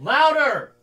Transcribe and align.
Louder! 0.00 0.74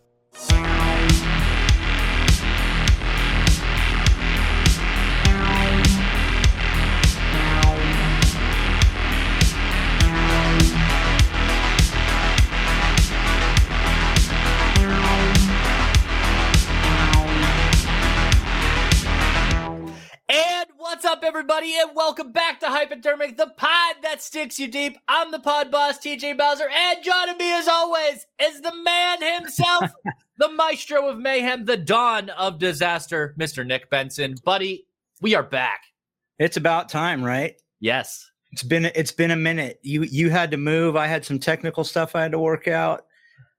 Everybody, 21.32 21.74
and 21.80 21.92
welcome 21.96 22.34
back 22.34 22.60
to 22.60 22.66
Hypodermic, 22.66 23.38
the 23.38 23.48
pod 23.56 23.96
that 24.04 24.22
sticks 24.22 24.60
you 24.60 24.68
deep. 24.68 24.98
I'm 25.08 25.32
the 25.32 25.40
pod 25.40 25.72
boss, 25.72 25.98
TJ 25.98 26.38
Bowser, 26.38 26.68
and 26.68 27.02
joining 27.02 27.38
me, 27.38 27.54
as 27.54 27.70
always, 27.70 28.28
is 28.42 28.60
the 28.60 28.76
man 28.84 29.36
himself, 29.36 29.92
the 30.40 30.50
maestro 30.50 31.08
of 31.08 31.20
mayhem, 31.20 31.64
the 31.64 31.78
dawn 31.78 32.32
of 32.32 32.60
disaster, 32.60 33.34
Mr. 33.40 33.66
Nick 33.66 33.90
Benson. 33.90 34.36
Buddy, 34.44 34.86
we 35.22 35.34
are 35.34 35.42
back. 35.42 35.84
It's 36.38 36.58
about 36.58 36.90
time, 36.90 37.24
right? 37.24 37.56
Yes. 37.80 38.30
It's 38.52 38.64
been 38.64 38.92
it's 38.94 39.14
been 39.14 39.32
a 39.32 39.38
minute. 39.38 39.80
You 39.84 40.04
you 40.04 40.30
had 40.32 40.52
to 40.52 40.58
move. 40.58 40.98
I 40.98 41.08
had 41.08 41.24
some 41.24 41.40
technical 41.40 41.86
stuff 41.86 42.14
I 42.14 42.24
had 42.24 42.34
to 42.34 42.40
work 42.40 42.68
out. 42.68 43.06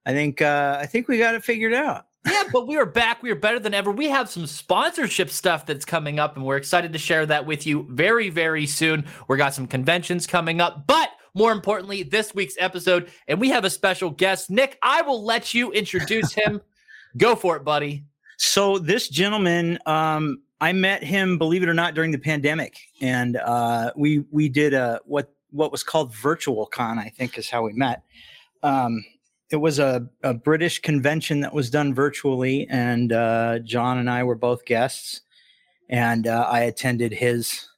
I 0.04 0.12
think 0.12 0.42
uh, 0.42 0.76
I 0.78 0.84
think 0.84 1.08
we 1.08 1.16
got 1.16 1.34
it 1.34 1.42
figured 1.42 1.72
out. 1.72 2.04
Yeah, 2.24 2.44
but 2.52 2.68
we 2.68 2.76
are 2.76 2.86
back. 2.86 3.22
We 3.22 3.30
are 3.30 3.36
better 3.36 3.58
than 3.58 3.74
ever. 3.74 3.90
We 3.90 4.08
have 4.08 4.30
some 4.30 4.46
sponsorship 4.46 5.28
stuff 5.30 5.66
that's 5.66 5.84
coming 5.84 6.18
up, 6.18 6.36
and 6.36 6.44
we're 6.44 6.56
excited 6.56 6.92
to 6.92 6.98
share 6.98 7.26
that 7.26 7.46
with 7.46 7.66
you 7.66 7.86
very, 7.90 8.30
very 8.30 8.66
soon. 8.66 9.04
We 9.28 9.36
got 9.36 9.54
some 9.54 9.66
conventions 9.66 10.26
coming 10.26 10.60
up, 10.60 10.86
but 10.86 11.10
more 11.34 11.50
importantly, 11.50 12.02
this 12.04 12.34
week's 12.34 12.54
episode, 12.60 13.10
and 13.26 13.40
we 13.40 13.48
have 13.50 13.64
a 13.64 13.70
special 13.70 14.10
guest. 14.10 14.50
Nick, 14.50 14.78
I 14.82 15.02
will 15.02 15.24
let 15.24 15.52
you 15.52 15.72
introduce 15.72 16.32
him. 16.34 16.60
Go 17.16 17.34
for 17.34 17.56
it, 17.56 17.64
buddy. 17.64 18.04
So 18.36 18.78
this 18.78 19.08
gentleman, 19.08 19.78
um, 19.86 20.42
I 20.60 20.72
met 20.72 21.02
him, 21.02 21.38
believe 21.38 21.62
it 21.62 21.68
or 21.68 21.74
not, 21.74 21.94
during 21.94 22.12
the 22.12 22.18
pandemic, 22.18 22.78
and 23.00 23.36
uh, 23.36 23.92
we 23.96 24.24
we 24.30 24.48
did 24.48 24.74
a 24.74 25.00
what 25.04 25.34
what 25.50 25.72
was 25.72 25.82
called 25.82 26.14
virtual 26.14 26.66
con. 26.66 26.98
I 26.98 27.08
think 27.08 27.36
is 27.36 27.50
how 27.50 27.62
we 27.64 27.72
met. 27.72 28.02
Um, 28.62 29.04
it 29.52 29.60
was 29.60 29.78
a, 29.78 30.08
a 30.22 30.32
British 30.32 30.80
convention 30.80 31.40
that 31.40 31.52
was 31.52 31.68
done 31.68 31.94
virtually, 31.94 32.66
and 32.70 33.12
uh, 33.12 33.58
John 33.60 33.98
and 33.98 34.08
I 34.08 34.24
were 34.24 34.34
both 34.34 34.64
guests, 34.64 35.20
and 35.90 36.26
uh, 36.26 36.46
I 36.48 36.60
attended 36.60 37.12
his 37.12 37.68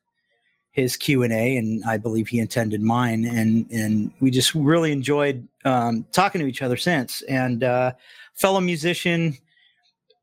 his 0.71 0.97
Q 0.97 1.25
and 1.25 1.33
A, 1.33 1.57
and 1.57 1.85
I 1.85 1.99
believe 1.99 2.29
he 2.29 2.41
attended 2.41 2.81
mine, 2.81 3.25
and 3.25 3.71
and 3.73 4.13
we 4.21 4.31
just 4.31 4.55
really 4.55 4.93
enjoyed 4.93 5.47
um, 5.65 6.07
talking 6.13 6.41
to 6.41 6.47
each 6.47 6.63
other 6.63 6.77
since. 6.77 7.23
And 7.23 7.65
uh, 7.65 7.93
fellow 8.35 8.61
musician, 8.61 9.37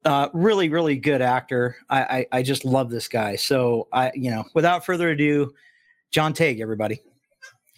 uh, 0.05 0.29
really 0.33 0.69
really 0.69 0.95
good 0.95 1.21
actor. 1.21 1.75
I, 1.89 2.01
I 2.01 2.25
I 2.39 2.43
just 2.43 2.63
love 2.63 2.89
this 2.89 3.09
guy. 3.09 3.35
So 3.35 3.89
I 3.91 4.11
you 4.15 4.31
know 4.31 4.45
without 4.53 4.85
further 4.85 5.09
ado, 5.09 5.53
John 6.11 6.31
Tague, 6.31 6.61
everybody. 6.61 7.01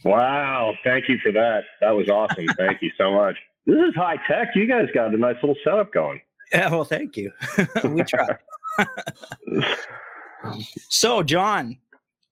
Wow. 0.04 0.74
Thank 0.84 1.08
you 1.08 1.18
for 1.24 1.32
that. 1.32 1.64
That 1.82 1.92
was 1.92 2.10
awesome. 2.10 2.46
Thank 2.58 2.82
you 2.82 2.92
so 2.98 3.14
much. 3.14 3.38
This 3.66 3.76
is 3.78 3.96
high 3.96 4.18
tech. 4.28 4.50
You 4.56 4.68
guys 4.68 4.88
got 4.94 5.14
a 5.14 5.18
nice 5.18 5.36
little 5.42 5.56
setup 5.64 5.94
going. 5.94 6.22
Yeah, 6.52 6.70
well, 6.70 6.84
thank 6.84 7.16
you. 7.18 7.32
we 7.86 8.04
tried. 8.04 8.38
so, 10.90 11.24
John, 11.24 11.78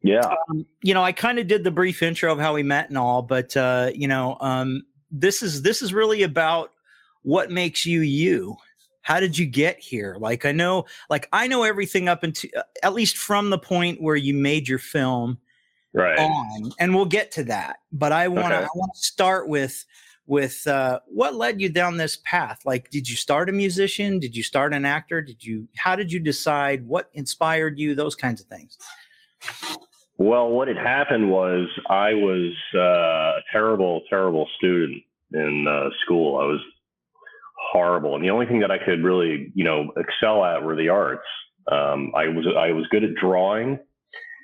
Yeah. 0.02 0.20
um, 0.50 0.66
you 0.84 0.94
know, 0.94 1.04
I 1.04 1.12
kind 1.12 1.40
of 1.40 1.48
did 1.48 1.64
the 1.64 1.72
brief 1.72 2.02
intro 2.04 2.32
of 2.32 2.40
how 2.40 2.54
we 2.54 2.64
met 2.64 2.90
and 2.90 2.98
all, 2.98 3.22
but 3.22 3.56
uh, 3.56 3.92
you 3.96 4.08
know, 4.08 4.38
um, 4.42 4.84
this 5.09 5.42
is 5.42 5.62
this 5.62 5.82
is 5.82 5.94
really 5.94 6.24
about 6.24 6.72
what 7.24 7.52
makes 7.52 7.86
you 7.86 8.02
you. 8.02 8.56
How 9.04 9.20
did 9.20 9.38
you 9.38 9.46
get 9.48 9.80
here? 9.80 10.16
Like, 10.20 10.46
I 10.46 10.52
know, 10.52 10.86
like 11.09 11.28
I 11.34 11.48
know 11.48 11.64
everything 11.64 12.08
up 12.08 12.24
into 12.24 12.50
uh, 12.56 12.62
at 12.84 12.94
least 12.94 13.18
from 13.18 13.50
the 13.50 13.58
point 13.58 14.02
where 14.02 14.16
you 14.16 14.34
made 14.34 14.68
your 14.68 14.80
film 14.80 15.40
Right. 15.94 16.18
on, 16.20 16.72
and 16.80 16.96
we'll 16.96 17.06
get 17.06 17.31
to 17.34 17.44
that. 17.46 17.78
But 17.91 18.12
I 18.12 18.28
want 18.28 18.50
to 18.50 18.58
Okay. 18.58 18.66
I 18.66 18.70
want 18.75 18.94
to 18.94 19.02
start 19.02 19.47
with 19.47 19.84
with 20.28 20.66
uh, 20.68 21.00
what 21.08 21.36
led 21.36 21.59
you 21.59 21.70
down 21.70 21.98
this 21.98 22.18
path. 22.24 22.62
Like, 22.66 22.90
did 22.90 23.09
you 23.09 23.16
start 23.16 23.50
a 23.50 23.52
musician? 23.52 24.20
Did 24.20 24.36
you 24.36 24.44
start 24.44 24.74
an 24.74 24.86
actor? 24.86 25.22
Did 25.22 25.44
you? 25.44 25.68
How 25.76 25.96
did 25.96 26.12
you 26.12 26.20
decide? 26.20 26.88
What 26.88 27.09
inspired 27.14 27.80
you? 27.80 27.96
Those 27.96 28.16
kinds 28.16 28.42
of 28.42 28.48
things. 28.48 28.78
Well, 30.18 30.50
what 30.50 30.68
had 30.68 30.78
happened 30.78 31.32
was 31.32 31.68
I 31.90 32.14
was 32.14 32.54
uh, 32.76 32.80
a 32.80 33.42
terrible, 33.52 34.02
terrible 34.09 34.48
student 34.58 35.02
in 35.34 35.66
uh, 35.68 35.90
school. 36.06 36.40
I 36.40 36.46
was 36.46 36.59
horrible, 37.72 38.16
and 38.16 38.24
the 38.24 38.30
only 38.30 38.46
thing 38.46 38.59
that 38.59 38.72
I 38.72 38.78
could 38.78 39.03
really, 39.03 39.52
you 39.56 39.64
know, 39.64 39.92
excel 39.98 40.46
at 40.46 40.64
were 40.64 40.76
the 40.76 40.90
arts. 40.90 41.26
Um, 41.72 42.12
I 42.16 42.28
was 42.28 42.46
I 42.58 42.72
was 42.72 42.86
good 42.92 43.03
at 43.03 43.16
drawing. 43.16 43.80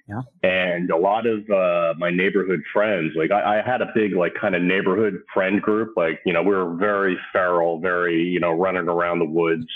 Yeah. 0.07 0.21
And 0.41 0.89
a 0.89 0.97
lot 0.97 1.25
of 1.25 1.49
uh, 1.49 1.93
my 1.97 2.09
neighborhood 2.09 2.61
friends, 2.71 3.11
like 3.15 3.31
I, 3.31 3.59
I 3.59 3.61
had 3.61 3.81
a 3.81 3.91
big, 3.93 4.15
like, 4.15 4.35
kind 4.35 4.55
of 4.55 4.61
neighborhood 4.61 5.21
friend 5.33 5.61
group. 5.61 5.95
Like, 5.97 6.21
you 6.25 6.31
know, 6.31 6.41
we 6.41 6.55
were 6.55 6.75
very 6.75 7.17
feral, 7.33 7.79
very, 7.79 8.23
you 8.23 8.39
know, 8.39 8.51
running 8.51 8.87
around 8.87 9.19
the 9.19 9.25
woods, 9.25 9.67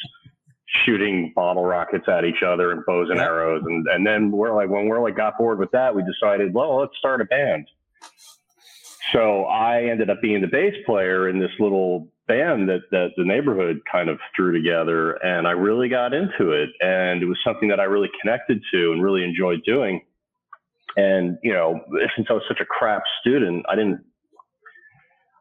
shooting 0.86 1.34
bottle 1.36 1.66
rockets 1.66 2.08
at 2.08 2.24
each 2.24 2.44
other 2.44 2.72
and 2.72 2.86
bows 2.86 3.10
and 3.10 3.18
Yeah. 3.20 3.26
arrows. 3.26 3.64
And 3.66 3.86
and 3.88 4.08
then 4.08 4.32
we're 4.32 4.56
like, 4.56 4.70
when 4.70 4.88
we're 4.88 5.02
like 5.02 5.18
got 5.18 5.38
bored 5.38 5.60
with 5.60 5.72
that, 5.72 5.94
we 5.94 6.02
decided, 6.04 6.54
well, 6.54 6.78
let's 6.78 6.98
start 6.98 7.20
a 7.20 7.26
band. 7.26 7.68
So 9.12 9.44
I 9.44 9.84
ended 9.84 10.10
up 10.10 10.22
being 10.22 10.40
the 10.40 10.48
bass 10.48 10.74
player 10.86 11.28
in 11.28 11.40
this 11.40 11.52
little 11.60 12.08
band 12.30 12.70
that 12.70 12.84
that 12.92 13.10
the 13.18 13.26
neighborhood 13.26 13.82
kind 13.92 14.08
of 14.08 14.18
threw 14.34 14.54
together, 14.54 15.14
and 15.26 15.46
I 15.46 15.52
really 15.52 15.90
got 15.90 16.14
into 16.14 16.52
it, 16.52 16.70
and 16.80 17.22
it 17.22 17.26
was 17.26 17.38
something 17.44 17.68
that 17.68 17.82
I 17.82 17.84
really 17.84 18.10
connected 18.22 18.64
to 18.72 18.94
and 18.94 19.04
really 19.04 19.26
enjoyed 19.26 19.62
doing. 19.66 20.00
And 20.98 21.38
you 21.44 21.54
know, 21.54 21.80
since 22.16 22.28
I 22.30 22.34
was 22.34 22.44
such 22.48 22.60
a 22.60 22.66
crap 22.66 23.04
student, 23.22 23.66
I 23.70 23.76
didn't 23.76 24.04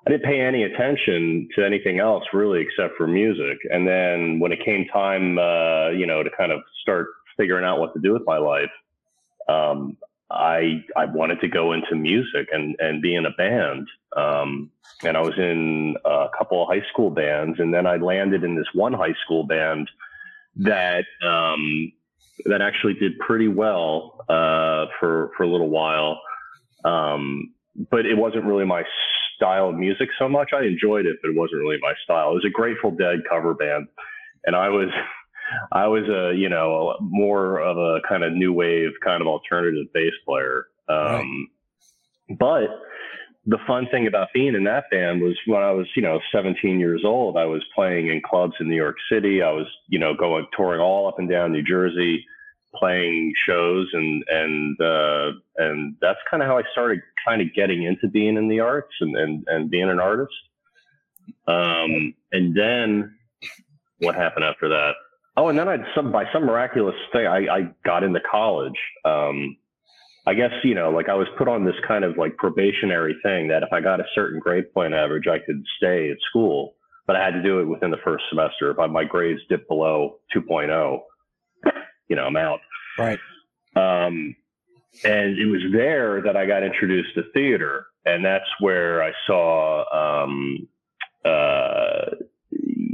I 0.07 0.11
didn't 0.11 0.25
pay 0.25 0.41
any 0.41 0.63
attention 0.63 1.49
to 1.57 1.65
anything 1.65 1.99
else 1.99 2.25
really 2.33 2.63
except 2.63 2.97
for 2.97 3.07
music. 3.07 3.59
And 3.71 3.87
then 3.87 4.41
when 4.41 4.51
it 4.51 4.65
came 4.65 4.87
time, 4.87 5.39
uh, 5.39 5.91
you 5.91 6.07
know, 6.07 6.23
to 6.23 6.31
kind 6.37 6.53
of 6.53 6.61
start 6.81 7.09
figuring 7.37 7.65
out 7.65 7.81
what 7.81 7.93
to 7.95 8.01
do 8.01 8.13
with 8.13 8.23
my 8.27 8.39
life, 8.39 8.71
um, 9.49 9.97
I 10.31 10.85
I 10.97 11.07
wanted 11.07 11.41
to 11.41 11.49
go 11.49 11.73
into 11.73 11.95
music 11.97 12.49
and 12.53 12.77
and 12.79 13.03
be 13.03 13.15
in 13.15 13.27
a 13.27 13.31
band. 13.31 13.89
Um, 14.17 14.71
and 15.03 15.17
I 15.17 15.21
was 15.21 15.37
in 15.39 15.97
a 16.05 16.29
couple 16.37 16.63
of 16.63 16.69
high 16.69 16.87
school 16.93 17.11
bands, 17.11 17.59
and 17.59 17.73
then 17.73 17.87
I 17.87 17.97
landed 17.97 18.45
in 18.45 18.55
this 18.55 18.69
one 18.75 18.93
high 18.93 19.15
school 19.25 19.45
band 19.45 19.91
that 20.57 21.05
um, 21.27 21.93
that 22.47 22.61
actually 22.63 22.95
did 22.95 23.19
pretty 23.19 23.49
well 23.49 24.25
uh, 24.29 24.87
for 24.99 25.31
for 25.37 25.43
a 25.45 25.49
little 25.49 25.71
while. 25.71 26.21
Um, 26.85 27.55
but 27.91 28.07
it 28.07 28.17
wasn't 28.17 28.45
really 28.45 28.65
my 28.65 28.85
style 29.37 29.71
of 29.71 29.77
music 29.77 30.09
so 30.19 30.29
much. 30.29 30.51
I 30.55 30.65
enjoyed 30.65 31.07
it, 31.07 31.17
but 31.23 31.31
it 31.31 31.37
wasn't 31.37 31.61
really 31.61 31.79
my 31.81 31.95
style. 32.05 32.33
It 32.33 32.35
was 32.35 32.45
a 32.47 32.51
Grateful 32.51 32.91
Dead 32.91 33.21
cover 33.29 33.55
band, 33.55 33.87
and 34.45 34.57
I 34.57 34.69
was 34.69 34.89
I 35.73 35.87
was 35.87 36.05
a 36.09 36.37
you 36.37 36.49
know 36.49 36.97
more 37.01 37.59
of 37.61 37.77
a 37.77 38.01
kind 38.09 38.25
of 38.25 38.33
new 38.33 38.53
wave 38.53 38.91
kind 39.05 39.21
of 39.21 39.29
alternative 39.29 39.87
bass 39.93 40.13
player. 40.27 40.67
Um, 40.89 41.49
But 42.39 42.69
the 43.47 43.59
fun 43.67 43.87
thing 43.91 44.07
about 44.07 44.29
being 44.35 44.55
in 44.55 44.65
that 44.65 44.91
band 44.91 45.23
was 45.23 45.39
when 45.47 45.63
I 45.63 45.71
was 45.71 45.87
you 45.97 46.03
know 46.03 46.21
17 46.33 46.79
years 46.79 47.03
old, 47.05 47.37
I 47.37 47.47
was 47.47 47.63
playing 47.75 48.09
in 48.09 48.21
clubs 48.21 48.55
in 48.61 48.69
New 48.69 48.77
York 48.77 48.97
City. 49.11 49.43
I 49.43 49.51
was 49.51 49.67
you 49.89 49.99
know 49.99 50.15
going 50.15 50.47
touring 50.57 50.81
all 50.81 51.09
up 51.09 51.19
and 51.19 51.29
down 51.29 51.53
New 51.53 51.63
Jersey, 51.63 52.25
playing 52.75 53.33
shows, 53.47 53.89
and 53.93 54.25
and 54.29 54.81
uh, 54.81 55.33
and 55.57 55.97
that's 56.01 56.19
kind 56.31 56.43
of 56.43 56.49
how 56.49 56.59
I 56.59 56.63
started 56.73 57.01
kind 57.27 57.41
of 57.41 57.55
getting 57.55 57.85
into 57.85 58.09
being 58.09 58.37
in 58.37 58.49
the 58.49 58.61
arts 58.61 58.93
and 59.01 59.17
and, 59.17 59.45
and 59.47 59.71
being 59.71 59.89
an 59.89 60.01
artist. 60.01 60.33
Um, 61.47 62.15
and 62.33 62.55
then 62.57 63.15
what 64.01 64.15
happened 64.15 64.45
after 64.45 64.69
that? 64.69 64.93
Oh, 65.37 65.49
and 65.49 65.59
then 65.59 65.69
I 65.69 65.79
some 65.95 66.13
by 66.13 66.31
some 66.33 66.45
miraculous 66.45 66.97
thing 67.13 67.27
I, 67.27 67.47
I 67.47 67.71
got 67.85 68.03
into 68.03 68.21
college. 68.31 68.79
Um, 69.05 69.57
I 70.27 70.35
guess 70.35 70.53
you 70.65 70.75
know, 70.75 70.91
like 70.91 71.09
I 71.09 71.15
was 71.15 71.29
put 71.39 71.49
on 71.49 71.65
this 71.65 71.75
kind 71.87 72.05
of 72.05 72.17
like 72.17 72.37
probationary 72.37 73.17
thing 73.23 73.49
that 73.49 73.63
if 73.63 73.73
I 73.73 73.81
got 73.81 74.01
a 74.01 74.05
certain 74.15 74.39
grade 74.39 74.73
point 74.73 74.95
average, 74.95 75.27
I 75.27 75.39
could 75.39 75.65
stay 75.79 76.11
at 76.11 76.19
school, 76.29 76.75
but 77.07 77.17
I 77.17 77.25
had 77.25 77.33
to 77.33 77.43
do 77.43 77.61
it 77.61 77.65
within 77.65 77.91
the 77.91 77.97
first 78.05 78.25
semester. 78.29 78.71
If 78.71 78.79
I, 78.79 78.87
my 78.87 79.05
grades 79.05 79.41
dipped 79.49 79.69
below 79.69 80.19
2.0, 80.37 81.01
you 82.09 82.17
know, 82.17 82.25
I'm 82.25 82.37
out. 82.37 82.61
Right. 82.99 83.19
Um, 83.77 84.37
and 85.05 85.39
it 85.39 85.47
was 85.47 85.63
there 85.73 86.21
that 86.23 86.37
I 86.37 86.47
got 86.47 86.63
introduced 86.63 87.15
to 87.15 87.23
theater, 87.33 87.87
and 88.05 88.25
that's 88.25 88.49
where 88.59 89.03
I 89.03 89.13
saw, 89.27 90.25
um, 90.25 90.69
uh, 91.25 92.17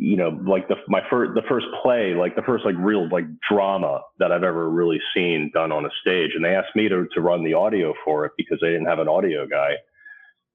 you 0.06 0.17
know, 0.17 0.29
like 0.47 0.69
the 0.69 0.76
my 0.87 1.00
first 1.11 1.32
the 1.35 1.43
first 1.49 1.67
play, 1.82 2.14
like 2.14 2.37
the 2.37 2.43
first 2.43 2.64
like 2.64 2.76
real 2.79 3.08
like 3.08 3.25
drama 3.50 4.03
that 4.20 4.31
I've 4.31 4.44
ever 4.44 4.70
really 4.70 5.00
seen 5.12 5.50
done 5.53 5.73
on 5.73 5.85
a 5.85 5.88
stage. 6.00 6.31
And 6.37 6.44
they 6.44 6.55
asked 6.55 6.76
me 6.76 6.88
to 6.88 7.08
to 7.12 7.20
run 7.20 7.43
the 7.43 7.55
audio 7.55 7.93
for 8.05 8.25
it 8.25 8.32
because 8.37 8.58
they 8.62 8.69
didn't 8.69 8.87
have 8.87 9.00
an 9.00 9.08
audio 9.08 9.49
guy. 9.49 9.73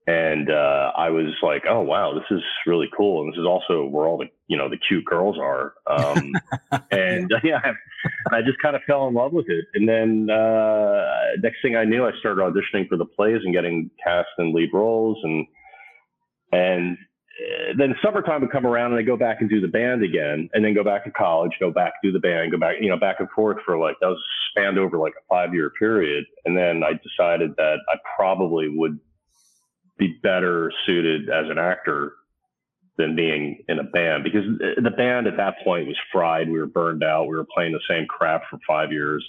and 0.07 0.50
uh, 0.50 0.94
I 0.95 1.09
was 1.09 1.33
like, 1.44 1.63
"Oh 1.69 1.81
wow, 1.81 2.13
this 2.13 2.24
is 2.31 2.42
really 2.65 2.89
cool." 2.95 3.24
And 3.24 3.33
this 3.33 3.39
is 3.39 3.45
also 3.45 3.86
where 3.88 4.07
all 4.07 4.18
the 4.18 4.30
you 4.48 4.56
know 4.56 4.69
the 4.69 4.77
cute 4.88 5.03
girls 5.03 5.38
are. 5.38 5.74
Um, 5.86 6.31
and 6.92 7.30
yeah, 7.44 7.59
I 8.31 8.42
just 8.42 8.59
kind 8.62 8.77
of 8.77 8.83
fell 8.88 9.09
in 9.09 9.13
love 9.13 9.33
with 9.33 9.50
it. 9.50 9.65
And 9.74 9.88
then 9.88 10.30
uh, 10.30 11.36
next 11.44 11.57
thing 11.62 11.75
I 11.75 11.83
knew, 11.83 12.06
I 12.06 12.12
started 12.21 12.42
auditioning 12.42 12.88
for 12.88 12.95
the 12.95 13.06
plays 13.06 13.42
and 13.44 13.54
getting 13.54 13.92
cast 14.01 14.30
in 14.39 14.54
lead 14.54 14.69
roles. 14.74 15.18
And 15.24 15.45
and 16.54 16.97
then 17.78 17.95
summertime 18.04 18.42
would 18.42 18.51
come 18.51 18.66
around, 18.66 18.92
and 18.92 19.00
I 19.00 19.04
go 19.04 19.18
back 19.18 19.42
and 19.42 19.50
do 19.50 19.62
the 19.62 19.68
band 19.68 20.04
again, 20.04 20.50
and 20.54 20.63
then 20.63 20.74
go 20.74 20.83
back 20.83 21.06
to 21.06 21.12
college, 21.12 21.51
go 21.60 21.72
back 21.72 21.94
do 22.04 22.12
the 22.12 22.19
band, 22.19 22.51
go 22.51 22.57
back 22.57 22.75
you 22.81 22.89
know 22.89 22.98
back 22.98 23.19
and 23.19 23.30
forth 23.31 23.57
for 23.66 23.78
like 23.78 23.95
that 24.01 24.07
was 24.07 24.24
spanned 24.50 24.78
over 24.78 24.98
like 24.98 25.13
a 25.13 25.24
five 25.30 25.54
year 25.54 25.69
period. 25.72 26.25
And 26.45 26.57
then 26.57 26.83
I 26.83 26.94
decided 26.94 27.56
that 27.57 27.78
I 27.89 27.95
probably 28.16 28.69
would 28.69 29.00
be 29.98 30.19
better 30.24 30.72
suited 30.86 31.30
as 31.30 31.50
an 31.50 31.57
actor 31.57 32.13
than 32.98 33.16
being 33.16 33.63
in 33.68 33.80
a 33.80 33.83
band 33.83 34.24
because 34.24 34.45
uh, 34.45 34.81
the 34.81 34.92
band 34.92 35.28
at 35.28 35.38
that 35.38 35.56
point 35.63 35.88
was 35.88 35.98
fried. 36.12 36.50
We 36.50 36.60
were 36.60 36.68
burned 36.68 37.04
out. 37.04 37.28
We 37.28 37.36
were 37.36 37.48
playing 37.54 37.72
the 37.72 37.80
same 37.89 38.06
crap 38.07 38.44
for 38.50 38.60
five 38.68 38.92
years. 38.92 39.25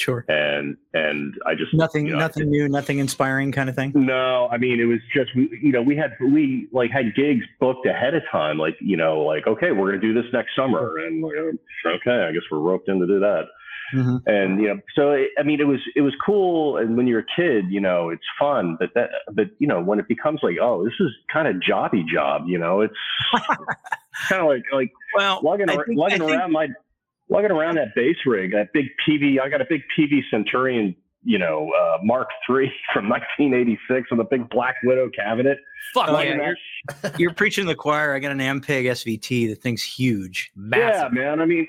Sure. 0.00 0.24
And 0.28 0.78
and 0.94 1.34
I 1.46 1.54
just 1.54 1.74
nothing 1.74 2.06
you 2.06 2.14
know, 2.14 2.20
nothing 2.20 2.48
new, 2.48 2.68
nothing 2.70 3.00
inspiring 3.00 3.52
kind 3.52 3.68
of 3.68 3.76
thing. 3.76 3.92
No, 3.94 4.48
I 4.50 4.56
mean 4.56 4.80
it 4.80 4.86
was 4.86 5.00
just 5.14 5.30
you 5.34 5.72
know 5.72 5.82
we 5.82 5.94
had 5.94 6.12
we 6.32 6.68
like 6.72 6.90
had 6.90 7.14
gigs 7.14 7.44
booked 7.60 7.84
ahead 7.84 8.14
of 8.14 8.22
time. 8.32 8.56
Like 8.56 8.76
you 8.80 8.96
know 8.96 9.20
like 9.20 9.46
okay 9.46 9.72
we're 9.72 9.90
gonna 9.90 10.00
do 10.00 10.14
this 10.14 10.24
next 10.32 10.56
summer 10.56 10.96
and 10.96 11.22
okay 11.24 12.24
I 12.28 12.32
guess 12.32 12.42
we're 12.50 12.60
roped 12.60 12.88
in 12.88 12.98
to 13.00 13.06
do 13.06 13.20
that. 13.20 13.44
Mm-hmm. 13.94 14.16
And 14.26 14.60
you 14.60 14.68
know, 14.68 14.80
so 14.94 15.12
I 15.38 15.42
mean, 15.42 15.60
it 15.60 15.66
was 15.66 15.80
it 15.96 16.00
was 16.00 16.14
cool. 16.24 16.76
And 16.76 16.96
when 16.96 17.06
you're 17.06 17.20
a 17.20 17.36
kid, 17.36 17.64
you 17.70 17.80
know, 17.80 18.08
it's 18.10 18.22
fun. 18.38 18.76
But 18.78 18.90
that, 18.94 19.10
but 19.32 19.46
you 19.58 19.66
know, 19.66 19.82
when 19.82 19.98
it 19.98 20.08
becomes 20.08 20.40
like, 20.42 20.56
oh, 20.62 20.84
this 20.84 20.94
is 21.00 21.10
kind 21.32 21.48
of 21.48 21.56
jobby 21.56 22.06
job. 22.06 22.44
You 22.46 22.58
know, 22.58 22.80
it's 22.80 22.94
kind 24.28 24.42
of 24.42 24.46
like 24.46 24.62
like 24.72 24.92
well, 25.14 25.40
lugging, 25.42 25.66
think, 25.66 25.82
lugging 25.88 26.22
around 26.22 26.52
my 26.52 26.68
lugging 27.30 27.50
around 27.50 27.76
that 27.76 27.94
bass 27.94 28.16
rig, 28.26 28.52
that 28.52 28.72
big 28.72 28.86
PV. 29.06 29.40
I 29.40 29.48
got 29.48 29.60
a 29.60 29.66
big 29.68 29.82
Peavey 29.96 30.22
Centurion 30.30 30.94
you 31.22 31.38
know, 31.38 31.70
uh, 31.78 31.98
Mark 32.02 32.28
III 32.48 32.72
from 32.92 33.08
1986 33.08 34.10
with 34.10 34.20
a 34.20 34.24
big 34.24 34.48
Black 34.50 34.76
Widow 34.84 35.10
cabinet. 35.10 35.58
Fuck 35.94 36.08
yeah, 36.08 36.34
you're, 36.34 37.12
you're, 37.18 37.34
preaching 37.34 37.66
the 37.66 37.74
choir. 37.74 38.14
I 38.14 38.18
got 38.20 38.32
an 38.32 38.38
Ampeg 38.38 38.84
SVT. 38.84 39.48
The 39.48 39.54
thing's 39.54 39.82
huge, 39.82 40.52
massive. 40.54 41.12
Yeah, 41.14 41.20
man. 41.20 41.40
I 41.40 41.46
mean, 41.46 41.66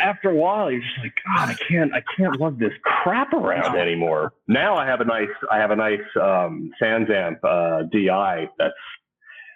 after 0.00 0.30
a 0.30 0.34
while, 0.34 0.70
you're 0.70 0.80
just 0.80 0.98
like, 0.98 1.14
God, 1.26 1.48
I 1.48 1.54
can't, 1.54 1.92
I 1.94 2.02
can't 2.16 2.38
lug 2.38 2.58
this 2.58 2.72
crap 2.82 3.32
around 3.32 3.74
no. 3.74 3.80
anymore. 3.80 4.32
Now 4.46 4.76
I 4.76 4.86
have 4.86 5.00
a 5.00 5.04
nice, 5.04 5.28
I 5.50 5.58
have 5.58 5.70
a 5.70 5.76
nice 5.76 6.00
um, 6.20 6.70
SansAmp 6.80 7.38
uh, 7.42 7.82
DI. 7.90 8.48
That's 8.58 8.74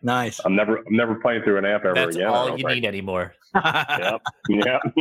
nice. 0.03 0.41
I'm 0.45 0.55
never, 0.55 0.79
I'm 0.79 0.97
never 0.97 1.15
playing 1.17 1.43
through 1.43 1.59
an 1.59 1.65
amp 1.65 1.85
ever 1.85 1.95
That's 1.95 2.17
again. 2.17 2.29
all 2.29 2.57
you 2.57 2.67
need 2.67 2.85
anymore. 2.85 3.35
yep. 3.55 4.23
Yep. 4.49 4.83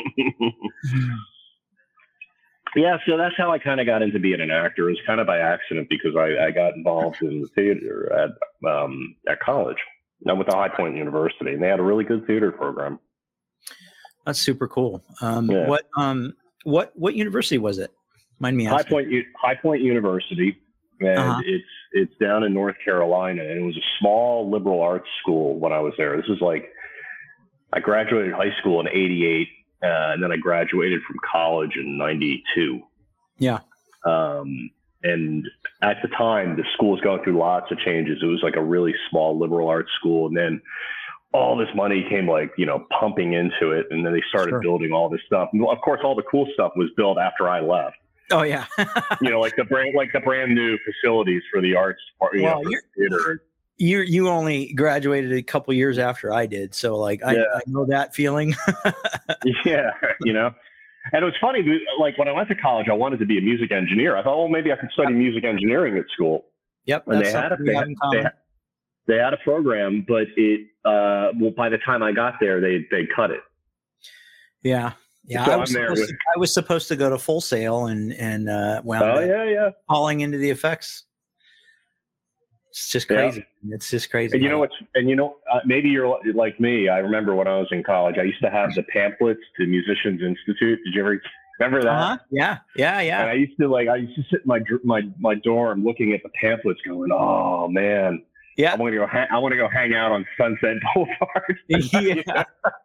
yeah, 2.76 2.98
so 3.08 3.18
that's 3.18 3.36
how 3.38 3.52
I 3.52 3.60
kind 3.60 3.80
of 3.80 3.86
got 3.86 4.02
into 4.02 4.20
being 4.20 4.42
an 4.42 4.52
actor. 4.52 4.90
It 4.90 4.94
was 4.94 5.02
kind 5.06 5.20
of 5.20 5.28
by 5.28 5.40
accident 5.40 5.88
because 5.90 6.16
I, 6.16 6.48
I 6.48 6.52
got 6.52 6.76
involved 6.76 7.22
in 7.22 7.42
the 7.42 7.48
theater 7.50 8.12
at 8.14 8.70
um, 8.70 9.16
at 9.28 9.40
college. 9.40 9.78
I 10.28 10.34
went 10.34 10.50
to 10.50 10.56
High 10.56 10.70
Point 10.70 10.98
University, 10.98 11.54
and 11.54 11.64
they 11.64 11.68
had 11.68 11.80
a 11.80 11.84
really 11.84 12.04
good 12.04 12.28
theater 12.28 12.52
program. 12.52 13.00
That's 14.26 14.40
super 14.40 14.68
cool. 14.68 15.04
Um, 15.22 15.50
yeah. 15.50 15.68
What 15.68 15.88
um, 15.96 16.34
what 16.64 16.92
what 16.96 17.16
university 17.16 17.58
was 17.58 17.78
it? 17.78 17.92
Mind 18.40 18.58
me 18.58 18.68
asking. 18.68 18.78
High 18.78 18.90
Point 18.90 19.26
High 19.42 19.56
Point 19.56 19.82
University, 19.82 20.58
and 21.00 21.18
uh-huh. 21.18 21.42
it's 21.46 21.68
it's 21.92 22.14
down 22.20 22.44
in 22.44 22.54
North 22.54 22.76
Carolina, 22.84 23.42
and 23.42 23.60
it 23.60 23.64
was 23.64 23.78
a 23.78 23.88
small 24.00 24.50
liberal 24.50 24.82
arts 24.82 25.10
school 25.22 25.58
when 25.60 25.74
I 25.74 25.80
was 25.80 25.94
there. 25.98 26.16
This 26.18 26.30
is 26.30 26.42
like 26.42 26.72
I 27.74 27.80
graduated 27.80 28.34
high 28.34 28.56
school 28.60 28.80
in 28.80 28.88
'88 28.88 29.48
uh, 29.82 30.12
and 30.12 30.24
then 30.24 30.32
I 30.32 30.38
graduated 30.38 31.02
from 31.04 31.18
college 31.32 31.78
in 31.78 31.98
'92. 31.98 32.82
Yeah. 33.38 33.60
Um, 34.06 34.70
and 35.04 35.46
at 35.82 35.98
the 36.02 36.10
time, 36.10 36.58
the 36.58 36.66
school 36.74 36.92
was 36.92 37.02
going 37.02 37.24
through 37.24 37.38
lots 37.38 37.72
of 37.72 37.80
changes. 37.80 38.20
It 38.22 38.26
was 38.26 38.42
like 38.44 38.58
a 38.58 38.64
really 38.64 38.94
small 39.10 39.40
liberal 39.40 39.70
arts 39.70 39.92
school, 39.98 40.28
and 40.28 40.36
then 40.36 40.62
all 41.32 41.56
this 41.56 41.70
money 41.76 42.06
came 42.10 42.28
like 42.28 42.52
you 42.58 42.66
know 42.66 42.86
pumping 43.00 43.34
into 43.34 43.72
it, 43.72 43.86
and 43.90 44.06
then 44.06 44.12
they 44.12 44.24
started 44.28 44.52
sure. 44.52 44.62
building 44.62 44.92
all 44.92 45.08
this 45.08 45.22
stuff. 45.26 45.50
And 45.54 45.66
of 45.66 45.80
course, 45.82 46.02
all 46.04 46.16
the 46.16 46.24
cool 46.24 46.48
stuff 46.54 46.74
was 46.76 46.90
built 46.98 47.18
after 47.18 47.48
I 47.48 47.62
left. 47.62 47.96
Oh 48.32 48.44
yeah. 48.44 48.66
you 49.22 49.30
know, 49.30 49.40
like 49.40 49.56
the 49.56 49.64
brand, 49.64 49.96
like 49.96 50.12
the 50.14 50.20
brand 50.20 50.54
new 50.54 50.78
facilities 50.86 51.42
for 51.52 51.62
the 51.62 51.76
arts 51.76 52.02
part, 52.20 52.36
you 52.36 52.44
well, 52.44 52.64
know, 52.64 52.72
theater 52.96 53.44
you 53.80 54.02
you 54.02 54.28
only 54.28 54.74
graduated 54.74 55.32
a 55.32 55.42
couple 55.42 55.74
years 55.74 55.98
after 55.98 56.34
I 56.34 56.46
did, 56.46 56.76
so 56.76 56.98
like 56.98 57.24
I, 57.24 57.34
yeah. 57.34 57.44
I 57.56 57.62
know 57.66 57.86
that 57.86 58.14
feeling. 58.14 58.54
yeah, 59.66 59.92
you 60.22 60.34
know. 60.34 60.54
And 61.14 61.24
it 61.24 61.26
was 61.26 61.34
funny, 61.42 61.64
like 61.98 62.18
when 62.18 62.28
I 62.28 62.34
went 62.34 62.50
to 62.50 62.56
college, 62.56 62.88
I 62.90 62.94
wanted 62.94 63.20
to 63.20 63.26
be 63.26 63.38
a 63.38 63.42
music 63.42 63.72
engineer. 63.72 64.18
I 64.18 64.22
thought, 64.22 64.38
well, 64.38 64.48
maybe 64.50 64.72
I 64.72 64.76
could 64.76 64.92
study 64.92 65.14
music 65.14 65.46
engineering 65.46 65.98
at 65.98 66.04
school. 66.14 66.46
Yep. 66.86 67.08
And 67.08 67.26
they 67.26 67.32
had, 67.32 67.54
a, 67.54 67.58
they, 67.58 67.74
had, 67.74 67.88
they, 68.12 68.18
had, 68.22 68.34
they 69.08 69.16
had 69.16 69.34
a 69.34 69.38
program, 69.38 70.06
but 70.08 70.28
it 70.36 70.68
uh, 70.84 71.32
well 71.40 71.52
by 71.56 71.70
the 71.70 71.78
time 71.80 72.04
I 72.04 72.12
got 72.12 72.36
there, 72.42 72.60
they 72.60 72.86
they 72.92 73.08
cut 73.16 73.32
it. 73.32 73.42
Yeah. 74.62 74.92
Yeah, 75.30 75.46
so 75.46 75.52
I, 75.52 75.56
was 75.58 75.72
supposed 75.72 76.02
with, 76.02 76.10
to, 76.10 76.16
I 76.36 76.40
was 76.40 76.54
supposed 76.54 76.88
to 76.88 76.96
go 76.96 77.10
to 77.10 77.18
Full 77.18 77.40
Sail 77.40 77.86
and 77.86 78.14
and 78.14 78.50
uh, 78.50 78.82
wound 78.84 79.04
oh 79.04 79.20
yeah 79.20 79.44
yeah 79.44 79.70
falling 79.88 80.22
into 80.22 80.38
the 80.38 80.50
effects 80.50 81.04
it's 82.70 82.90
just 82.90 83.08
crazy. 83.08 83.46
Yeah. 83.64 83.76
It's 83.76 83.90
just 83.90 84.10
crazy. 84.10 84.36
And 84.36 84.44
you 84.44 84.50
know 84.50 84.60
what's 84.60 84.76
and 84.96 85.10
you 85.10 85.16
know 85.16 85.38
uh, 85.52 85.60
maybe 85.66 85.90
you're 85.90 86.20
like 86.34 86.60
me. 86.60 86.88
I 86.88 87.00
remember 87.00 87.36
when 87.36 87.48
I 87.48 87.58
was 87.58 87.68
in 87.72 87.84
college, 87.84 88.18
I 88.18 88.24
used 88.24 88.42
to 88.42 88.50
have 88.50 88.74
the 88.76 88.84
pamphlets 88.84 89.40
to 89.58 89.66
Musicians 89.66 90.22
Institute. 90.22 90.80
Did 90.86 90.94
you 90.94 91.02
ever 91.02 91.22
remember 91.60 91.84
that? 91.84 91.90
Uh-huh. 91.90 92.18
Yeah, 92.32 92.60
yeah, 92.76 93.02
yeah. 93.02 93.22
And 93.22 93.30
I 93.30 93.34
used 93.34 93.58
to 93.60 93.68
like 93.68 93.88
I 93.88 93.98
used 93.98 94.16
to 94.16 94.24
sit 94.30 94.42
in 94.42 94.48
my 94.48 94.60
my 94.84 95.02
my 95.20 95.36
dorm 95.36 95.84
looking 95.84 96.14
at 96.14 96.22
the 96.24 96.30
pamphlets, 96.40 96.80
going, 96.88 97.12
"Oh 97.12 97.68
man, 97.68 98.24
yeah, 98.56 98.74
I 98.74 98.76
want 98.78 98.94
to 98.94 99.00
go. 99.00 99.08
Ha- 99.08 99.28
I 99.32 99.38
want 99.40 99.54
to 99.54 99.58
go 99.58 99.68
hang 99.68 99.94
out 99.96 100.12
on 100.12 100.26
Sunset 100.38 100.78
Boulevard." 100.94 101.58
yeah. 101.68 102.44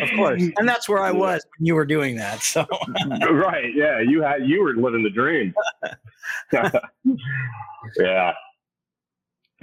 of 0.00 0.10
course, 0.16 0.42
and 0.56 0.68
that's 0.68 0.88
where 0.88 1.02
I 1.02 1.10
was 1.10 1.44
when 1.58 1.66
you 1.66 1.74
were 1.74 1.84
doing 1.84 2.16
that. 2.16 2.42
So, 2.42 2.66
right, 3.30 3.74
yeah, 3.74 4.00
you 4.00 4.22
had 4.22 4.46
you 4.46 4.62
were 4.62 4.74
living 4.74 5.02
the 5.02 5.10
dream. 5.10 5.54
yeah. 7.98 8.32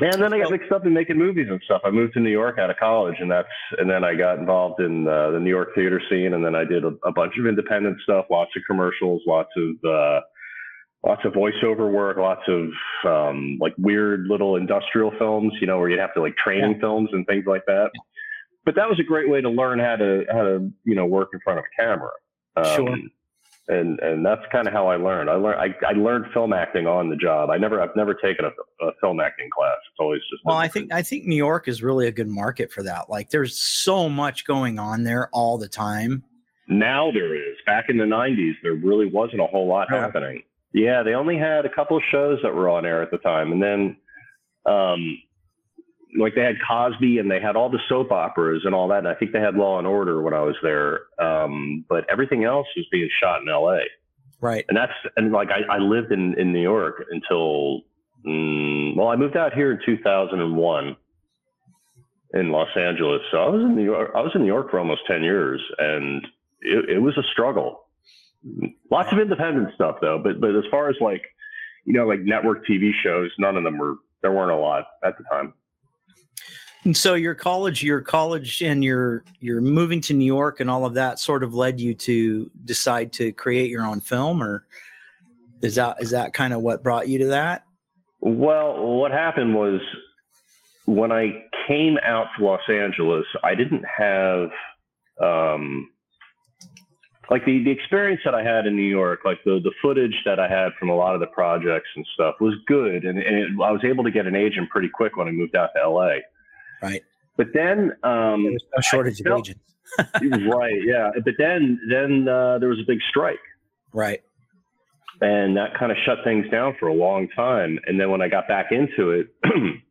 And 0.01 0.21
then 0.21 0.33
I 0.33 0.39
got 0.39 0.51
mixed 0.51 0.71
up 0.71 0.85
in 0.85 0.93
making 0.93 1.17
movies 1.17 1.47
and 1.49 1.61
stuff. 1.65 1.81
I 1.83 1.91
moved 1.91 2.13
to 2.13 2.21
New 2.21 2.29
York 2.29 2.57
out 2.57 2.69
of 2.69 2.77
college, 2.77 3.15
and 3.19 3.29
that's 3.29 3.49
and 3.77 3.89
then 3.89 4.03
I 4.03 4.15
got 4.15 4.39
involved 4.39 4.79
in 4.79 5.07
uh, 5.07 5.31
the 5.31 5.39
New 5.39 5.49
York 5.49 5.75
theater 5.75 6.01
scene, 6.09 6.33
and 6.33 6.43
then 6.43 6.55
I 6.55 6.63
did 6.63 6.85
a, 6.85 6.93
a, 7.05 7.11
bunch 7.11 7.33
of 7.37 7.45
independent 7.45 7.97
stuff, 8.03 8.25
lots 8.31 8.51
of 8.55 8.63
commercials, 8.65 9.21
lots 9.27 9.49
of 9.57 9.89
uh, 9.89 10.21
lots 11.05 11.21
of 11.25 11.33
voiceover 11.33 11.91
work, 11.91 12.17
lots 12.17 12.43
of 12.47 12.69
um, 13.05 13.57
like 13.59 13.73
weird 13.77 14.27
little 14.27 14.55
industrial 14.55 15.11
films, 15.17 15.53
you 15.59 15.67
know, 15.67 15.79
where 15.79 15.89
you'd 15.89 15.99
have 15.99 16.13
to 16.13 16.21
like 16.21 16.35
training 16.37 16.73
yeah. 16.73 16.79
films 16.79 17.09
and 17.11 17.25
things 17.27 17.45
like 17.45 17.65
that. 17.67 17.89
But 18.65 18.75
that 18.75 18.89
was 18.89 18.99
a 18.99 19.03
great 19.03 19.29
way 19.29 19.41
to 19.41 19.49
learn 19.49 19.79
how 19.79 19.95
to 19.95 20.25
how 20.31 20.43
to 20.43 20.71
you 20.83 20.95
know 20.95 21.05
work 21.05 21.29
in 21.33 21.39
front 21.39 21.59
of 21.59 21.65
a 21.65 21.81
camera. 21.81 22.11
Um, 22.55 22.65
sure 22.75 22.97
and 23.69 23.99
and 23.99 24.25
that's 24.25 24.41
kind 24.51 24.67
of 24.67 24.73
how 24.73 24.87
I 24.87 24.95
learned. 24.95 25.29
I 25.29 25.35
learned 25.35 25.59
I, 25.61 25.87
I 25.87 25.91
learned 25.93 26.25
film 26.33 26.53
acting 26.53 26.87
on 26.87 27.09
the 27.09 27.15
job. 27.15 27.49
I 27.51 27.57
never 27.57 27.81
I've 27.81 27.95
never 27.95 28.15
taken 28.15 28.45
a, 28.45 28.85
a 28.85 28.91
film 28.99 29.19
acting 29.19 29.49
class. 29.55 29.77
It's 29.91 29.99
always 29.99 30.21
just 30.31 30.43
well. 30.43 30.57
I 30.57 30.67
think 30.67 30.91
I 30.91 31.03
think 31.03 31.25
New 31.25 31.35
York 31.35 31.67
is 31.67 31.83
really 31.83 32.07
a 32.07 32.11
good 32.11 32.27
market 32.27 32.71
for 32.71 32.83
that. 32.83 33.09
Like 33.09 33.29
there's 33.29 33.57
so 33.57 34.09
much 34.09 34.45
going 34.45 34.79
on 34.79 35.03
there 35.03 35.29
all 35.31 35.57
the 35.57 35.69
time. 35.69 36.23
Now 36.67 37.11
there 37.11 37.35
is. 37.35 37.57
Back 37.65 37.85
in 37.89 37.97
the 37.97 38.05
'90s, 38.05 38.53
there 38.63 38.73
really 38.73 39.05
wasn't 39.05 39.41
a 39.41 39.45
whole 39.45 39.67
lot 39.67 39.87
oh. 39.91 39.99
happening. 39.99 40.43
Yeah, 40.73 41.03
they 41.03 41.13
only 41.13 41.37
had 41.37 41.65
a 41.65 41.69
couple 41.69 41.97
of 41.97 42.03
shows 42.11 42.39
that 42.43 42.53
were 42.53 42.69
on 42.69 42.85
air 42.85 43.03
at 43.03 43.11
the 43.11 43.17
time, 43.19 43.51
and 43.51 43.61
then 43.61 43.97
um, 44.65 45.17
like 46.17 46.35
they 46.35 46.41
had 46.41 46.55
Cosby 46.67 47.19
and 47.19 47.29
they 47.29 47.39
had 47.39 47.55
all 47.55 47.69
the 47.69 47.79
soap 47.87 48.11
operas 48.11 48.63
and 48.65 48.73
all 48.73 48.87
that. 48.87 48.99
And 48.99 49.07
I 49.07 49.13
think 49.13 49.31
they 49.31 49.39
had 49.39 49.55
Law 49.55 49.77
and 49.77 49.87
Order 49.87 50.21
when 50.21 50.33
I 50.33 50.41
was 50.41 50.55
there. 50.63 51.01
Um, 51.19 51.85
but 51.87 52.05
everything 52.11 52.43
else 52.43 52.67
was 52.75 52.85
being 52.91 53.09
shot 53.21 53.41
in 53.41 53.49
L.A. 53.49 53.81
Right. 54.41 54.65
And 54.69 54.77
that's 54.77 54.93
and 55.17 55.31
like 55.31 55.49
I, 55.49 55.75
I 55.75 55.77
lived 55.79 56.11
in 56.11 56.39
in 56.39 56.53
New 56.53 56.61
York 56.61 57.05
until 57.11 57.81
mm, 58.25 58.95
well 58.95 59.09
I 59.09 59.15
moved 59.15 59.35
out 59.35 59.53
here 59.53 59.71
in 59.71 59.79
2001 59.85 60.95
in 62.33 62.51
Los 62.51 62.69
Angeles. 62.75 63.21
So 63.31 63.37
I 63.37 63.49
was 63.49 63.61
in 63.61 63.75
New 63.75 63.83
York. 63.83 64.11
I 64.15 64.21
was 64.21 64.31
in 64.35 64.41
New 64.41 64.47
York 64.47 64.71
for 64.71 64.79
almost 64.79 65.01
10 65.07 65.23
years, 65.23 65.61
and 65.77 66.25
it, 66.61 66.89
it 66.89 66.99
was 66.99 67.17
a 67.17 67.23
struggle. 67.31 67.85
Lots 68.89 69.11
of 69.11 69.19
independent 69.19 69.73
stuff 69.75 69.97
though, 70.01 70.19
but 70.23 70.39
but 70.39 70.55
as 70.55 70.63
far 70.71 70.89
as 70.89 70.95
like 71.01 71.23
you 71.85 71.93
know 71.93 72.07
like 72.07 72.21
network 72.21 72.65
TV 72.65 72.91
shows, 73.03 73.31
none 73.37 73.57
of 73.57 73.63
them 73.63 73.77
were 73.77 73.95
there 74.21 74.31
weren't 74.31 74.51
a 74.51 74.55
lot 74.55 74.85
at 75.03 75.17
the 75.17 75.23
time. 75.25 75.53
And 76.85 76.95
so 76.95 77.13
your 77.15 77.35
college, 77.35 77.83
your 77.83 78.01
college, 78.01 78.61
and 78.61 78.83
your 78.83 79.23
your 79.39 79.59
moving 79.61 79.99
to 80.01 80.13
New 80.13 80.25
York 80.25 80.59
and 80.59 80.69
all 80.69 80.85
of 80.85 80.93
that 80.93 81.19
sort 81.19 81.43
of 81.43 81.53
led 81.53 81.79
you 81.79 81.93
to 81.95 82.49
decide 82.65 83.11
to 83.13 83.31
create 83.33 83.69
your 83.69 83.85
own 83.85 83.99
film, 83.99 84.41
or 84.41 84.65
is 85.61 85.75
that 85.75 85.97
is 86.01 86.11
that 86.11 86.33
kind 86.33 86.53
of 86.53 86.61
what 86.61 86.81
brought 86.81 87.07
you 87.09 87.19
to 87.19 87.27
that? 87.27 87.65
Well, 88.21 88.77
what 88.85 89.11
happened 89.11 89.55
was 89.55 89.81
when 90.85 91.11
I 91.11 91.45
came 91.67 91.97
out 92.03 92.27
to 92.37 92.45
Los 92.45 92.61
Angeles, 92.69 93.25
I 93.43 93.55
didn't 93.55 93.85
have 93.85 94.49
um, 95.21 95.89
like 97.29 97.45
the, 97.45 97.63
the 97.63 97.71
experience 97.71 98.21
that 98.25 98.33
I 98.33 98.43
had 98.43 98.65
in 98.65 98.75
New 98.75 98.81
York, 98.81 99.21
like 99.23 99.37
the, 99.45 99.59
the 99.63 99.71
footage 99.81 100.15
that 100.25 100.39
I 100.39 100.47
had 100.47 100.69
from 100.79 100.89
a 100.89 100.95
lot 100.95 101.13
of 101.13 101.19
the 101.19 101.27
projects 101.27 101.89
and 101.95 102.05
stuff 102.13 102.35
was 102.39 102.55
good. 102.65 103.05
And, 103.05 103.19
and 103.19 103.35
it, 103.37 103.49
I 103.63 103.71
was 103.71 103.81
able 103.83 104.03
to 104.03 104.11
get 104.11 104.25
an 104.25 104.35
agent 104.35 104.69
pretty 104.69 104.89
quick 104.89 105.15
when 105.15 105.27
I 105.27 105.31
moved 105.31 105.55
out 105.55 105.69
to 105.75 105.89
LA. 105.89 106.15
Right. 106.81 107.03
But 107.37 107.47
then, 107.53 107.91
um, 108.03 108.43
There's 108.43 108.63
no 108.75 108.81
shortage 108.81 109.21
of 109.21 109.27
agents. 109.39 109.61
right. 110.21 110.79
Yeah. 110.85 111.09
But 111.23 111.33
then, 111.37 111.79
then, 111.89 112.27
uh, 112.27 112.59
there 112.59 112.69
was 112.69 112.79
a 112.79 112.85
big 112.87 112.99
strike 113.09 113.39
Right. 113.93 114.21
and 115.21 115.55
that 115.57 115.77
kind 115.77 115.91
of 115.91 115.97
shut 116.05 116.19
things 116.23 116.49
down 116.51 116.75
for 116.79 116.87
a 116.87 116.93
long 116.93 117.27
time. 117.35 117.79
And 117.85 117.99
then 117.99 118.11
when 118.11 118.21
I 118.21 118.27
got 118.27 118.47
back 118.47 118.67
into 118.71 119.11
it, 119.11 119.27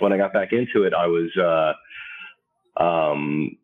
when 0.00 0.12
I 0.12 0.16
got 0.16 0.32
back 0.32 0.52
into 0.52 0.84
it, 0.84 0.92
I 0.94 1.06
was, 1.06 1.30
uh, 1.36 2.82
um, 2.82 3.56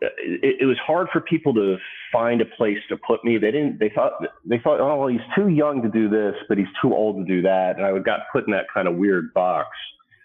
it, 0.00 0.56
it 0.60 0.66
was 0.66 0.78
hard 0.84 1.08
for 1.12 1.20
people 1.20 1.54
to 1.54 1.76
find 2.12 2.40
a 2.40 2.44
place 2.56 2.78
to 2.88 2.96
put 3.06 3.24
me. 3.24 3.38
They 3.38 3.50
didn't. 3.50 3.78
They 3.78 3.90
thought 3.94 4.12
they 4.44 4.58
thought, 4.58 4.80
oh, 4.80 4.96
well, 4.98 5.08
he's 5.08 5.20
too 5.34 5.48
young 5.48 5.82
to 5.82 5.88
do 5.88 6.08
this, 6.08 6.34
but 6.48 6.58
he's 6.58 6.66
too 6.82 6.94
old 6.94 7.16
to 7.16 7.24
do 7.24 7.42
that. 7.42 7.76
And 7.76 7.84
I 7.86 7.98
got 7.98 8.20
put 8.32 8.46
in 8.46 8.52
that 8.52 8.66
kind 8.72 8.88
of 8.88 8.96
weird 8.96 9.32
box 9.32 9.68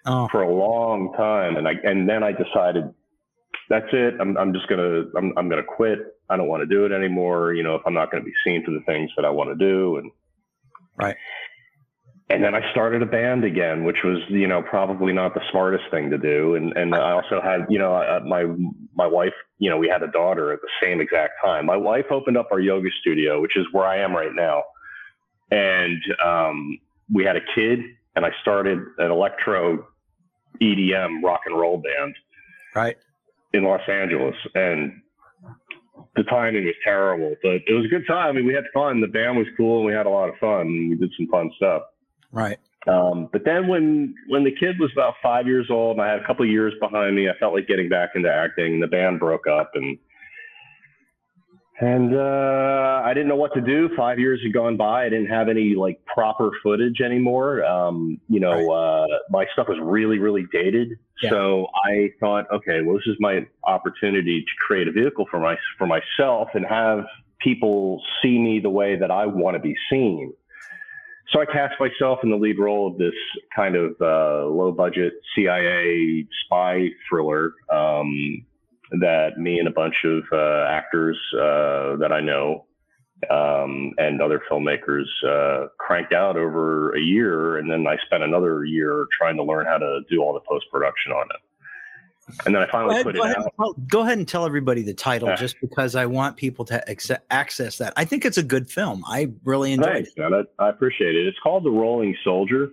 Oh, 0.06 0.28
for 0.32 0.42
a 0.42 0.54
long 0.54 1.14
time. 1.14 1.58
And 1.58 1.68
I 1.68 1.74
and 1.84 2.10
then 2.10 2.24
I 2.24 2.32
decided 2.32 2.94
that's 3.70 3.90
it. 3.94 4.16
I'm 4.20 4.38
I'm 4.38 4.54
just 4.54 4.68
gonna 4.68 5.04
I'm 5.16 5.34
I'm 5.38 5.50
gonna 5.50 5.64
quit. 5.64 6.00
I 6.30 6.38
don't 6.38 6.48
want 6.48 6.62
to 6.62 6.68
do 6.68 6.86
it 6.86 6.92
anymore. 6.92 7.54
You 7.54 7.64
know, 7.64 7.76
if 7.76 7.82
I'm 7.86 7.94
not 7.94 8.10
going 8.10 8.24
to 8.24 8.26
be 8.26 8.34
seen 8.46 8.64
for 8.64 8.72
the 8.72 8.80
things 8.86 9.12
that 9.18 9.26
I 9.26 9.30
want 9.30 9.50
to 9.50 9.56
do, 9.56 9.98
and 9.98 10.12
Right. 11.02 11.16
And 12.30 12.42
then 12.42 12.56
I 12.56 12.72
started 12.72 13.02
a 13.02 13.06
band 13.06 13.44
again, 13.44 13.84
which 13.84 14.04
was 14.06 14.20
you 14.30 14.48
know 14.48 14.62
probably 14.62 15.12
not 15.12 15.34
the 15.34 15.42
smartest 15.52 15.84
thing 15.92 16.10
to 16.12 16.18
do. 16.18 16.56
And 16.56 16.72
and 16.78 16.96
I 16.96 17.12
also 17.12 17.42
had 17.42 17.66
you 17.70 17.78
know 17.78 17.94
uh, 17.94 18.22
my 18.26 18.46
my 18.96 19.08
wife. 19.08 19.34
You 19.60 19.70
know, 19.70 19.78
we 19.78 19.90
had 19.90 20.02
a 20.02 20.08
daughter 20.08 20.54
at 20.54 20.60
the 20.62 20.70
same 20.82 21.02
exact 21.02 21.34
time. 21.44 21.66
My 21.66 21.76
wife 21.76 22.06
opened 22.10 22.38
up 22.38 22.48
our 22.52 22.60
yoga 22.60 22.90
studio, 23.02 23.42
which 23.42 23.58
is 23.58 23.66
where 23.74 23.86
I 23.86 23.98
am 23.98 24.16
right 24.16 24.34
now, 24.34 24.64
and 25.52 26.02
um, 26.24 26.80
we 27.14 27.26
had 27.26 27.36
a 27.36 27.42
kid. 27.54 27.80
And 28.14 28.26
I 28.26 28.32
started 28.42 28.80
an 28.98 29.10
electro 29.10 29.88
EDM 30.62 31.24
rock 31.24 31.42
and 31.46 31.60
roll 31.60 31.78
band 31.78 32.16
right. 32.76 32.98
in 33.54 33.64
Los 33.64 33.82
Angeles, 33.88 34.36
and 34.56 35.02
the 36.16 36.24
timing 36.24 36.66
was 36.66 36.76
terrible, 36.84 37.36
but 37.42 37.62
it 37.68 37.74
was 37.74 37.86
a 37.86 37.90
good 37.90 38.06
time. 38.08 38.30
I 38.30 38.32
mean, 38.34 38.46
we 38.46 38.54
had 38.54 38.66
fun. 38.74 39.02
The 39.02 39.08
band 39.08 39.38
was 39.38 39.48
cool, 39.58 39.78
and 39.78 39.86
we 39.86 39.94
had 39.94 40.06
a 40.06 40.10
lot 40.10 40.30
of 40.30 40.36
fun. 40.40 40.68
We 40.68 40.96
did 40.96 41.12
some 41.18 41.28
fun 41.28 41.52
stuff. 41.56 41.84
Right. 42.32 42.58
Um, 42.88 43.30
but 43.32 43.44
then 43.46 43.68
when 43.68 44.16
when 44.28 44.44
the 44.44 44.52
kid 44.52 44.80
was 44.80 44.90
about 44.94 45.14
five 45.22 45.46
years 45.46 45.68
old, 45.70 45.98
and 45.98 46.06
I 46.06 46.10
had 46.10 46.20
a 46.20 46.26
couple 46.26 46.46
of 46.46 46.52
years 46.52 46.74
behind 46.80 47.16
me, 47.16 47.30
I 47.30 47.38
felt 47.40 47.54
like 47.54 47.68
getting 47.68 47.90
back 47.90 48.12
into 48.16 48.32
acting. 48.32 48.80
The 48.80 48.88
band 48.88 49.20
broke 49.20 49.48
up, 49.48 49.72
and 49.76 49.98
and 51.82 52.16
uh, 52.16 53.02
I 53.04 53.12
didn't 53.16 53.28
know 53.28 53.36
what 53.36 53.56
to 53.56 53.62
do. 53.62 53.90
Five 53.98 54.20
years 54.20 54.40
had 54.44 54.54
gone 54.54 54.78
by. 54.78 55.06
I 55.06 55.10
didn't 55.10 55.32
have 55.32 55.50
any 55.50 55.74
like 55.74 56.00
proper 56.06 56.52
footage 56.62 57.02
anymore. 57.02 57.66
Um, 57.66 58.22
you 58.30 58.40
know, 58.40 58.72
uh, 58.72 59.08
my 59.32 59.48
stuff 59.54 59.68
was 59.68 59.80
really, 59.82 60.20
really 60.20 60.46
dated. 60.54 61.00
Yeah. 61.24 61.32
So 61.32 61.68
I 61.84 62.12
thought, 62.20 62.46
okay, 62.54 62.82
well, 62.82 62.98
this 62.98 63.08
is 63.08 63.16
my 63.20 63.48
opportunity 63.64 64.42
to 64.42 64.52
create 64.66 64.88
a 64.88 64.92
vehicle 64.92 65.26
for 65.32 65.40
my 65.40 65.58
for 65.80 65.88
myself 65.88 66.50
and 66.54 66.66
have 66.68 67.06
people 67.40 68.00
see 68.22 68.38
me 68.38 68.60
the 68.60 68.70
way 68.70 68.96
that 68.96 69.10
I 69.10 69.26
want 69.26 69.56
to 69.56 69.60
be 69.60 69.76
seen. 69.90 70.34
So 71.32 71.42
I 71.42 71.46
cast 71.46 71.80
myself 71.80 72.20
in 72.24 72.30
the 72.30 72.36
lead 72.36 72.60
role 72.60 72.92
of 72.92 73.00
this 73.00 73.14
kind 73.56 73.76
of 73.76 73.96
uh, 74.00 74.46
low 74.46 74.72
budget 74.72 75.14
CIA 75.34 76.28
spy 76.46 76.90
thriller 77.10 77.54
um, 77.72 78.46
that 79.00 79.38
me 79.38 79.58
and 79.60 79.68
a 79.68 79.72
bunch 79.72 79.96
of 80.04 80.24
uh, 80.32 80.66
actors 80.70 81.18
uh, 81.36 81.96
that 81.98 82.12
I 82.12 82.20
know 82.20 82.66
um, 83.30 83.94
and 83.98 84.22
other 84.22 84.42
filmmakers 84.52 85.06
uh, 85.26 85.68
cranked 85.80 86.14
out 86.14 86.38
over 86.38 86.94
a 86.96 87.00
year. 87.00 87.58
And 87.58 87.70
then 87.72 87.86
I 87.88 87.98
spent 88.06 88.24
another 88.24 88.66
year 88.66 89.06
trying 89.18 89.38
to 89.38 89.44
learn 89.44 89.66
how 89.66 89.78
to 89.78 90.02
do 90.10 90.22
all 90.22 90.34
the 90.34 90.42
post 90.42 90.66
production 90.72 91.12
on 91.12 91.26
it. 91.30 91.42
And 92.46 92.56
then 92.56 92.62
I 92.62 92.72
finally 92.72 92.94
ahead, 92.96 93.06
put 93.06 93.16
it 93.16 93.38
out. 93.38 93.54
tell, 93.58 93.74
go 93.88 94.02
ahead 94.02 94.18
and 94.18 94.28
tell 94.28 94.46
everybody 94.46 94.84
the 94.84 94.94
title 94.94 95.28
Yeah. 95.30 95.36
just 95.36 95.56
because 95.60 95.96
I 95.96 96.06
want 96.06 96.38
people 96.38 96.64
to 96.66 96.84
acce- 96.88 97.20
access 97.30 97.78
that. 97.80 97.94
I 97.98 98.06
think 98.06 98.26
it's 98.26 98.38
a 98.38 98.44
good 98.44 98.70
film. 98.70 99.04
I 99.08 99.32
really 99.44 99.74
enjoyed 99.74 99.94
Thanks, 99.94 100.10
it. 100.16 100.20
man. 100.20 100.34
I, 100.60 100.64
I 100.64 100.70
appreciate 100.70 101.16
it. 101.16 101.28
It's 101.28 101.38
called 101.44 101.64
The 101.66 101.72
Rolling 101.72 102.16
Soldier. 102.24 102.70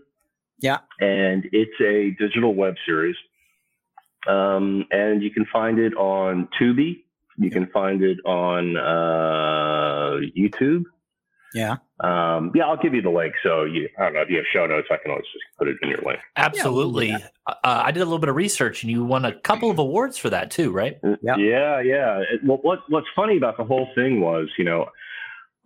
Yeah. 0.60 0.78
And 1.00 1.48
it's 1.52 1.80
a 1.80 2.10
digital 2.22 2.54
web 2.54 2.74
series. 2.86 3.16
Um, 4.28 4.84
and 4.90 5.22
you 5.22 5.30
can 5.30 5.46
find 5.52 5.78
it 5.78 5.94
on 5.96 6.48
Tubi. 6.60 7.04
You 7.38 7.50
can 7.50 7.66
find 7.68 8.02
it 8.02 8.18
on 8.24 8.76
uh, 8.76 10.20
YouTube. 10.36 10.84
Yeah. 11.54 11.76
Um, 12.00 12.52
yeah, 12.54 12.64
I'll 12.66 12.76
give 12.76 12.92
you 12.94 13.00
the 13.00 13.10
link. 13.10 13.32
So 13.42 13.64
you, 13.64 13.88
I 13.98 14.02
don't 14.04 14.14
know 14.14 14.20
if 14.20 14.28
you 14.28 14.36
have 14.36 14.44
show 14.52 14.66
notes, 14.66 14.88
I 14.90 14.96
can 14.98 15.10
always 15.12 15.24
just 15.32 15.44
put 15.58 15.66
it 15.68 15.76
in 15.82 15.88
your 15.88 16.02
link. 16.04 16.18
Absolutely. 16.36 17.08
Yeah, 17.08 17.18
uh, 17.46 17.54
I 17.64 17.90
did 17.90 18.00
a 18.00 18.04
little 18.04 18.18
bit 18.18 18.28
of 18.28 18.36
research, 18.36 18.82
and 18.82 18.90
you 18.92 19.02
won 19.04 19.24
a 19.24 19.32
couple 19.32 19.70
of 19.70 19.78
awards 19.78 20.18
for 20.18 20.28
that 20.30 20.50
too, 20.50 20.70
right? 20.72 20.98
Yeah. 21.22 21.36
Yeah, 21.36 21.80
yeah. 21.80 22.18
It- 22.32 22.44
What, 22.44 22.64
what 22.64 22.80
What's 22.88 23.06
funny 23.16 23.36
about 23.38 23.56
the 23.56 23.64
whole 23.64 23.88
thing 23.94 24.20
was, 24.20 24.48
you 24.58 24.64
know, 24.64 24.86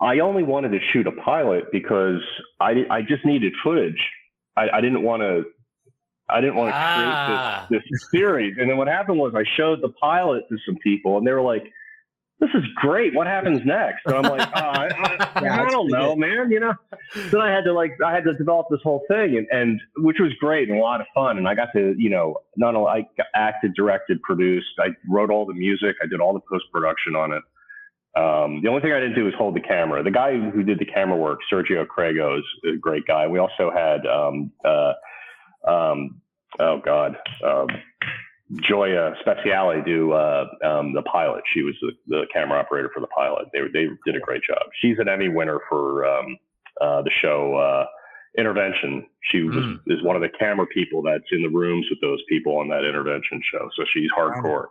I 0.00 0.20
only 0.20 0.42
wanted 0.42 0.70
to 0.70 0.78
shoot 0.92 1.06
a 1.06 1.12
pilot 1.12 1.64
because 1.72 2.20
I 2.60 2.84
I 2.90 3.02
just 3.02 3.24
needed 3.24 3.52
footage. 3.62 4.00
I, 4.56 4.68
I 4.74 4.80
didn't 4.80 5.02
want 5.02 5.22
to. 5.22 5.44
I 6.32 6.40
didn't 6.40 6.56
want 6.56 6.70
to 6.70 6.74
Ah. 6.76 7.64
create 7.68 7.80
this, 7.82 7.90
this 7.90 8.10
series. 8.10 8.56
And 8.58 8.68
then 8.70 8.76
what 8.76 8.88
happened 8.88 9.18
was 9.18 9.34
I 9.34 9.44
showed 9.56 9.80
the 9.82 9.90
pilot 10.00 10.44
to 10.50 10.56
some 10.66 10.76
people, 10.82 11.18
and 11.18 11.26
they 11.26 11.32
were 11.32 11.42
like, 11.42 11.64
"This 12.40 12.50
is 12.54 12.64
great. 12.76 13.14
What 13.14 13.26
happens 13.26 13.60
next?" 13.64 14.00
And 14.06 14.14
I'm 14.16 14.22
like, 14.22 14.48
uh, 14.48 14.60
I, 14.60 14.86
I, 14.86 15.42
Yeah, 15.42 15.62
I 15.66 15.70
don't 15.70 15.88
know, 15.88 16.16
man. 16.16 16.50
You 16.50 16.60
know. 16.60 16.74
Then 17.30 17.40
I 17.40 17.50
had 17.50 17.64
to 17.64 17.72
like 17.72 17.92
I 18.04 18.12
had 18.12 18.24
to 18.24 18.34
develop 18.34 18.66
this 18.70 18.80
whole 18.82 19.02
thing, 19.08 19.36
and, 19.36 19.46
and 19.50 19.80
which 19.98 20.18
was 20.18 20.32
great 20.40 20.68
and 20.68 20.78
a 20.78 20.80
lot 20.82 21.00
of 21.00 21.06
fun. 21.14 21.38
And 21.38 21.46
I 21.48 21.54
got 21.54 21.68
to 21.74 21.94
you 21.98 22.10
know 22.10 22.36
not 22.56 22.74
only 22.74 22.90
I 22.90 23.24
acted, 23.34 23.74
directed, 23.74 24.20
produced. 24.22 24.74
I 24.78 24.88
wrote 25.08 25.30
all 25.30 25.46
the 25.46 25.54
music. 25.54 25.96
I 26.02 26.06
did 26.06 26.20
all 26.20 26.32
the 26.34 26.40
post 26.50 26.64
production 26.72 27.14
on 27.16 27.32
it. 27.32 27.42
Um, 28.14 28.60
the 28.62 28.68
only 28.68 28.82
thing 28.82 28.92
I 28.92 29.00
didn't 29.00 29.14
do 29.14 29.24
was 29.24 29.32
hold 29.38 29.56
the 29.56 29.60
camera. 29.60 30.02
The 30.02 30.10
guy 30.10 30.38
who 30.38 30.62
did 30.62 30.78
the 30.78 30.84
camera 30.84 31.16
work, 31.16 31.38
Sergio 31.50 31.86
Crago, 31.86 32.38
is 32.38 32.44
a 32.70 32.76
great 32.76 33.06
guy. 33.06 33.26
We 33.26 33.38
also 33.38 33.70
had 33.70 34.06
um, 34.06 34.52
uh, 34.66 34.92
um, 35.66 36.20
oh 36.58 36.80
god, 36.84 37.16
um, 37.44 37.68
Joya 38.60 39.14
Speciale 39.24 39.84
do 39.84 40.12
uh, 40.12 40.46
um, 40.64 40.92
the 40.92 41.02
pilot. 41.02 41.42
She 41.54 41.62
was 41.62 41.74
the, 41.80 41.92
the 42.08 42.26
camera 42.32 42.58
operator 42.58 42.90
for 42.92 43.00
the 43.00 43.06
pilot. 43.08 43.48
They 43.52 43.60
they 43.72 43.88
did 44.04 44.16
a 44.16 44.20
great 44.20 44.42
job. 44.42 44.62
She's 44.80 44.98
an 44.98 45.08
Emmy 45.08 45.28
winner 45.28 45.60
for 45.68 46.04
um, 46.06 46.36
uh, 46.80 47.02
the 47.02 47.10
show 47.20 47.54
uh, 47.54 47.86
Intervention. 48.38 49.06
She 49.30 49.42
was 49.42 49.56
Mm. 49.56 49.80
is 49.86 50.02
one 50.02 50.16
of 50.16 50.22
the 50.22 50.28
camera 50.38 50.66
people 50.66 51.02
that's 51.02 51.24
in 51.32 51.42
the 51.42 51.48
rooms 51.48 51.86
with 51.90 52.00
those 52.00 52.20
people 52.28 52.56
on 52.58 52.68
that 52.68 52.84
Intervention 52.84 53.40
show. 53.50 53.68
So 53.76 53.84
she's 53.92 54.10
hardcore. 54.16 54.66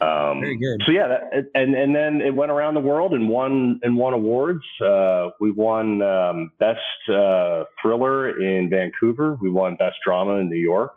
Um, 0.00 0.40
Very 0.40 0.56
good. 0.56 0.82
So 0.86 0.92
yeah, 0.92 1.08
that, 1.08 1.50
and 1.54 1.74
and 1.74 1.94
then 1.94 2.20
it 2.20 2.34
went 2.34 2.52
around 2.52 2.74
the 2.74 2.80
world 2.80 3.14
and 3.14 3.28
won 3.28 3.80
and 3.82 3.96
won 3.96 4.12
awards. 4.12 4.62
Uh, 4.80 5.30
we 5.40 5.50
won 5.50 6.02
um, 6.02 6.52
best 6.60 6.78
uh, 7.12 7.64
thriller 7.82 8.40
in 8.40 8.70
Vancouver. 8.70 9.36
We 9.40 9.50
won 9.50 9.74
best 9.74 9.96
drama 10.04 10.34
in 10.34 10.48
New 10.48 10.56
York. 10.56 10.92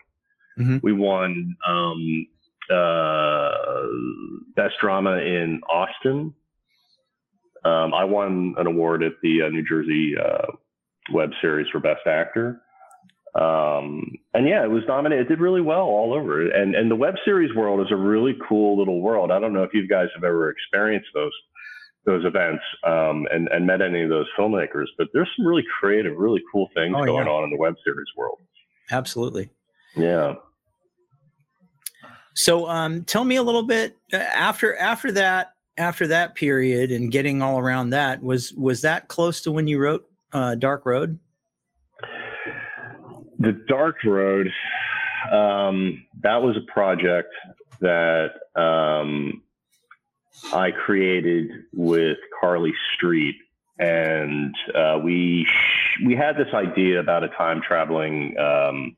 Mhm. 0.59 0.83
We 0.83 0.93
won 0.93 1.55
um, 1.67 2.27
uh, 2.69 3.51
best 4.55 4.75
drama 4.79 5.17
in 5.17 5.61
Austin. 5.69 6.33
Um, 7.63 7.93
I 7.93 8.03
won 8.03 8.55
an 8.57 8.67
award 8.67 9.03
at 9.03 9.13
the 9.21 9.43
uh, 9.43 9.49
New 9.49 9.63
Jersey 9.67 10.15
uh, 10.17 10.51
web 11.11 11.31
series 11.41 11.67
for 11.71 11.79
best 11.79 12.05
actor. 12.05 12.61
Um, 13.33 14.11
and 14.33 14.47
yeah, 14.47 14.63
it 14.63 14.69
was 14.69 14.83
nominated. 14.87 15.25
It 15.25 15.29
did 15.29 15.39
really 15.39 15.61
well 15.61 15.83
all 15.83 16.13
over. 16.13 16.41
And 16.49 16.75
and 16.75 16.91
the 16.91 16.95
web 16.95 17.15
series 17.23 17.53
world 17.55 17.79
is 17.79 17.91
a 17.91 17.95
really 17.95 18.35
cool 18.47 18.77
little 18.77 19.01
world. 19.01 19.31
I 19.31 19.39
don't 19.39 19.53
know 19.53 19.63
if 19.63 19.73
you 19.73 19.87
guys 19.87 20.07
have 20.15 20.23
ever 20.23 20.49
experienced 20.49 21.07
those 21.13 21.31
those 22.05 22.25
events 22.25 22.63
um, 22.85 23.27
and 23.31 23.47
and 23.49 23.65
met 23.65 23.81
any 23.81 24.01
of 24.03 24.09
those 24.09 24.27
filmmakers, 24.37 24.87
but 24.97 25.07
there's 25.13 25.29
some 25.37 25.45
really 25.45 25.63
creative, 25.79 26.17
really 26.17 26.41
cool 26.51 26.69
things 26.75 26.93
Oh, 26.97 27.05
going 27.05 27.27
yeah. 27.27 27.31
on 27.31 27.43
in 27.45 27.49
the 27.51 27.57
web 27.57 27.75
series 27.85 28.07
world. 28.17 28.39
Absolutely. 28.91 29.49
Yeah. 29.95 30.33
So, 32.33 32.67
um, 32.67 33.03
tell 33.03 33.23
me 33.23 33.35
a 33.35 33.43
little 33.43 33.63
bit 33.63 33.97
uh, 34.13 34.17
after 34.17 34.75
after 34.77 35.11
that 35.13 35.53
after 35.77 36.07
that 36.07 36.35
period 36.35 36.91
and 36.91 37.11
getting 37.11 37.41
all 37.41 37.59
around 37.59 37.91
that 37.91 38.21
was 38.21 38.53
was 38.53 38.81
that 38.81 39.07
close 39.07 39.41
to 39.41 39.51
when 39.51 39.67
you 39.67 39.79
wrote 39.79 40.05
uh, 40.33 40.55
Dark 40.55 40.85
Road? 40.85 41.19
The 43.41 43.53
Dark 43.67 44.03
Road, 44.03 44.51
um, 45.31 46.05
that 46.21 46.43
was 46.43 46.55
a 46.57 46.71
project 46.71 47.33
that 47.79 48.33
um, 48.55 49.41
I 50.53 50.69
created 50.69 51.49
with 51.73 52.19
Carly 52.39 52.73
Street, 52.95 53.35
and 53.79 54.53
uh, 54.75 54.99
we 55.03 55.45
sh- 55.45 56.03
we 56.05 56.15
had 56.15 56.37
this 56.37 56.53
idea 56.53 56.99
about 56.99 57.23
a 57.23 57.29
time 57.29 57.61
traveling 57.67 58.37
um, 58.37 58.95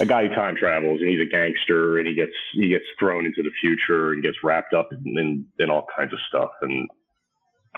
a 0.00 0.06
guy 0.06 0.26
who 0.26 0.34
time 0.34 0.56
travels 0.56 1.00
and 1.00 1.10
he's 1.10 1.20
a 1.20 1.30
gangster 1.30 1.98
and 1.98 2.08
he 2.08 2.14
gets 2.14 2.32
he 2.54 2.68
gets 2.68 2.84
thrown 2.98 3.26
into 3.26 3.42
the 3.42 3.50
future 3.60 4.12
and 4.12 4.22
gets 4.22 4.38
wrapped 4.42 4.72
up 4.72 4.90
in 4.90 5.18
in, 5.18 5.46
in 5.58 5.68
all 5.70 5.86
kinds 5.94 6.14
of 6.14 6.18
stuff. 6.28 6.50
And 6.62 6.88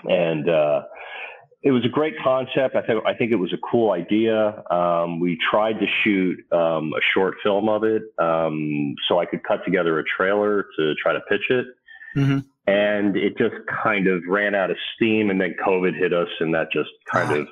and 0.05 0.49
uh, 0.49 0.83
it 1.63 1.71
was 1.71 1.83
a 1.85 1.89
great 1.89 2.13
concept. 2.23 2.75
I 2.75 2.81
think 2.81 3.03
I 3.05 3.13
think 3.13 3.31
it 3.31 3.37
was 3.37 3.51
a 3.51 3.57
cool 3.57 3.91
idea. 3.91 4.63
Um, 4.69 5.19
we 5.19 5.37
tried 5.49 5.79
to 5.79 5.87
shoot 6.03 6.37
um, 6.51 6.93
a 6.93 7.01
short 7.13 7.35
film 7.43 7.67
of 7.67 7.83
it, 7.83 8.03
um, 8.19 8.95
so 9.07 9.19
I 9.19 9.25
could 9.25 9.43
cut 9.43 9.65
together 9.65 9.99
a 9.99 10.03
trailer 10.03 10.65
to 10.77 10.93
try 11.01 11.13
to 11.13 11.19
pitch 11.21 11.49
it, 11.49 11.65
mm-hmm. 12.15 12.39
and 12.67 13.17
it 13.17 13.37
just 13.37 13.55
kind 13.83 14.07
of 14.07 14.21
ran 14.27 14.53
out 14.53 14.69
of 14.69 14.77
steam. 14.95 15.29
And 15.31 15.41
then 15.41 15.55
COVID 15.65 15.97
hit 15.97 16.13
us, 16.13 16.29
and 16.39 16.53
that 16.53 16.71
just 16.71 16.91
kind 17.11 17.31
Ah. 17.31 17.35
of 17.41 17.47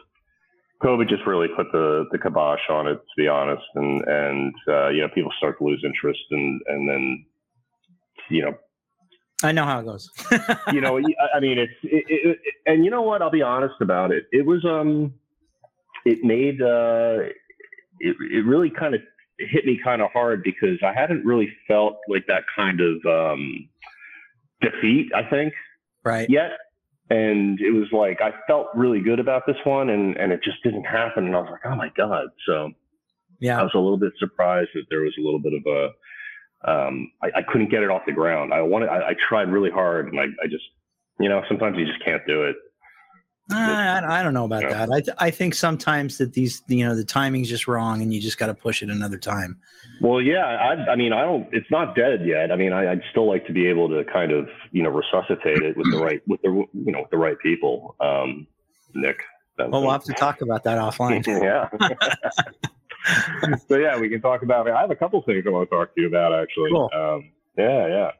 COVID 0.83 1.09
just 1.09 1.25
really 1.25 1.47
put 1.55 1.71
the 1.71 2.05
the 2.11 2.19
kibosh 2.19 2.69
on 2.69 2.87
it, 2.87 2.95
to 2.97 3.15
be 3.17 3.27
honest. 3.27 3.65
And 3.73 4.03
and 4.07 4.53
uh, 4.67 4.89
you 4.89 5.01
know 5.01 5.09
people 5.09 5.31
start 5.37 5.57
to 5.57 5.63
lose 5.63 5.83
interest, 5.83 6.21
and 6.29 6.61
and 6.67 6.87
then 6.87 7.25
you 8.29 8.43
know 8.43 8.55
I 9.43 9.51
know 9.51 9.65
how 9.65 9.79
it 9.79 9.85
goes. 9.85 10.09
you 10.71 10.81
know, 10.81 10.97
I- 10.97 11.37
I 11.37 11.39
mean, 11.39 11.57
it's 11.57 11.73
it, 11.83 12.05
it, 12.07 12.27
it- 12.29 12.39
and 12.65 12.83
you 12.85 12.91
know 12.91 13.01
what? 13.01 13.21
I'll 13.21 13.29
be 13.31 13.41
honest 13.41 13.75
about 13.81 14.11
it. 14.11 14.25
It 14.31 14.45
was 14.45 14.63
um, 14.65 15.13
it 16.05 16.23
made 16.23 16.61
uh, 16.61 17.29
it 17.99 18.15
it 18.31 18.45
really 18.45 18.69
kind 18.69 18.95
of 18.95 19.01
hit 19.37 19.65
me 19.65 19.79
kind 19.83 20.01
of 20.01 20.09
hard 20.11 20.41
because 20.43 20.77
I 20.83 20.93
hadn't 20.93 21.25
really 21.25 21.49
felt 21.67 21.97
like 22.07 22.25
that 22.27 22.43
kind 22.55 22.79
of 22.81 23.05
um 23.05 23.67
defeat. 24.61 25.11
I 25.13 25.23
think 25.29 25.53
right. 26.03 26.29
yet, 26.29 26.51
and 27.09 27.59
it 27.59 27.71
was 27.71 27.87
like 27.91 28.21
I 28.21 28.31
felt 28.47 28.67
really 28.73 29.01
good 29.01 29.19
about 29.19 29.43
this 29.45 29.57
one, 29.65 29.89
and 29.89 30.15
and 30.17 30.31
it 30.31 30.41
just 30.43 30.63
didn't 30.63 30.85
happen, 30.85 31.25
and 31.25 31.35
I 31.35 31.39
was 31.39 31.49
like, 31.51 31.65
oh 31.65 31.75
my 31.75 31.89
god. 31.97 32.27
So 32.47 32.71
yeah, 33.39 33.59
I 33.59 33.63
was 33.63 33.73
a 33.75 33.79
little 33.79 33.97
bit 33.97 34.13
surprised 34.17 34.69
that 34.75 34.85
there 34.89 35.01
was 35.01 35.13
a 35.19 35.21
little 35.21 35.39
bit 35.41 35.53
of 35.53 35.65
a. 35.67 35.89
Um, 36.65 37.11
I, 37.21 37.27
I 37.37 37.41
couldn't 37.43 37.69
get 37.69 37.83
it 37.83 37.89
off 37.89 38.03
the 38.05 38.11
ground. 38.11 38.53
I 38.53 38.61
wanted. 38.61 38.89
I, 38.89 39.09
I 39.09 39.15
tried 39.27 39.51
really 39.51 39.71
hard, 39.71 40.07
and 40.07 40.19
I, 40.19 40.23
I 40.23 40.47
just, 40.49 40.63
you 41.19 41.29
know, 41.29 41.43
sometimes 41.47 41.77
you 41.77 41.85
just 41.85 42.03
can't 42.03 42.25
do 42.27 42.43
it. 42.43 42.55
I, 43.51 44.01
I 44.03 44.23
don't 44.23 44.33
know 44.33 44.45
about 44.45 44.63
that. 44.63 44.89
I 44.91 45.01
th- 45.01 45.17
I 45.19 45.29
think 45.29 45.53
sometimes 45.53 46.17
that 46.17 46.33
these 46.33 46.63
you 46.67 46.83
know 46.83 46.95
the 46.95 47.03
timing's 47.03 47.47
just 47.47 47.67
wrong 47.67 48.01
and 48.01 48.11
you 48.11 48.19
just 48.19 48.39
got 48.39 48.47
to 48.47 48.55
push 48.55 48.81
it 48.81 48.89
another 48.89 49.19
time. 49.19 49.59
Well, 50.01 50.21
yeah. 50.21 50.45
I, 50.45 50.91
I 50.91 50.95
mean, 50.95 51.13
I 51.13 51.21
don't. 51.21 51.47
It's 51.51 51.69
not 51.69 51.95
dead 51.95 52.25
yet. 52.25 52.51
I 52.51 52.55
mean, 52.55 52.73
I, 52.73 52.91
I'd 52.91 53.01
still 53.11 53.27
like 53.27 53.45
to 53.47 53.53
be 53.53 53.67
able 53.67 53.87
to 53.89 54.03
kind 54.05 54.31
of, 54.31 54.49
you 54.71 54.83
know, 54.83 54.89
resuscitate 54.89 55.59
it 55.59 55.77
with 55.77 55.91
the 55.91 55.99
right, 55.99 56.21
with 56.27 56.41
the, 56.41 56.49
you 56.49 56.91
know, 56.91 57.01
with 57.01 57.11
the 57.11 57.17
right 57.17 57.37
people. 57.39 57.95
Um, 57.99 58.47
Nick. 58.93 59.21
Well, 59.57 59.69
we'll 59.69 59.91
have 59.91 60.03
to 60.05 60.13
talk 60.17 60.41
about 60.41 60.63
that 60.63 60.77
offline. 60.77 61.25
yeah. 61.27 61.69
so 63.67 63.77
yeah, 63.77 63.97
we 63.99 64.09
can 64.09 64.21
talk 64.21 64.41
about. 64.43 64.69
I 64.69 64.81
have 64.81 64.91
a 64.91 64.95
couple 64.95 65.21
things 65.23 65.43
I 65.47 65.49
want 65.49 65.69
to 65.69 65.75
talk 65.75 65.95
to 65.95 66.01
you 66.01 66.07
about 66.07 66.33
actually. 66.33 66.71
Cool. 66.71 66.89
Um, 66.93 67.31
yeah, 67.57 67.87
yeah, 67.87 68.11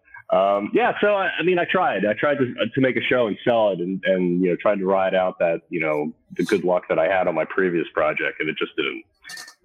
um, 0.58 0.72
yeah. 0.74 0.94
So 1.02 1.16
I, 1.16 1.30
I 1.40 1.44
mean, 1.44 1.60
I 1.60 1.66
tried. 1.66 2.06
I 2.06 2.14
tried 2.14 2.36
to 2.38 2.54
to 2.74 2.82
make 2.82 2.96
a 2.98 3.02
show 3.02 3.28
and 3.28 3.38
sell 3.44 3.70
it, 3.72 3.80
and 3.80 4.02
and 4.06 4.42
you 4.42 4.50
know, 4.50 4.56
tried 4.62 4.80
to 4.80 4.86
ride 4.86 5.16
out 5.16 5.40
that 5.40 5.62
you 5.70 5.80
know 5.80 6.14
the 6.38 6.44
good 6.44 6.64
luck 6.64 6.84
that 6.90 7.00
I 7.00 7.08
had 7.08 7.28
on 7.28 7.36
my 7.36 7.46
previous 7.46 7.88
project, 7.94 8.40
and 8.40 8.50
it 8.50 8.58
just 8.58 8.76
didn't 8.76 9.04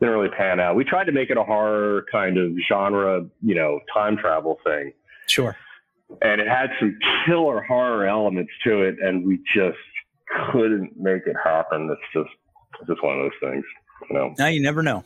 didn't 0.01 0.15
really 0.15 0.31
pan 0.37 0.59
out. 0.61 0.77
We 0.77 0.85
tried 0.85 1.05
to 1.05 1.13
make 1.13 1.31
it 1.31 1.37
a 1.37 1.45
horror 1.45 2.07
kind 2.11 2.39
of 2.39 2.53
genre, 2.69 3.27
you 3.43 3.55
know, 3.55 3.81
time 3.93 4.17
travel 4.17 4.59
thing, 4.65 4.93
Sure. 5.27 5.55
and 6.23 6.41
it 6.41 6.49
had 6.49 6.71
some 6.81 6.99
killer 7.27 7.61
horror 7.63 8.07
elements 8.07 8.51
to 8.65 8.83
it, 8.83 8.97
and 9.03 9.27
we 9.27 9.39
just 9.55 9.77
couldn't 10.53 10.97
make 10.99 11.23
it 11.27 11.37
happen. 11.45 11.89
It's 11.93 12.01
just 12.15 12.35
it's 12.81 12.89
just 12.89 13.03
one 13.05 13.19
of 13.19 13.25
those 13.25 13.51
things, 13.51 13.65
you 14.09 14.17
know. 14.17 14.35
Now 14.39 14.47
you 14.47 14.61
never 14.63 14.83
know. 14.83 15.05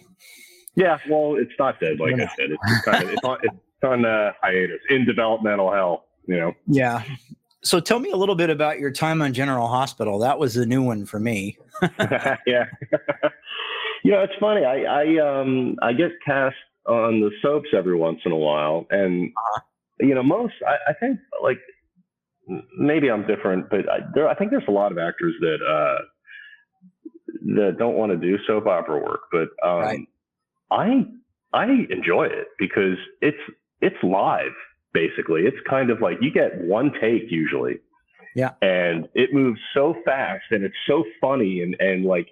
Yeah, 0.76 0.98
well, 1.08 1.36
it's 1.36 1.52
not 1.58 1.78
dead, 1.80 2.00
like 2.00 2.14
I 2.14 2.26
said. 2.36 2.50
It's 2.50 2.68
just 2.68 2.84
kind 2.84 3.04
of 3.04 3.10
it's 3.10 3.22
on 3.24 3.38
it's 3.42 3.54
on 3.84 4.04
uh, 4.04 4.32
hiatus 4.42 4.80
in 4.90 5.04
developmental 5.06 5.72
hell. 5.72 6.06
You 6.26 6.36
know. 6.40 6.52
Yeah. 6.66 7.02
So 7.62 7.80
tell 7.80 7.98
me 7.98 8.10
a 8.10 8.16
little 8.16 8.34
bit 8.34 8.50
about 8.50 8.78
your 8.78 8.90
time 8.90 9.22
on 9.22 9.33
General 9.33 9.68
Hospital. 9.68 10.18
That 10.18 10.38
was 10.38 10.54
the 10.54 10.66
new 10.66 10.83
one 10.83 11.07
for 11.07 11.18
me. 11.20 11.57
yeah. 12.46 12.66
you 14.02 14.11
know, 14.11 14.22
it's 14.22 14.33
funny. 14.40 14.64
I 14.64 14.83
I 14.83 15.40
um 15.40 15.76
I 15.80 15.92
get 15.92 16.11
cast 16.24 16.57
on 16.87 17.20
the 17.20 17.30
soaps 17.40 17.68
every 17.74 17.96
once 17.96 18.20
in 18.26 18.33
a 18.33 18.37
while, 18.37 18.87
and 18.90 19.30
Uh-huh. 19.37 19.61
you 20.00 20.14
know, 20.14 20.22
most 20.22 20.54
I, 20.66 20.90
I 20.90 20.92
think 20.94 21.18
like 21.42 21.59
maybe 22.78 23.11
I'm 23.11 23.26
different, 23.26 23.70
but 23.70 23.88
I, 23.88 24.00
there 24.14 24.28
I 24.28 24.35
think 24.35 24.50
there's 24.50 24.68
a 24.68 24.72
lot 24.72 24.92
of 24.92 24.98
actors 24.98 25.35
that 25.40 25.59
uh 25.62 26.02
that 27.44 27.76
don't 27.78 27.94
want 27.94 28.11
to 28.12 28.16
do 28.18 28.38
soap 28.46 28.66
opera 28.66 28.98
work, 28.98 29.22
but 29.30 29.48
um 29.62 29.83
Right. 29.83 30.09
I 30.70 31.07
I 31.52 31.66
enjoy 31.90 32.24
it 32.24 32.48
because 32.59 32.96
it's 33.20 33.38
it's 33.80 34.02
live 34.02 34.52
basically. 34.92 35.42
It's 35.42 35.57
kind 35.68 35.90
of 35.90 36.00
like 36.00 36.18
you 36.20 36.30
get 36.30 36.62
one 36.64 36.92
take 37.00 37.30
usually. 37.30 37.80
Yeah. 38.35 38.52
And 38.62 39.09
it 39.14 39.33
moves 39.33 39.61
so 39.74 39.94
fast 40.04 40.44
and 40.50 40.64
it's 40.64 40.74
so 40.87 41.04
funny 41.20 41.62
and 41.62 41.76
and 41.78 42.04
like 42.04 42.28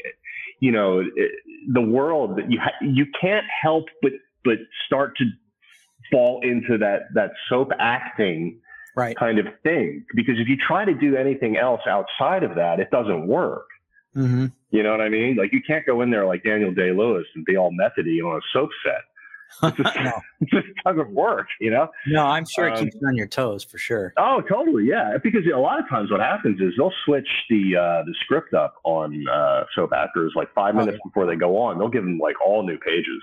you 0.60 0.72
know 0.72 1.00
it, 1.00 1.32
the 1.72 1.80
world 1.80 2.38
that 2.38 2.50
you 2.50 2.58
ha- 2.60 2.84
you 2.84 3.06
can't 3.20 3.46
help 3.62 3.86
but 4.00 4.12
but 4.44 4.58
start 4.86 5.16
to 5.18 5.24
fall 6.10 6.40
into 6.42 6.78
that 6.78 7.02
that 7.14 7.32
soap 7.48 7.70
acting 7.78 8.58
Right. 8.94 9.16
kind 9.16 9.38
of 9.38 9.46
thing 9.62 10.04
because 10.14 10.34
if 10.38 10.48
you 10.48 10.56
try 10.56 10.84
to 10.84 10.92
do 10.92 11.16
anything 11.16 11.56
else 11.56 11.80
outside 11.88 12.42
of 12.42 12.56
that 12.56 12.78
it 12.78 12.90
doesn't 12.90 13.26
work. 13.26 13.66
hmm 14.14 14.46
You 14.72 14.82
know 14.82 14.90
what 14.90 15.00
I 15.00 15.08
mean? 15.08 15.36
Like 15.36 15.52
you 15.52 15.60
can't 15.62 15.86
go 15.86 16.00
in 16.02 16.10
there 16.10 16.26
like 16.26 16.42
Daniel 16.42 16.72
Day 16.72 16.90
Lewis 16.92 17.26
and 17.34 17.44
be 17.44 17.56
all 17.56 17.70
methody 17.70 18.20
on 18.20 18.36
a 18.36 18.40
soap 18.52 18.70
set. 18.84 19.02
It 19.62 19.76
just, 19.76 19.94
no, 19.96 20.12
it 20.40 20.48
just 20.48 20.66
doesn't 20.82 21.10
work, 21.10 21.46
you 21.60 21.70
know? 21.70 21.88
no, 22.06 22.24
I'm 22.24 22.46
sure 22.46 22.68
it 22.68 22.78
Um, 22.78 22.84
keeps 22.84 22.96
you 22.98 23.06
on 23.06 23.14
your 23.16 23.26
toes 23.26 23.62
for 23.62 23.76
sure. 23.76 24.14
Oh, 24.16 24.40
totally, 24.40 24.86
yeah. 24.86 25.18
Because 25.22 25.42
a 25.54 25.58
lot 25.58 25.78
of 25.78 25.86
times 25.90 26.10
what 26.10 26.20
happens 26.20 26.58
is 26.62 26.72
they'll 26.78 26.90
switch 27.04 27.28
the 27.50 27.76
uh, 27.76 28.02
the 28.04 28.14
script 28.24 28.54
up 28.54 28.76
on 28.84 29.28
uh, 29.28 29.64
soap 29.74 29.92
actors 29.94 30.32
like 30.34 30.48
five 30.54 30.74
minutes 30.74 30.96
before 31.04 31.26
they 31.26 31.36
go 31.36 31.58
on. 31.58 31.78
They'll 31.78 31.88
give 31.90 32.02
them 32.04 32.18
like 32.18 32.36
all 32.44 32.66
new 32.66 32.78
pages, 32.78 33.22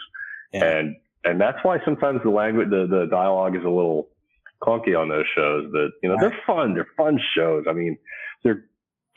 Yeah. 0.53 0.65
and 0.65 0.95
and 1.25 1.41
that's 1.41 1.57
why 1.63 1.79
sometimes 1.83 2.21
the 2.23 2.29
language, 2.29 2.69
the 2.69 2.85
the 2.85 3.07
dialogue 3.09 3.55
is 3.55 3.63
a 3.63 3.69
little 3.69 4.07
clunky 4.61 4.95
on 4.95 5.09
those 5.09 5.25
shows. 5.35 5.67
But 5.71 5.93
you 6.03 6.09
know, 6.09 6.15
Right. 6.15 6.29
they're 6.29 6.39
fun. 6.45 6.75
They're 6.75 6.87
fun 6.95 7.19
shows. 7.35 7.65
I 7.67 7.73
mean, 7.73 7.97
they're 8.43 8.65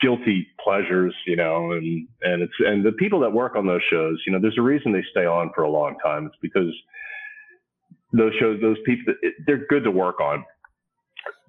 guilty 0.03 0.45
pleasures, 0.63 1.15
you 1.25 1.35
know, 1.35 1.71
and 1.71 2.07
and 2.21 2.43
it's 2.43 2.53
and 2.59 2.85
the 2.85 2.91
people 2.91 3.19
that 3.21 3.31
work 3.33 3.55
on 3.55 3.65
those 3.65 3.81
shows, 3.89 4.21
you 4.27 4.33
know, 4.33 4.39
there's 4.39 4.57
a 4.59 4.61
reason 4.61 4.91
they 4.91 5.03
stay 5.09 5.25
on 5.25 5.49
for 5.55 5.63
a 5.63 5.69
long 5.71 5.95
time. 6.03 6.27
It's 6.27 6.35
because 6.41 6.71
those 8.11 8.33
shows, 8.39 8.59
those 8.61 8.77
people, 8.85 9.13
they're 9.47 9.65
good 9.67 9.83
to 9.85 9.91
work 9.91 10.19
on. 10.19 10.43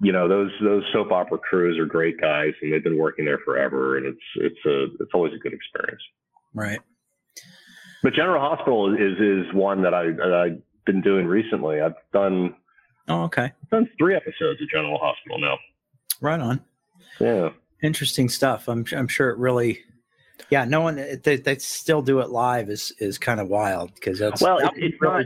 You 0.01 0.13
know, 0.13 0.29
those 0.29 0.51
those 0.63 0.85
soap 0.93 1.11
opera 1.13 1.39
crews 1.39 1.79
are 1.79 1.87
great 1.87 2.21
guys, 2.21 2.53
and 2.63 2.73
they've 2.73 2.83
been 2.85 2.97
working 2.99 3.25
there 3.25 3.41
forever, 3.45 3.97
and 3.99 4.07
it's 4.07 4.27
it's 4.37 4.65
a 4.67 4.85
it's 5.03 5.11
always 5.13 5.33
a 5.35 5.39
good 5.39 5.53
experience. 5.53 6.03
Right. 6.55 6.81
But 8.03 8.15
General 8.15 8.41
Hospital 8.41 8.95
is 8.95 9.19
is 9.19 9.53
one 9.55 9.83
that 9.83 9.93
I 9.95 10.05
that 10.05 10.33
I've 10.33 10.63
been 10.87 11.01
doing 11.01 11.27
recently. 11.27 11.81
I've 11.81 11.95
done 12.13 12.55
Oh, 13.09 13.25
okay. 13.25 13.53
done 13.71 13.89
three 13.99 14.15
episodes 14.15 14.63
of 14.63 14.69
General 14.71 14.99
Hospital 14.99 15.39
now. 15.39 15.59
Right 16.21 16.41
on. 16.41 16.61
Yeah. 17.21 17.51
Interesting 17.83 18.29
stuff. 18.29 18.69
I'm 18.69 18.85
I'm 18.97 19.09
sure 19.09 19.31
it 19.31 19.39
really. 19.39 19.81
Yeah, 20.51 20.65
no 20.65 20.81
one 20.81 20.97
they, 21.23 21.37
they 21.37 21.57
still 21.59 22.03
do 22.03 22.21
it 22.21 22.31
live 22.31 22.69
is 22.71 22.93
is 22.99 23.19
kind 23.19 23.41
of 23.41 23.49
wild 23.49 23.95
because 23.95 24.19
that's 24.19 24.41
Well, 24.43 24.59
that 24.61 24.77
it- 24.77 24.83
was 24.83 24.93
it's 24.93 25.03
not- 25.03 25.25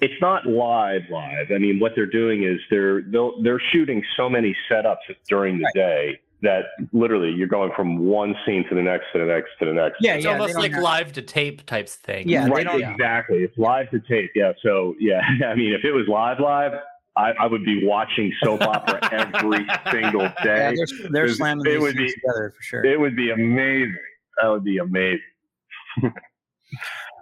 It's 0.00 0.20
not 0.20 0.46
live 0.46 1.02
live. 1.10 1.52
I 1.54 1.58
mean, 1.58 1.78
what 1.78 1.92
they're 1.94 2.06
doing 2.06 2.42
is 2.44 2.58
they're 2.70 3.02
they'll, 3.02 3.40
they're 3.42 3.60
shooting 3.72 4.02
so 4.16 4.28
many 4.28 4.56
setups 4.70 4.96
during 5.28 5.58
the 5.58 5.64
Right. 5.64 5.74
day 5.74 6.20
that 6.42 6.64
literally 6.92 7.30
you're 7.30 7.46
going 7.46 7.70
from 7.76 7.98
one 8.00 8.34
scene 8.44 8.68
to 8.68 8.74
the 8.74 8.82
next 8.82 9.04
to 9.12 9.20
the 9.20 9.24
next 9.26 9.50
to 9.60 9.64
the 9.66 9.72
next. 9.72 9.98
Yeah, 10.00 10.14
It's 10.14 10.24
yeah, 10.24 10.32
almost 10.32 10.56
like 10.56 10.72
have- 10.72 10.82
live 10.82 11.12
to 11.12 11.22
tape 11.22 11.64
types 11.66 11.94
thing. 11.94 12.28
Yeah, 12.28 12.44
they 12.46 12.50
right. 12.50 12.66
don't- 12.66 12.82
exactly. 12.82 13.44
It's 13.44 13.56
live 13.56 13.90
to 13.92 14.00
tape. 14.00 14.32
Yeah. 14.34 14.52
So 14.62 14.96
yeah, 14.98 15.20
I 15.46 15.54
mean, 15.54 15.72
if 15.72 15.84
it 15.84 15.92
was 15.92 16.06
live 16.08 16.40
live, 16.40 16.72
I, 17.16 17.32
I 17.40 17.46
would 17.46 17.64
be 17.64 17.84
watching 17.86 18.32
soap 18.42 18.62
opera 18.66 19.00
every 19.12 19.66
single 19.90 20.22
Yeah, 20.22 20.70
day. 20.70 20.76
they're, 20.76 21.08
they're 21.10 21.28
slamming 21.28 21.66
it 21.66 21.70
these 21.72 21.80
would 21.82 21.96
be- 21.96 22.12
together 22.12 22.54
for 22.56 22.62
sure. 22.62 22.84
It 22.84 22.98
would 22.98 23.14
be 23.16 23.30
amazing. 23.30 23.96
That 24.40 24.48
would 24.48 24.64
be 24.64 24.78
amazing. 24.78 25.20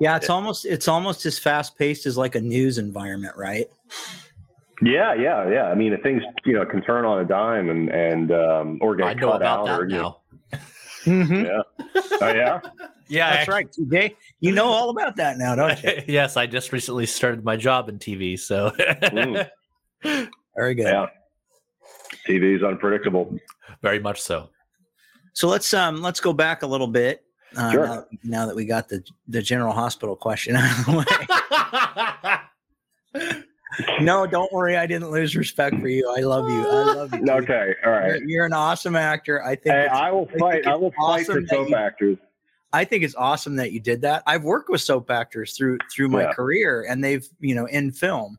yeah, 0.00 0.16
it's 0.16 0.30
almost 0.30 0.64
it's 0.64 0.88
almost 0.88 1.26
as 1.26 1.38
fast 1.38 1.76
paced 1.76 2.06
as 2.06 2.16
like 2.16 2.34
a 2.34 2.40
news 2.40 2.78
environment, 2.78 3.36
right? 3.36 3.66
Yeah, 4.82 5.12
yeah, 5.14 5.48
yeah. 5.50 5.64
I 5.64 5.74
mean, 5.74 5.92
if 5.92 6.02
things 6.02 6.22
you 6.44 6.54
know 6.54 6.64
can 6.64 6.82
turn 6.82 7.04
on 7.04 7.18
a 7.20 7.24
dime 7.24 7.68
and 7.68 7.88
and 7.90 8.32
um, 8.32 8.78
or 8.80 8.96
get 8.96 9.06
I 9.08 9.14
know 9.14 9.32
cut 9.32 9.36
about 9.42 9.68
out, 9.68 9.80
or 9.80 9.86
that 9.86 9.92
you 9.92 10.00
know, 10.00 10.16
now. 10.52 10.58
Mm-hmm. 11.04 11.44
yeah. 11.44 12.02
Oh 12.20 12.28
yeah. 12.34 12.60
Yeah, 13.12 13.34
That's 13.38 13.48
right, 13.48 13.68
TJ. 13.68 14.14
You 14.38 14.52
know 14.52 14.66
all 14.66 14.90
about 14.90 15.16
that 15.16 15.36
now, 15.36 15.56
don't 15.56 15.82
you? 15.82 16.00
yes, 16.06 16.36
I 16.36 16.46
just 16.46 16.70
recently 16.72 17.06
started 17.06 17.42
my 17.44 17.56
job 17.56 17.88
in 17.88 17.98
TV, 17.98 18.38
so 18.38 18.70
Mm. 18.78 19.48
Very 20.02 20.74
good. 20.74 20.84
Yeah. 20.84 21.06
TV 22.28 22.56
is 22.56 22.62
unpredictable. 22.62 23.34
very 23.82 23.98
much 23.98 24.20
so. 24.20 24.50
So 25.32 25.48
let's 25.48 25.72
um 25.74 26.02
let's 26.02 26.20
go 26.20 26.32
back 26.32 26.62
a 26.62 26.66
little 26.66 26.86
bit. 26.88 27.24
Uh, 27.56 27.72
Sure. 27.72 27.86
now, 27.86 28.04
now 28.24 28.46
that 28.46 28.54
we 28.56 28.64
got 28.64 28.88
the 28.88 29.02
the 29.28 29.42
general 29.42 29.72
hospital 29.72 30.14
question 30.16 30.56
out 30.56 30.78
of 30.78 30.86
the 30.86 32.38
way. 33.12 33.94
no, 34.00 34.26
don't 34.26 34.52
worry. 34.52 34.76
I 34.76 34.86
didn't 34.86 35.10
lose 35.10 35.36
respect 35.36 35.76
for 35.80 35.88
you. 35.88 36.12
I 36.16 36.20
love 36.20 36.48
you. 36.50 36.60
I 36.68 36.82
love 36.94 37.14
you. 37.14 37.24
Okay, 37.28 37.74
all 37.84 37.92
right. 37.92 38.18
You're, 38.20 38.28
you're 38.28 38.44
an 38.46 38.52
awesome 38.52 38.96
actor. 38.96 39.42
I 39.42 39.54
think. 39.56 39.74
Hey, 39.74 39.86
I 39.86 40.10
will 40.10 40.26
fight. 40.38 40.58
it's 40.60 40.66
I 40.66 40.74
will 40.74 40.90
fight 40.92 41.22
awesome 41.22 41.46
for 41.46 41.54
soap 41.54 41.68
you- 41.70 41.76
actors. 41.76 42.18
I 42.72 42.84
think 42.84 43.02
it's 43.02 43.16
awesome 43.16 43.56
that 43.56 43.72
you 43.72 43.80
did 43.80 44.02
that. 44.02 44.22
I've 44.28 44.44
worked 44.44 44.68
with 44.70 44.80
soap 44.80 45.10
actors 45.10 45.56
through 45.56 45.78
through 45.92 46.08
my 46.08 46.22
Yeah. 46.22 46.32
career, 46.34 46.86
and 46.88 47.02
they've 47.02 47.26
you 47.40 47.54
know 47.54 47.66
in 47.66 47.90
film, 47.90 48.38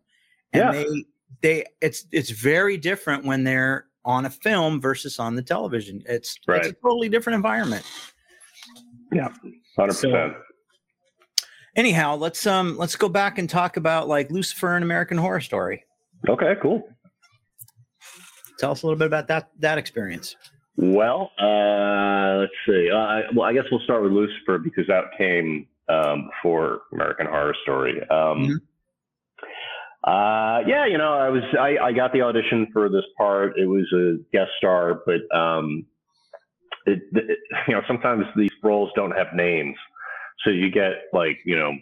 and 0.53 0.63
Yeah. 0.63 0.71
they 0.83 1.05
they 1.41 1.65
it's 1.81 2.05
it's 2.11 2.29
very 2.29 2.77
different 2.77 3.25
when 3.25 3.43
they're 3.43 3.85
on 4.05 4.25
a 4.25 4.29
film 4.29 4.81
versus 4.81 5.19
on 5.19 5.35
the 5.35 5.41
television. 5.41 6.01
It's 6.07 6.37
it's 6.47 6.67
a 6.67 6.73
totally 6.73 7.09
different 7.09 7.35
environment. 7.35 7.85
Yeah, 9.13 9.29
Hundred 9.77 9.93
So- 9.93 10.09
percent. 10.11 10.33
Anyhow, 11.75 12.15
let's 12.15 12.45
um 12.45 12.77
let's 12.77 12.95
go 12.97 13.07
back 13.07 13.37
and 13.37 13.49
talk 13.49 13.77
about 13.77 14.07
like 14.09 14.29
Lucifer 14.29 14.75
and 14.75 14.83
American 14.83 15.17
Horror 15.17 15.39
Story. 15.39 15.85
Okay, 16.27 16.53
cool. 16.61 16.83
Tell 18.59 18.71
us 18.71 18.83
a 18.83 18.85
little 18.85 18.99
bit 18.99 19.07
about 19.07 19.27
that 19.29 19.49
that 19.59 19.77
experience. 19.77 20.35
Well, 20.77 21.31
uh, 21.39 22.37
let's 22.39 22.51
see. 22.67 22.89
Uh, 22.91 22.97
I, 22.97 23.21
well, 23.35 23.47
I 23.47 23.53
guess 23.53 23.63
we'll 23.71 23.81
start 23.81 24.03
with 24.03 24.11
Lucifer 24.11 24.57
because 24.57 24.85
that 24.87 25.05
came 25.17 25.67
um, 25.89 26.29
before 26.29 26.81
American 26.93 27.27
Horror 27.27 27.55
Story. 27.63 28.01
Um, 28.09 28.45
Mhm. 28.47 28.55
Uh, 30.03 30.61
yeah, 30.67 30.85
you 30.87 30.97
know, 30.97 31.13
I 31.13 31.29
was 31.29 31.43
I, 31.59 31.77
I 31.77 31.91
got 31.93 32.13
the 32.13 32.21
audition 32.21 32.67
for 32.73 32.89
this 32.89 33.05
part. 33.17 33.57
It 33.57 33.67
was 33.67 33.85
a 33.93 34.17
guest 34.35 34.51
star, 34.57 35.01
but 35.05 35.21
um, 35.37 35.85
it, 36.85 36.99
it 37.13 37.39
you 37.67 37.75
know 37.75 37.81
sometimes 37.87 38.25
these 38.35 38.51
roles 38.63 38.91
don't 38.95 39.11
have 39.11 39.27
names, 39.35 39.75
so 40.43 40.49
you 40.49 40.71
get 40.71 40.93
like 41.13 41.39
you 41.45 41.57
know 41.57 41.73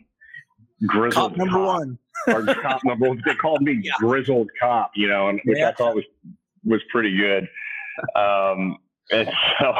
grizzled 0.87 1.31
Cop 1.31 1.37
number 1.37 1.57
cop 1.59 1.67
one. 1.67 1.97
or 2.27 2.43
cop 2.61 2.81
number 2.83 3.07
one. 3.09 3.21
They 3.25 3.35
called 3.35 3.61
me 3.61 3.79
Yeah. 3.83 3.93
grizzled 3.99 4.49
cop, 4.59 4.91
you 4.95 5.07
know, 5.07 5.29
and, 5.29 5.39
which 5.45 5.57
Yeah. 5.59 5.69
I 5.69 5.73
thought 5.73 5.95
was 5.95 6.05
was 6.65 6.81
pretty 6.91 7.15
good. 7.17 7.47
Um, 8.15 8.77
and 9.11 9.29
so 9.59 9.73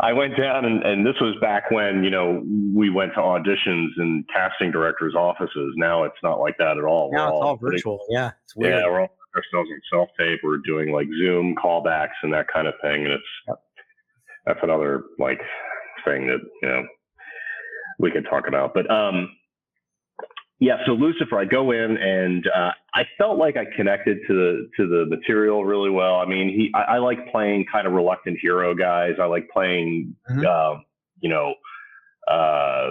I 0.00 0.12
went 0.12 0.36
down, 0.36 0.64
and, 0.64 0.82
and 0.82 1.06
this 1.06 1.14
was 1.20 1.34
back 1.40 1.70
when 1.70 2.02
you 2.04 2.10
know 2.10 2.42
we 2.74 2.90
went 2.90 3.12
to 3.14 3.20
auditions 3.20 3.88
in 3.98 4.24
casting 4.32 4.70
directors' 4.70 5.14
offices. 5.14 5.74
Now 5.76 6.04
it's 6.04 6.16
not 6.22 6.40
like 6.40 6.56
that 6.58 6.76
at 6.78 6.84
all. 6.84 7.10
We're 7.10 7.18
it's 7.18 7.32
all 7.32 7.56
putting- 7.58 7.72
virtual. 7.78 8.00
Yeah, 8.10 8.30
it's 8.44 8.56
weird. 8.56 8.74
Yeah, 8.74 8.86
we're 8.90 9.00
all 9.02 9.16
ourselves 9.36 9.68
on 9.70 9.80
self 9.92 10.08
tape. 10.18 10.40
We're 10.44 10.58
doing 10.64 10.92
like 10.92 11.08
Zoom 11.18 11.54
callbacks 11.56 12.14
and 12.22 12.32
that 12.32 12.46
kind 12.52 12.66
of 12.68 12.74
thing, 12.82 13.04
and 13.04 13.12
it's 13.12 13.22
Yep. 13.48 13.58
that's 14.46 14.60
another 14.62 15.04
like 15.18 15.40
thing 16.04 16.26
that 16.28 16.38
you 16.62 16.68
know 16.68 16.82
we 17.98 18.10
could 18.10 18.26
talk 18.30 18.46
about. 18.48 18.74
But 18.74 18.90
um, 18.90 19.28
yeah, 20.60 20.76
so 20.86 20.92
Lucifer, 20.92 21.38
I 21.38 21.44
go 21.44 21.72
in 21.72 21.96
and 21.96 22.46
uh, 22.54 22.70
I 22.94 23.02
felt 23.18 23.38
like 23.38 23.56
I 23.56 23.64
connected 23.76 24.18
to 24.28 24.34
the 24.34 24.68
to 24.76 24.88
the 24.88 25.04
material 25.06 25.64
really 25.64 25.90
well. 25.90 26.16
I 26.16 26.26
mean, 26.26 26.48
he 26.48 26.70
I, 26.74 26.94
I 26.94 26.98
like 26.98 27.30
playing 27.30 27.66
kind 27.70 27.86
of 27.86 27.92
reluctant 27.92 28.38
hero 28.40 28.74
guys. 28.74 29.14
I 29.20 29.24
like 29.26 29.48
playing, 29.52 30.14
Mhm. 30.30 30.44
uh, 30.46 30.80
you 31.20 31.28
know, 31.28 31.54
uh, 32.28 32.90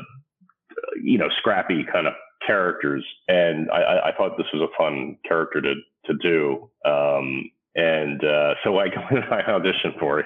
you 1.01 1.17
know, 1.17 1.29
scrappy 1.39 1.85
kind 1.91 2.07
of 2.07 2.13
characters, 2.45 3.05
and 3.27 3.71
I, 3.71 3.81
I, 3.81 4.09
I 4.09 4.11
thought 4.17 4.37
this 4.37 4.47
was 4.53 4.61
a 4.61 4.77
fun 4.77 5.17
character 5.27 5.61
to 5.61 5.73
to 6.05 6.13
do. 6.21 6.69
Um, 6.85 7.49
and 7.75 8.23
uh, 8.23 8.55
so 8.63 8.77
I 8.77 8.89
go 8.89 9.01
in 9.11 9.17
and 9.17 9.33
I 9.33 9.41
audition 9.41 9.93
for 9.99 10.19
it, 10.19 10.25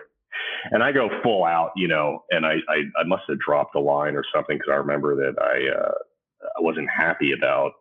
and 0.71 0.83
I 0.83 0.91
go 0.91 1.09
full 1.23 1.45
out, 1.45 1.71
you 1.75 1.87
know, 1.87 2.23
and 2.31 2.45
I 2.45 2.55
I, 2.67 2.81
I 2.99 3.03
must 3.05 3.23
have 3.29 3.39
dropped 3.39 3.75
a 3.75 3.79
line 3.79 4.15
or 4.15 4.23
something 4.33 4.57
because 4.57 4.71
I 4.71 4.75
remember 4.77 5.15
that 5.15 5.39
I 5.41 5.79
uh, 5.79 5.93
I 6.41 6.61
wasn't 6.61 6.89
happy 6.89 7.31
about 7.31 7.73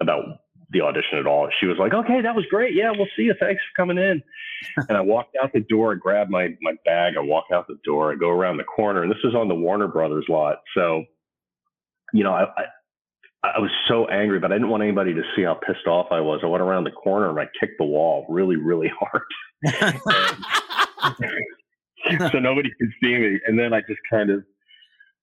about 0.00 0.24
the 0.70 0.80
audition 0.80 1.18
at 1.18 1.26
all. 1.26 1.48
She 1.60 1.66
was 1.66 1.78
like, 1.78 1.94
"Okay, 1.94 2.20
that 2.20 2.34
was 2.34 2.44
great. 2.50 2.74
Yeah, 2.74 2.90
we'll 2.90 3.06
see 3.16 3.22
you. 3.22 3.34
Thanks 3.40 3.62
for 3.62 3.82
coming 3.82 3.98
in." 3.98 4.22
and 4.88 4.96
I 4.96 5.00
walked 5.00 5.36
out 5.42 5.52
the 5.52 5.60
door. 5.60 5.92
I 5.92 5.96
grabbed 5.96 6.30
my 6.30 6.54
my 6.60 6.74
bag. 6.84 7.14
I 7.16 7.20
walk 7.20 7.44
out 7.52 7.66
the 7.66 7.78
door. 7.84 8.12
I 8.12 8.16
go 8.16 8.30
around 8.30 8.58
the 8.58 8.64
corner, 8.64 9.02
and 9.02 9.10
this 9.10 9.18
is 9.24 9.34
on 9.34 9.48
the 9.48 9.54
Warner 9.54 9.88
Brothers 9.88 10.26
lot. 10.28 10.58
So, 10.74 11.04
you 12.12 12.24
know, 12.24 12.32
I. 12.32 12.44
I 12.44 12.64
I 13.44 13.60
was 13.60 13.70
so 13.86 14.06
angry, 14.08 14.40
but 14.40 14.50
I 14.50 14.56
didn't 14.56 14.68
want 14.68 14.82
anybody 14.82 15.14
to 15.14 15.22
see 15.36 15.42
how 15.42 15.54
pissed 15.54 15.86
off 15.86 16.08
I 16.10 16.20
was. 16.20 16.40
I 16.42 16.46
went 16.46 16.62
around 16.62 16.84
the 16.84 16.90
corner 16.90 17.30
and 17.30 17.38
I 17.38 17.46
kicked 17.60 17.78
the 17.78 17.84
wall 17.84 18.26
really, 18.28 18.56
really 18.56 18.90
hard. 19.00 19.22
so 22.32 22.38
nobody 22.38 22.70
could 22.80 22.90
see 23.02 23.16
me. 23.16 23.40
And 23.46 23.58
then 23.58 23.72
I 23.72 23.80
just 23.82 24.00
kind 24.10 24.30
of, 24.30 24.42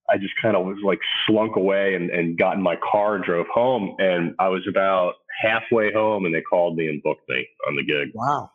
I 0.09 0.17
just 0.17 0.33
kind 0.41 0.55
of 0.55 0.65
was 0.65 0.77
like 0.83 0.99
slunk 1.25 1.55
away 1.55 1.95
and, 1.95 2.09
and 2.09 2.37
got 2.37 2.55
in 2.55 2.61
my 2.61 2.75
car 2.91 3.15
and 3.15 3.23
drove 3.23 3.47
home. 3.53 3.95
And 3.99 4.35
I 4.39 4.49
was 4.49 4.65
about 4.69 5.13
halfway 5.41 5.91
home 5.91 6.25
and 6.25 6.33
they 6.33 6.41
called 6.41 6.75
me 6.75 6.87
and 6.87 7.01
booked 7.03 7.27
me 7.27 7.47
on 7.67 7.75
the 7.75 7.83
gig. 7.83 8.11
wow. 8.13 8.51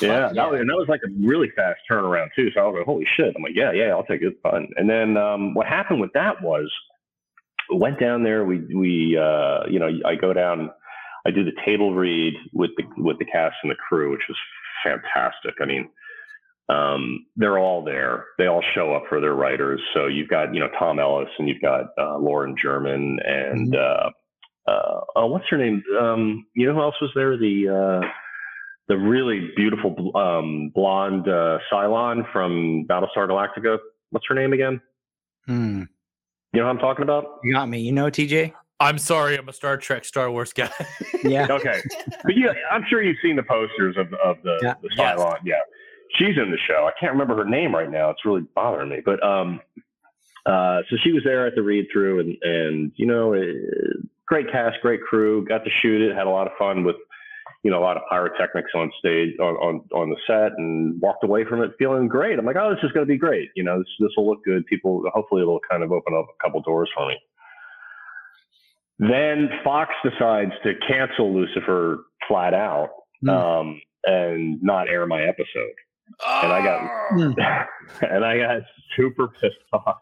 Yeah, 0.00 0.28
Fuck 0.28 0.36
That 0.36 0.50
was, 0.50 0.60
and 0.60 0.70
that 0.70 0.76
was 0.76 0.88
like 0.88 1.00
a 1.04 1.10
really 1.26 1.50
fast 1.56 1.80
turnaround 1.90 2.28
too. 2.34 2.50
So 2.54 2.60
I 2.60 2.64
was 2.64 2.76
like, 2.78 2.86
"Holy 2.86 3.06
shit!" 3.16 3.34
I'm 3.36 3.42
like, 3.42 3.56
"Yeah, 3.56 3.72
yeah, 3.72 3.90
I'll 3.90 4.04
take 4.04 4.22
it. 4.22 4.34
Fun." 4.42 4.68
And 4.76 4.88
then 4.88 5.16
um, 5.16 5.52
what 5.52 5.66
happened 5.66 6.00
with 6.00 6.12
that 6.14 6.40
was, 6.42 6.70
we 7.70 7.76
went 7.76 7.98
down 7.98 8.22
there. 8.22 8.44
We 8.44 8.60
we 8.74 9.18
uh, 9.18 9.66
you 9.68 9.78
know 9.78 9.90
I 10.06 10.14
go 10.14 10.32
down. 10.32 10.70
I 11.26 11.30
do 11.30 11.44
the 11.44 11.52
table 11.66 11.92
read 11.92 12.34
with 12.52 12.70
the 12.76 12.84
with 12.98 13.18
the 13.18 13.24
cast 13.26 13.56
and 13.62 13.70
the 13.70 13.76
crew, 13.76 14.12
which 14.12 14.22
was 14.28 14.38
fantastic. 14.84 15.54
I 15.60 15.66
mean, 15.66 15.90
um, 16.72 17.26
they're 17.36 17.58
all 17.58 17.82
there. 17.84 18.26
They 18.38 18.46
all 18.46 18.62
show 18.74 18.94
up 18.94 19.04
for 19.08 19.20
their 19.20 19.34
writers. 19.34 19.80
So 19.94 20.06
you've 20.06 20.28
got 20.28 20.54
you 20.54 20.60
know 20.60 20.68
Tom 20.78 20.98
Ellis 20.98 21.28
and 21.38 21.48
you've 21.48 21.62
got 21.62 21.86
uh, 21.98 22.16
Lauren 22.18 22.54
German 22.62 23.18
and 23.24 23.74
uh, 23.74 24.10
uh, 24.68 25.00
oh, 25.16 25.26
what's 25.26 25.46
her 25.50 25.56
name? 25.58 25.82
Um, 26.00 26.46
you 26.54 26.66
know 26.66 26.74
who 26.74 26.82
else 26.82 26.94
was 27.00 27.10
there? 27.14 27.36
The 27.36 27.68
uh, 28.02 28.08
the 28.88 28.96
really 28.96 29.50
beautiful 29.56 30.16
um, 30.16 30.70
blonde 30.74 31.28
uh, 31.28 31.58
Cylon 31.72 32.30
from 32.32 32.86
Battlestar 32.88 33.28
Galactica. 33.28 33.78
What's 34.10 34.26
her 34.28 34.34
name 34.34 34.52
again? 34.52 34.80
Hmm. 35.46 35.82
You 36.52 36.60
know 36.60 36.66
what 36.66 36.70
I'm 36.72 36.78
talking 36.78 37.02
about? 37.04 37.38
You 37.44 37.52
got 37.54 37.68
me. 37.68 37.80
You 37.80 37.92
know, 37.92 38.06
TJ. 38.10 38.52
I'm 38.80 38.96
sorry, 38.98 39.36
I'm 39.38 39.46
a 39.48 39.52
Star 39.52 39.76
Trek, 39.76 40.04
Star 40.06 40.30
Wars 40.30 40.52
guy. 40.54 40.70
Yeah. 41.22 41.46
Okay, 41.50 41.80
but 42.24 42.34
you, 42.34 42.50
I'm 42.72 42.82
sure 42.88 43.02
you've 43.02 43.18
seen 43.22 43.36
the 43.36 43.42
posters 43.42 43.96
of 43.98 44.12
of 44.14 44.36
the, 44.42 44.58
Yeah. 44.62 44.74
the 44.82 44.88
Yes. 44.96 45.18
Cylon. 45.18 45.36
Yeah, 45.44 45.56
she's 46.16 46.36
in 46.36 46.50
the 46.50 46.58
show. 46.66 46.88
I 46.88 46.92
can't 46.98 47.12
remember 47.12 47.36
her 47.36 47.48
name 47.48 47.74
right 47.74 47.90
now. 47.90 48.10
It's 48.10 48.24
really 48.24 48.42
bothering 48.54 48.88
me. 48.88 49.00
But 49.04 49.22
um, 49.22 49.60
uh, 50.46 50.80
so 50.88 50.96
she 51.02 51.12
was 51.12 51.22
there 51.24 51.46
at 51.46 51.54
the 51.54 51.62
read 51.62 51.86
through, 51.92 52.20
and 52.20 52.36
and 52.42 52.92
you 52.96 53.06
know, 53.06 53.34
uh, 53.34 53.42
great 54.26 54.50
cast, 54.50 54.80
great 54.82 55.02
crew. 55.02 55.44
Got 55.46 55.64
to 55.64 55.70
shoot 55.82 56.00
it. 56.02 56.14
Had 56.16 56.26
a 56.26 56.30
lot 56.30 56.46
of 56.46 56.52
fun 56.58 56.84
with 56.84 56.96
you 57.62 57.70
know 57.70 57.78
a 57.78 57.84
lot 57.84 57.96
of 57.96 58.02
pyrotechnics 58.10 58.70
on 58.74 58.90
stage 58.98 59.34
on 59.40 59.54
on 59.56 59.80
on 59.92 60.10
the 60.10 60.16
set, 60.26 60.58
and 60.58 61.00
walked 61.00 61.24
away 61.24 61.44
from 61.44 61.62
it 61.62 61.72
feeling 61.78 62.08
great. 62.08 62.38
I'm 62.38 62.46
like, 62.46 62.56
oh, 62.56 62.70
this 62.74 62.82
is 62.82 62.92
going 62.92 63.06
to 63.06 63.10
be 63.12 63.18
great. 63.18 63.50
You 63.54 63.64
know, 63.64 63.78
this 63.78 63.88
this 63.98 64.10
will 64.16 64.28
look 64.28 64.44
good. 64.44 64.66
People, 64.66 65.02
hopefully, 65.12 65.42
it'll 65.42 65.60
kind 65.70 65.82
of 65.82 65.92
open 65.92 66.14
up 66.14 66.26
a 66.28 66.44
couple 66.44 66.60
doors 66.62 66.90
for 66.96 67.06
me. 67.08 67.16
Then 68.98 69.48
Fox 69.64 69.94
decides 70.04 70.52
to 70.62 70.74
cancel 70.86 71.34
Lucifer 71.34 72.04
flat 72.28 72.52
out 72.54 72.90
Hmm. 73.22 73.28
um, 73.28 73.82
and 74.04 74.62
not 74.62 74.88
air 74.88 75.06
my 75.06 75.22
episode. 75.22 75.74
And 76.42 76.52
I 76.52 76.62
got- 76.62 76.90
Hmm. 77.10 77.32
and 78.04 78.24
I 78.24 78.38
got 78.38 78.62
super 78.96 79.28
pissed 79.28 79.56
off. 79.72 79.98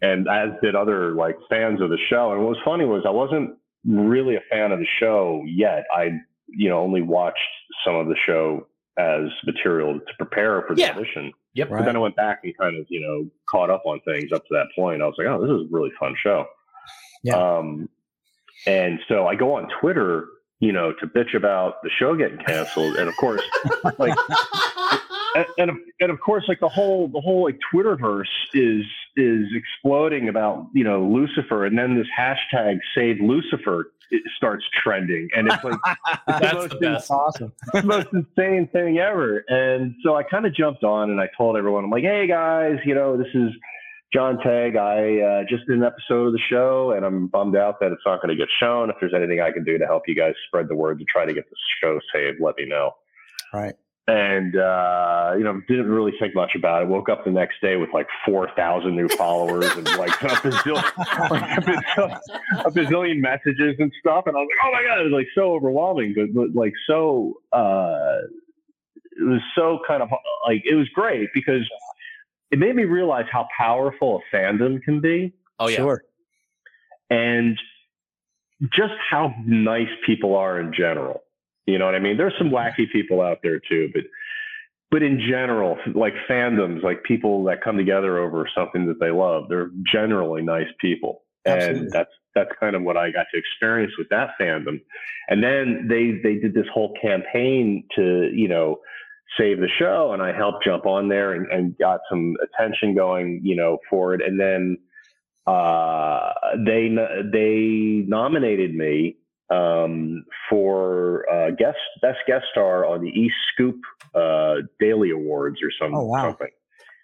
And 0.00 0.28
as 0.28 0.50
did 0.62 0.74
other 0.74 1.12
like 1.12 1.36
fans 1.50 1.80
of 1.80 1.90
the 1.90 1.98
show. 2.08 2.32
And 2.32 2.40
what 2.42 2.50
was 2.50 2.58
funny 2.64 2.84
was 2.84 3.02
I 3.06 3.10
wasn't 3.10 3.56
really 3.84 4.36
a 4.36 4.40
fan 4.50 4.70
of 4.72 4.78
the 4.78 4.86
show 5.00 5.42
yet. 5.46 5.84
I, 5.94 6.12
you 6.48 6.68
know, 6.68 6.78
only 6.78 7.02
watched 7.02 7.38
some 7.84 7.94
of 7.96 8.06
the 8.06 8.16
show 8.26 8.66
as 8.98 9.28
material 9.46 9.94
to 9.98 10.12
prepare 10.18 10.62
for 10.66 10.74
the 10.74 10.82
Yeah. 10.82 10.90
audition. 10.94 11.32
Yep. 11.54 11.70
But 11.70 11.84
then 11.84 11.96
I 11.96 11.98
went 11.98 12.14
back 12.16 12.40
and 12.44 12.56
kind 12.56 12.76
of, 12.78 12.86
you 12.88 13.00
know, 13.00 13.28
caught 13.50 13.70
up 13.70 13.82
on 13.86 14.00
things 14.00 14.30
up 14.32 14.42
to 14.46 14.54
that 14.54 14.66
point. 14.76 15.02
I 15.02 15.06
was 15.06 15.14
like, 15.18 15.26
oh, 15.26 15.40
this 15.40 15.50
is 15.50 15.62
a 15.70 15.74
really 15.74 15.90
fun 15.98 16.14
show. 16.22 16.46
Yeah. 17.24 17.34
Um, 17.36 17.88
and 18.66 18.98
so 19.08 19.26
I 19.26 19.34
go 19.34 19.54
on 19.54 19.68
Twitter, 19.80 20.26
you 20.60 20.72
know, 20.72 20.92
to 21.00 21.06
bitch 21.06 21.34
about 21.34 21.82
the 21.82 21.90
show 21.98 22.16
getting 22.16 22.38
canceled. 22.38 22.96
And 22.96 23.08
of 23.08 23.16
course, 23.16 23.42
like, 23.98 24.16
and, 25.34 25.46
and, 25.58 25.70
of, 25.70 25.76
and 26.00 26.10
of 26.10 26.20
course, 26.20 26.44
like 26.48 26.60
the 26.60 26.68
whole, 26.68 27.08
the 27.08 27.20
whole 27.20 27.44
like 27.44 27.58
Twitterverse 27.72 28.24
is, 28.54 28.84
is 29.16 29.46
exploding 29.54 30.28
about, 30.28 30.66
you 30.74 30.84
know, 30.84 31.02
Lucifer. 31.02 31.66
And 31.66 31.78
then 31.78 31.96
this 31.96 32.08
hashtag 32.18 32.78
save 32.94 33.20
Lucifer 33.20 33.92
it 34.10 34.22
starts 34.36 34.64
trending. 34.82 35.28
And 35.36 35.48
it's 35.48 35.62
like, 35.62 35.78
it's 35.86 36.40
That's 36.40 36.54
most 36.54 36.70
the 36.70 36.76
best. 36.76 37.10
Awesome. 37.10 37.52
the 37.72 37.82
most 37.82 38.08
insane 38.12 38.68
thing 38.72 38.98
ever. 38.98 39.44
And 39.48 39.94
so 40.02 40.16
I 40.16 40.22
kind 40.22 40.46
of 40.46 40.54
jumped 40.54 40.84
on 40.84 41.10
and 41.10 41.20
I 41.20 41.28
told 41.36 41.56
everyone, 41.56 41.84
I'm 41.84 41.90
like, 41.90 42.04
hey 42.04 42.26
guys, 42.26 42.78
you 42.84 42.94
know, 42.94 43.16
this 43.16 43.28
is 43.34 43.50
John 44.12 44.38
Tague, 44.38 44.76
I 44.76 45.20
uh, 45.20 45.44
just 45.48 45.66
did 45.66 45.76
an 45.76 45.84
episode 45.84 46.28
of 46.28 46.32
the 46.32 46.40
show 46.48 46.92
and 46.96 47.04
I'm 47.04 47.26
bummed 47.26 47.56
out 47.56 47.78
that 47.80 47.92
it's 47.92 48.02
not 48.06 48.22
going 48.22 48.34
to 48.34 48.36
get 48.36 48.48
shown. 48.58 48.88
If 48.88 48.96
there's 49.00 49.12
anything 49.14 49.40
I 49.40 49.52
can 49.52 49.64
do 49.64 49.76
to 49.76 49.86
help 49.86 50.04
you 50.06 50.14
guys 50.14 50.32
spread 50.46 50.68
the 50.68 50.76
word 50.76 50.98
to 50.98 51.04
try 51.04 51.26
to 51.26 51.34
get 51.34 51.44
the 51.50 51.56
show 51.82 52.00
saved, 52.14 52.38
let 52.40 52.56
me 52.56 52.66
know. 52.66 52.92
Right. 53.52 53.74
and 54.08 54.56
uh, 54.56 55.34
you 55.36 55.44
know 55.44 55.60
didn't 55.68 55.88
really 55.88 56.12
think 56.18 56.34
much 56.34 56.52
about 56.56 56.82
it. 56.82 56.88
Woke 56.88 57.10
up 57.10 57.24
the 57.24 57.30
next 57.30 57.60
day 57.60 57.76
with 57.76 57.90
like 57.92 58.06
four 58.24 58.48
thousand 58.56 58.96
new 58.96 59.08
followers 59.08 59.70
and 59.76 59.86
like 59.98 60.10
a 60.22 60.28
bazillion, 60.28 61.30
like 61.30 61.58
a, 61.58 61.60
bazillion, 61.60 62.20
a 62.64 62.70
bazillion 62.70 63.20
messages 63.20 63.76
and 63.78 63.92
stuff, 64.00 64.24
and 64.26 64.34
I 64.36 64.40
was 64.40 64.48
like, 64.50 64.66
oh 64.66 64.72
my 64.72 64.82
god, 64.88 65.00
it 65.00 65.04
was 65.04 65.12
like 65.12 65.28
so 65.34 65.52
overwhelming, 65.52 66.14
but, 66.16 66.32
but 66.34 66.58
like 66.58 66.72
so 66.86 67.34
uh, 67.52 68.16
it 69.18 69.24
was 69.24 69.42
so 69.54 69.78
kind 69.86 70.02
of 70.02 70.08
like 70.46 70.62
it 70.64 70.74
was 70.74 70.88
great 70.94 71.28
because 71.34 71.68
it 72.50 72.58
made 72.58 72.74
me 72.74 72.84
realize 72.84 73.26
how 73.30 73.46
powerful 73.56 74.20
a 74.32 74.36
fandom 74.36 74.82
can 74.82 75.00
be. 75.00 75.34
Oh 75.58 75.68
yeah. 75.68 75.76
Sure. 75.76 76.02
and 77.10 77.58
just 78.72 78.94
how 79.10 79.34
nice 79.46 79.88
people 80.04 80.34
are 80.36 80.60
in 80.60 80.72
general. 80.72 81.22
You 81.66 81.78
know 81.78 81.84
what 81.84 81.94
I 81.94 81.98
mean? 82.00 82.16
There's 82.16 82.34
some 82.38 82.48
mm-hmm. 82.48 82.82
wacky 82.82 82.90
people 82.90 83.20
out 83.20 83.38
there 83.42 83.60
too, 83.60 83.90
but 83.92 84.04
but 84.90 85.02
in 85.02 85.20
general, 85.20 85.76
like 85.94 86.14
fandoms, 86.28 86.82
like 86.82 87.02
people 87.04 87.44
that 87.44 87.62
come 87.62 87.76
together 87.76 88.18
over 88.18 88.48
something 88.56 88.86
that 88.86 88.98
they 88.98 89.10
love, 89.10 89.44
they're 89.48 89.70
generally 89.92 90.40
nice 90.40 90.68
people. 90.80 91.24
Absolutely. 91.44 91.80
And 91.80 91.90
that's 91.92 92.10
that's 92.34 92.50
kind 92.58 92.74
of 92.74 92.82
what 92.82 92.96
I 92.96 93.10
got 93.10 93.26
to 93.32 93.38
experience 93.38 93.92
with 93.98 94.08
that 94.08 94.30
fandom. 94.40 94.80
And 95.28 95.42
then 95.42 95.88
they 95.88 96.20
they 96.22 96.38
did 96.38 96.54
this 96.54 96.66
whole 96.72 96.94
campaign 97.00 97.84
to, 97.96 98.30
you 98.32 98.48
know, 98.48 98.78
save 99.36 99.58
the 99.60 99.68
show 99.78 100.12
and 100.12 100.22
I 100.22 100.32
helped 100.36 100.64
jump 100.64 100.86
on 100.86 101.08
there 101.08 101.32
and, 101.32 101.46
and 101.50 101.76
got 101.78 102.00
some 102.08 102.34
attention 102.42 102.94
going, 102.94 103.40
you 103.42 103.56
know, 103.56 103.78
for 103.90 104.14
it. 104.14 104.20
And 104.22 104.38
then 104.40 104.78
uh, 105.46 106.32
they 106.64 106.88
they 107.32 108.04
nominated 108.06 108.74
me 108.74 109.16
um, 109.50 110.24
for 110.50 111.24
uh, 111.32 111.50
guest 111.50 111.78
best 112.02 112.18
guest 112.26 112.44
star 112.50 112.84
on 112.86 113.02
the 113.02 113.10
East 113.10 113.34
Scoop 113.52 113.80
uh, 114.14 114.56
Daily 114.80 115.10
Awards 115.10 115.58
or 115.62 115.70
some, 115.80 115.94
Oh, 115.94 116.04
wow. 116.04 116.28
something. 116.30 116.48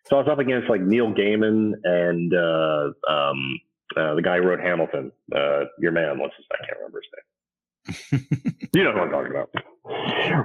So 0.06 0.16
I 0.16 0.18
was 0.20 0.28
up 0.30 0.38
against 0.38 0.68
like 0.68 0.82
Neil 0.82 1.12
Gaiman 1.14 1.72
and 1.84 2.34
uh, 2.34 2.90
um, 3.10 3.60
uh, 3.96 4.14
the 4.14 4.22
guy 4.22 4.37
who 4.37 4.42
wrote 4.48 4.60
Hamilton, 4.60 5.10
uh, 5.34 5.60
your 5.78 5.92
man. 5.92 6.18
What's 6.18 6.37
his? 6.37 6.44
I 6.52 6.66
can't 6.66 6.78
remember 6.78 6.98
his 6.98 7.08
name. 7.16 7.24
You 8.10 8.82
know 8.84 8.92
who 8.92 9.00
I'm 9.00 9.10
talking 9.10 9.30
about, 9.30 9.50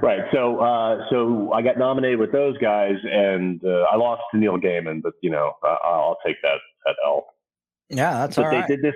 right? 0.02 0.20
So, 0.32 0.58
uh, 0.60 1.06
so 1.10 1.52
I 1.52 1.62
got 1.62 1.78
nominated 1.78 2.18
with 2.18 2.32
those 2.32 2.56
guys, 2.58 2.96
and 3.10 3.60
uh, 3.64 3.84
I 3.90 3.96
lost 3.96 4.22
to 4.32 4.38
Neil 4.38 4.58
Gaiman, 4.58 5.02
but 5.02 5.14
you 5.22 5.30
know, 5.30 5.52
uh, 5.64 5.76
I'll 5.84 6.18
take 6.24 6.36
that 6.42 6.58
that 6.86 6.96
L. 7.04 7.26
Yeah, 7.88 8.12
that's 8.18 8.36
But 8.36 8.44
all 8.46 8.50
they 8.50 8.58
right. 8.58 8.68
did 8.68 8.82
this. 8.82 8.94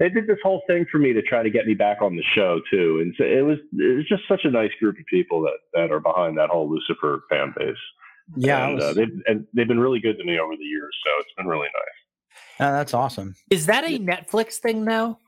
They 0.00 0.08
did 0.08 0.26
this 0.26 0.38
whole 0.42 0.60
thing 0.66 0.86
for 0.90 0.98
me 0.98 1.12
to 1.12 1.22
try 1.22 1.42
to 1.44 1.50
get 1.50 1.66
me 1.66 1.74
back 1.74 2.02
on 2.02 2.16
the 2.16 2.24
show 2.34 2.60
too, 2.70 2.98
and 3.00 3.14
so 3.16 3.24
it 3.24 3.42
was 3.44 3.58
it 3.74 3.96
was 3.96 4.08
just 4.08 4.22
such 4.28 4.40
a 4.44 4.50
nice 4.50 4.72
group 4.80 4.98
of 4.98 5.04
people 5.06 5.40
that 5.42 5.58
that 5.74 5.92
are 5.92 6.00
behind 6.00 6.36
that 6.38 6.50
whole 6.50 6.68
Lucifer 6.68 7.22
fan 7.30 7.54
base. 7.56 7.76
Yeah, 8.36 8.66
and, 8.66 8.74
was- 8.76 8.84
uh, 8.84 8.92
they've 8.94 9.22
and 9.26 9.46
they've 9.54 9.68
been 9.68 9.78
really 9.80 10.00
good 10.00 10.18
to 10.18 10.24
me 10.24 10.38
over 10.38 10.56
the 10.56 10.64
years, 10.64 10.94
so 11.04 11.10
it's 11.20 11.32
been 11.36 11.46
really 11.46 11.68
nice. 11.68 12.40
yeah, 12.58 12.72
that's 12.72 12.92
awesome. 12.92 13.36
Is 13.50 13.66
that 13.66 13.84
a 13.84 13.98
Netflix 13.98 14.54
thing 14.58 14.84
now? 14.84 15.18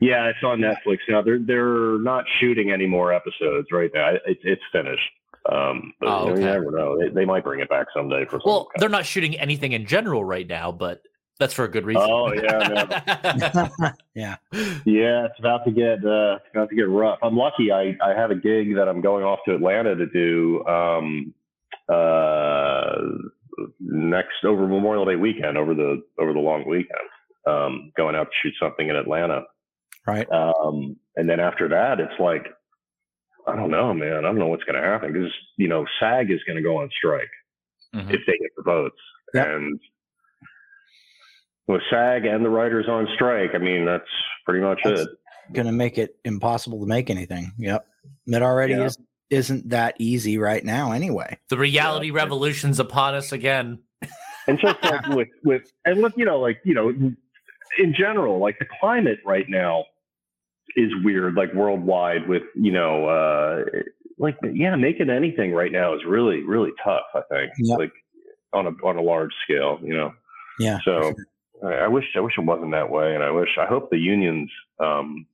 Yeah, 0.00 0.26
it's 0.26 0.42
on 0.42 0.60
Netflix 0.60 0.98
now. 1.08 1.22
They're 1.22 1.38
they're 1.38 1.98
not 1.98 2.24
shooting 2.40 2.70
any 2.70 2.86
more 2.86 3.12
episodes 3.12 3.68
right 3.72 3.90
now. 3.94 4.12
It's 4.26 4.40
it's 4.44 4.62
finished. 4.72 5.08
Um, 5.50 5.92
but 6.00 6.08
Oh, 6.08 6.28
you 6.34 6.40
never 6.40 6.70
know. 6.72 6.98
They, 6.98 7.08
they 7.10 7.24
might 7.24 7.44
bring 7.44 7.60
it 7.60 7.68
back 7.68 7.86
someday 7.94 8.24
for 8.24 8.32
some. 8.32 8.42
Well, 8.44 8.68
they're 8.78 8.88
not 8.88 9.06
shooting 9.06 9.38
anything 9.38 9.72
in 9.72 9.86
general 9.86 10.24
right 10.24 10.46
now, 10.46 10.72
but 10.72 11.02
that's 11.38 11.54
for 11.54 11.64
a 11.64 11.68
good 11.70 11.84
reason. 11.84 12.02
Oh, 12.04 12.32
yeah, 12.32 13.12
yeah. 14.14 14.36
Yeah, 14.84 15.26
it's 15.26 15.38
about 15.38 15.64
to 15.66 15.70
get 15.70 16.04
uh, 16.04 16.36
it's 16.36 16.46
about 16.52 16.68
to 16.70 16.74
get 16.74 16.88
rough. 16.88 17.18
I'm 17.22 17.36
lucky. 17.36 17.70
I, 17.70 17.96
I 18.04 18.14
have 18.16 18.30
a 18.30 18.34
gig 18.34 18.74
that 18.74 18.88
I'm 18.88 19.00
going 19.00 19.22
off 19.24 19.38
to 19.46 19.54
Atlanta 19.54 19.94
to 19.94 20.06
do 20.06 20.64
um, 20.66 21.32
uh, 21.88 22.96
next 23.80 24.44
over 24.44 24.66
Memorial 24.66 25.04
Day 25.04 25.16
weekend, 25.16 25.56
over 25.56 25.74
the 25.74 26.02
over 26.18 26.32
the 26.32 26.40
long 26.40 26.66
weekend. 26.68 26.98
Um, 27.46 27.92
going 27.96 28.16
out 28.16 28.24
to 28.24 28.32
shoot 28.42 28.54
something 28.60 28.88
in 28.88 28.96
Atlanta, 28.96 29.42
Right. 30.06 30.30
um, 30.30 30.96
and 31.16 31.28
then 31.28 31.40
after 31.40 31.68
that, 31.68 31.98
it's 32.00 32.18
like 32.20 32.46
I 33.48 33.54
don't 33.56 33.70
know, 33.70 33.94
man. 33.94 34.12
I 34.18 34.20
don't 34.22 34.38
know 34.38 34.48
what's 34.48 34.64
going 34.64 34.80
to 34.80 34.86
happen 34.86 35.12
because 35.12 35.32
you 35.56 35.68
know 35.68 35.84
SAG 36.00 36.30
is 36.30 36.40
going 36.46 36.56
to 36.56 36.62
go 36.62 36.78
on 36.78 36.90
strike 36.96 37.30
Mhm. 37.94 38.10
if 38.12 38.20
they 38.26 38.36
get 38.38 38.50
the 38.56 38.62
votes, 38.64 38.96
Yep. 39.34 39.46
and 39.48 39.80
with 41.68 41.82
SAG 41.90 42.24
and 42.26 42.44
the 42.44 42.48
writers 42.50 42.86
on 42.88 43.08
strike, 43.14 43.50
I 43.54 43.58
mean 43.58 43.84
that's 43.84 44.04
pretty 44.44 44.60
much 44.64 44.80
That's- 44.84 45.06
it. 45.06 45.08
Going 45.52 45.66
to 45.66 45.72
make 45.72 45.96
it 45.96 46.16
impossible 46.24 46.80
to 46.80 46.86
make 46.86 47.08
anything. 47.08 47.52
Yep. 47.58 47.86
It 48.26 48.42
already 48.42 48.74
Yeah. 48.74 48.86
is, 48.86 48.98
isn't 49.30 49.68
that 49.70 49.94
easy 50.00 50.38
right 50.38 50.64
now, 50.64 50.90
anyway. 50.90 51.38
The 51.50 51.56
reality 51.56 52.10
revolution's 52.10 52.80
upon 52.80 53.14
us 53.14 53.30
again. 53.30 53.78
and 54.48 54.58
just 54.58 54.82
like 54.82 55.06
with 55.08 55.28
with 55.44 55.62
and 55.84 56.02
with 56.02 56.12
you 56.16 56.24
know 56.24 56.40
like 56.40 56.58
you 56.64 56.74
know 56.74 56.88
in 56.90 57.94
general 57.96 58.38
like 58.40 58.58
the 58.58 58.66
climate 58.80 59.18
right 59.24 59.48
now 59.48 59.84
is 60.74 60.90
weird 61.04 61.34
like 61.34 61.52
worldwide 61.54 62.28
with 62.28 62.42
you 62.54 62.72
know 62.72 63.06
uh 63.06 63.64
like 64.18 64.36
yeah 64.52 64.74
making 64.76 65.08
anything 65.10 65.52
right 65.52 65.72
now 65.72 65.94
is 65.94 66.00
really 66.06 66.42
really 66.42 66.72
tough 66.82 67.04
i 67.14 67.20
think 67.30 67.52
Yep. 67.58 67.78
like 67.78 67.92
on 68.52 68.66
a 68.66 68.70
on 68.86 68.96
a 68.96 69.02
large 69.02 69.32
scale 69.44 69.78
you 69.82 69.96
know 69.96 70.12
Yeah. 70.58 70.78
so 70.84 71.14
I, 71.64 71.72
I 71.84 71.88
wish 71.88 72.04
i 72.16 72.20
wish 72.20 72.34
it 72.36 72.42
wasn't 72.44 72.72
that 72.72 72.90
way 72.90 73.14
and 73.14 73.22
i 73.22 73.30
wish 73.30 73.50
i 73.58 73.66
hope 73.66 73.90
the 73.90 73.98
unions 73.98 74.50
um 74.80 75.26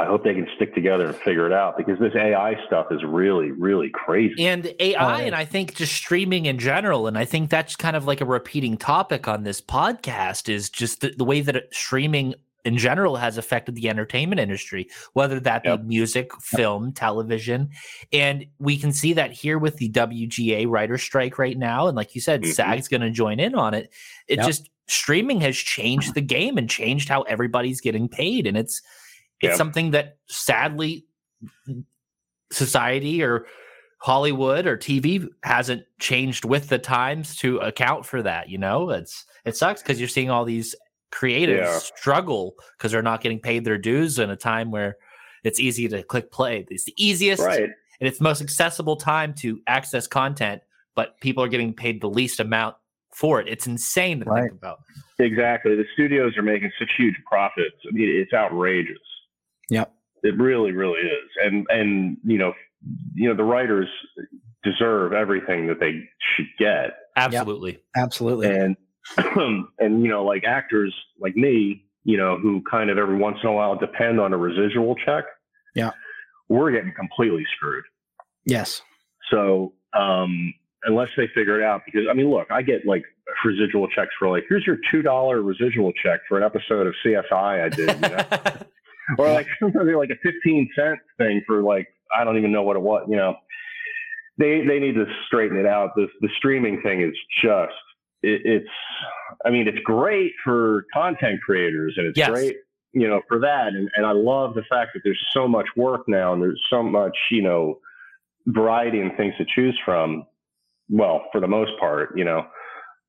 I 0.00 0.04
hope 0.04 0.22
they 0.22 0.32
can 0.32 0.46
stick 0.54 0.76
together 0.76 1.06
and 1.06 1.16
figure 1.16 1.44
it 1.44 1.52
out 1.52 1.76
because 1.76 1.98
this 1.98 2.12
AI 2.14 2.54
stuff 2.68 2.86
is 2.92 3.02
really, 3.02 3.50
really 3.50 3.90
crazy. 3.92 4.46
and 4.46 4.72
AI, 4.78 5.22
Oh, 5.22 5.26
and 5.26 5.34
I 5.34 5.44
think 5.44 5.74
just 5.74 5.92
streaming 5.92 6.46
in 6.46 6.56
general. 6.60 7.08
And 7.08 7.18
I 7.18 7.24
think 7.24 7.50
that's 7.50 7.74
kind 7.74 7.96
of 7.96 8.06
like 8.06 8.20
a 8.20 8.24
repeating 8.24 8.76
topic 8.76 9.26
on 9.26 9.42
this 9.42 9.60
podcast 9.60 10.48
is 10.48 10.70
just 10.70 11.00
the, 11.00 11.12
the 11.18 11.24
way 11.24 11.40
that 11.40 11.56
it, 11.56 11.74
streaming 11.74 12.36
in 12.64 12.76
general 12.76 13.16
has 13.16 13.38
affected 13.38 13.74
the 13.76 13.88
entertainment 13.88 14.40
industry, 14.40 14.88
whether 15.12 15.38
that 15.40 15.62
be 15.62 15.68
Yep. 15.70 15.82
music, 15.84 16.34
film, 16.40 16.92
television. 16.92 17.70
And 18.12 18.46
we 18.58 18.76
can 18.76 18.92
see 18.92 19.12
that 19.14 19.32
here 19.32 19.58
with 19.58 19.76
the 19.76 19.88
WGA 19.88 20.66
writer 20.66 20.98
strike 20.98 21.38
right 21.38 21.56
now. 21.56 21.86
And 21.86 21.96
like 21.96 22.14
you 22.14 22.20
said, 22.20 22.42
Mhm. 22.42 22.52
SAG's 22.52 22.88
going 22.88 23.00
to 23.00 23.10
join 23.10 23.40
in 23.40 23.54
on 23.54 23.74
it. 23.74 23.92
It 24.26 24.38
Yep. 24.38 24.46
just 24.46 24.70
streaming 24.88 25.40
has 25.42 25.56
changed 25.56 26.14
the 26.14 26.20
game 26.20 26.58
and 26.58 26.68
changed 26.68 27.08
how 27.08 27.22
everybody's 27.22 27.80
getting 27.80 28.08
paid. 28.08 28.46
And 28.46 28.56
it's, 28.56 28.82
it's 29.40 29.50
Yep. 29.50 29.56
something 29.56 29.90
that 29.92 30.18
sadly 30.26 31.06
society 32.50 33.22
or 33.22 33.46
Hollywood 34.00 34.66
or 34.66 34.76
TV 34.76 35.28
hasn't 35.42 35.82
changed 36.00 36.44
with 36.44 36.68
the 36.68 36.78
times 36.78 37.36
to 37.36 37.58
account 37.58 38.06
for 38.06 38.22
that. 38.22 38.48
You 38.48 38.58
know, 38.58 38.90
it's 38.90 39.26
it 39.44 39.56
sucks 39.56 39.82
because 39.82 39.98
you're 39.98 40.08
seeing 40.08 40.30
all 40.30 40.44
these 40.44 40.74
creatives 41.10 41.58
Yeah. 41.58 41.78
struggle 41.78 42.54
because 42.76 42.92
they're 42.92 43.02
not 43.02 43.20
getting 43.22 43.40
paid 43.40 43.64
their 43.64 43.78
dues 43.78 44.18
in 44.18 44.30
a 44.30 44.36
time 44.36 44.70
where 44.70 44.96
it's 45.44 45.60
easy 45.60 45.88
to 45.88 46.02
click 46.02 46.30
play. 46.30 46.66
It's 46.70 46.84
the 46.84 46.94
easiest 46.96 47.42
Right. 47.42 47.62
and 47.62 48.08
it's 48.08 48.18
the 48.18 48.24
most 48.24 48.40
accessible 48.42 48.96
time 48.96 49.32
to 49.34 49.60
access 49.66 50.06
content, 50.06 50.62
but 50.94 51.20
people 51.20 51.42
are 51.42 51.48
getting 51.48 51.72
paid 51.72 52.00
the 52.00 52.10
least 52.10 52.40
amount 52.40 52.76
for 53.14 53.40
it. 53.40 53.48
It's 53.48 53.66
insane 53.66 54.20
to 54.20 54.26
Right. 54.26 54.42
think 54.42 54.52
about. 54.52 54.80
Exactly. 55.18 55.74
The 55.76 55.86
studios 55.94 56.36
are 56.36 56.42
making 56.42 56.70
such 56.78 56.90
huge 56.96 57.16
profits. 57.26 57.76
I 57.88 57.92
mean, 57.92 58.08
it's 58.08 58.32
outrageous. 58.32 58.98
Yep. 59.70 59.92
It 60.24 60.36
really, 60.36 60.72
really 60.72 61.00
is. 61.00 61.30
And 61.42 61.66
and 61.70 62.16
you 62.24 62.38
know, 62.38 62.52
you 63.14 63.28
know, 63.28 63.34
the 63.34 63.44
writers 63.44 63.88
deserve 64.64 65.12
everything 65.12 65.66
that 65.68 65.80
they 65.80 65.92
should 66.34 66.46
get. 66.58 66.96
Absolutely. 67.16 67.78
Absolutely. 67.96 68.48
And 68.48 68.76
and 69.78 70.02
you 70.02 70.08
know, 70.08 70.24
like 70.24 70.44
actors 70.44 70.94
like 71.20 71.36
me, 71.36 71.84
you 72.04 72.16
know, 72.16 72.38
who 72.38 72.62
kind 72.70 72.90
of 72.90 72.98
every 72.98 73.16
once 73.16 73.38
in 73.42 73.48
a 73.48 73.52
while 73.52 73.76
depend 73.76 74.20
on 74.20 74.32
a 74.32 74.36
residual 74.36 74.94
check. 74.96 75.24
Yeah. 75.74 75.90
We're 76.48 76.70
getting 76.70 76.92
completely 76.94 77.44
screwed. 77.56 77.84
yes. 78.44 78.82
So 79.30 79.74
um, 79.92 80.54
unless 80.84 81.10
they 81.16 81.26
figure 81.34 81.60
it 81.60 81.64
out, 81.64 81.82
because 81.84 82.06
I 82.10 82.14
mean, 82.14 82.30
look, 82.30 82.50
I 82.50 82.62
get 82.62 82.86
like 82.86 83.02
residual 83.44 83.88
checks 83.88 84.10
for 84.18 84.28
like, 84.28 84.44
here's 84.48 84.66
your 84.66 84.78
two 84.90 85.02
dollar 85.02 85.42
residual 85.42 85.92
check 86.02 86.20
for 86.28 86.38
an 86.38 86.44
episode 86.44 86.86
of 86.86 86.94
CSI 87.04 87.64
I 87.64 87.68
did, 87.68 87.94
you 87.94 88.08
know? 88.08 88.56
or 89.18 89.32
like 89.32 89.46
sometimes 89.60 89.86
they're 89.86 89.98
like 89.98 90.10
a 90.10 90.18
fifteen 90.22 90.68
cent 90.74 90.98
thing 91.18 91.42
for 91.46 91.62
like 91.62 91.86
I 92.16 92.24
don't 92.24 92.38
even 92.38 92.52
know 92.52 92.62
what 92.62 92.76
it 92.76 92.82
was, 92.82 93.06
you 93.08 93.16
know. 93.16 93.34
They 94.38 94.64
they 94.66 94.78
need 94.78 94.94
to 94.94 95.04
straighten 95.26 95.58
it 95.58 95.66
out. 95.66 95.90
This 95.96 96.08
the 96.20 96.28
streaming 96.36 96.80
thing 96.82 97.02
is 97.02 97.14
just 97.42 97.74
it, 98.22 98.42
it's 98.44 98.68
I 99.44 99.50
mean 99.50 99.68
it's 99.68 99.78
great 99.84 100.32
for 100.44 100.84
content 100.92 101.40
creators 101.44 101.94
and 101.96 102.06
it's 102.06 102.18
Yes. 102.18 102.30
great 102.30 102.56
you 102.92 103.08
know 103.08 103.20
for 103.28 103.38
that 103.40 103.68
and, 103.68 103.88
and 103.96 104.06
I 104.06 104.12
love 104.12 104.54
the 104.54 104.64
fact 104.70 104.90
that 104.94 105.00
there's 105.04 105.22
so 105.32 105.46
much 105.46 105.66
work 105.76 106.02
now 106.08 106.32
and 106.32 106.42
there's 106.42 106.60
so 106.70 106.82
much 106.82 107.16
you 107.30 107.42
know 107.42 107.78
variety 108.46 109.00
and 109.00 109.14
things 109.16 109.34
to 109.38 109.44
choose 109.54 109.78
from. 109.84 110.24
Well, 110.88 111.26
for 111.32 111.40
the 111.40 111.46
most 111.48 111.72
part, 111.78 112.16
you 112.16 112.24
know. 112.24 112.46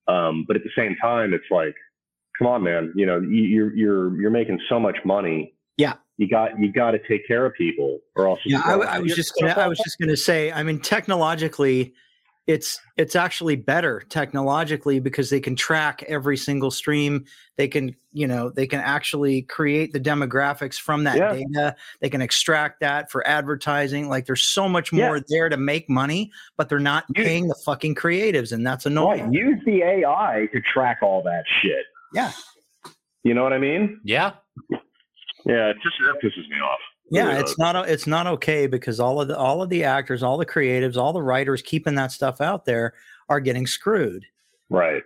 Um, 0.07 0.43
but 0.47 0.57
at 0.57 0.63
the 0.63 0.71
same 0.77 0.95
time, 1.01 1.33
it's 1.33 1.45
like, 1.49 1.75
come 2.37 2.47
on, 2.47 2.63
man. 2.63 2.91
You 2.95 3.05
know, 3.05 3.21
you, 3.21 3.43
you're 3.43 3.73
you're 3.75 4.21
you're 4.21 4.31
making 4.31 4.59
so 4.67 4.79
much 4.79 4.97
money. 5.05 5.53
Yeah. 5.77 5.93
you 6.17 6.27
got 6.27 6.59
you 6.59 6.73
got 6.73 6.91
to 6.91 6.99
take 7.07 7.25
care 7.25 7.45
of 7.45 7.53
people, 7.53 7.99
or 8.17 8.27
else. 8.27 8.39
Yeah, 8.45 8.61
I, 8.65 8.73
I 8.73 8.99
was 8.99 9.15
just 9.15 9.31
gonna, 9.39 9.53
I 9.53 9.67
was 9.67 9.77
just 9.77 9.97
going 9.97 10.09
to 10.09 10.17
say. 10.17 10.51
I 10.51 10.61
mean, 10.63 10.79
technologically, 10.79 11.93
it's 12.49 12.81
it's 12.97 13.15
actually 13.15 13.55
better 13.55 14.01
technologically 14.09 14.99
because 14.99 15.29
they 15.29 15.39
can 15.39 15.55
track 15.55 16.01
every 16.07 16.35
single 16.35 16.71
stream. 16.71 17.25
They 17.57 17.67
can 17.67 17.95
you 18.11 18.25
know 18.25 18.49
they 18.49 18.65
can 18.65 18.79
actually 18.79 19.43
create 19.43 19.93
the 19.93 19.99
demographics 19.99 20.79
from 20.79 21.03
that 21.03 21.17
yeah. 21.17 21.33
data. 21.33 21.75
They 22.01 22.09
can 22.09 22.23
extract 22.23 22.79
that 22.79 23.11
for 23.11 23.25
advertising. 23.27 24.09
Like 24.09 24.25
there's 24.25 24.41
so 24.41 24.67
much 24.67 24.91
more 24.91 25.17
yeah. 25.17 25.23
there 25.29 25.49
to 25.49 25.57
make 25.57 25.91
money 25.91 26.31
but 26.57 26.69
they're 26.69 26.79
not 26.79 27.05
use, 27.15 27.23
paying 27.23 27.47
the 27.47 27.55
fucking 27.65 27.93
creatives 27.93 28.51
and 28.51 28.65
that's 28.65 28.87
annoying. 28.87 29.25
Right. 29.25 29.33
use 29.33 29.61
the 29.67 29.83
ai 29.83 30.47
to 30.51 30.59
track 30.73 30.99
all 31.03 31.21
that 31.21 31.43
shit. 31.61 31.85
Yeah. 32.15 32.31
You 33.23 33.35
know 33.35 33.43
what 33.43 33.53
i 33.53 33.59
mean? 33.59 33.99
Yeah. 34.03 34.31
Yeah 35.45 35.69
it 35.69 35.77
just 35.83 35.95
that 35.99 36.15
pisses 36.23 36.49
me 36.49 36.57
off 36.63 36.79
yeah 37.11 37.39
it's 37.39 37.57
not 37.57 37.89
it's 37.89 38.07
not 38.07 38.27
okay 38.27 38.67
because 38.67 38.99
all 38.99 39.21
of 39.21 39.27
the 39.27 39.37
all 39.37 39.61
of 39.61 39.69
the 39.69 39.83
actors 39.83 40.23
all 40.23 40.37
the 40.37 40.45
creatives 40.45 40.97
all 40.97 41.13
the 41.13 41.21
writers 41.21 41.61
keeping 41.61 41.95
that 41.95 42.11
stuff 42.11 42.41
out 42.41 42.65
there 42.65 42.93
are 43.27 43.39
getting 43.39 43.65
screwed 43.65 44.25
right 44.69 45.03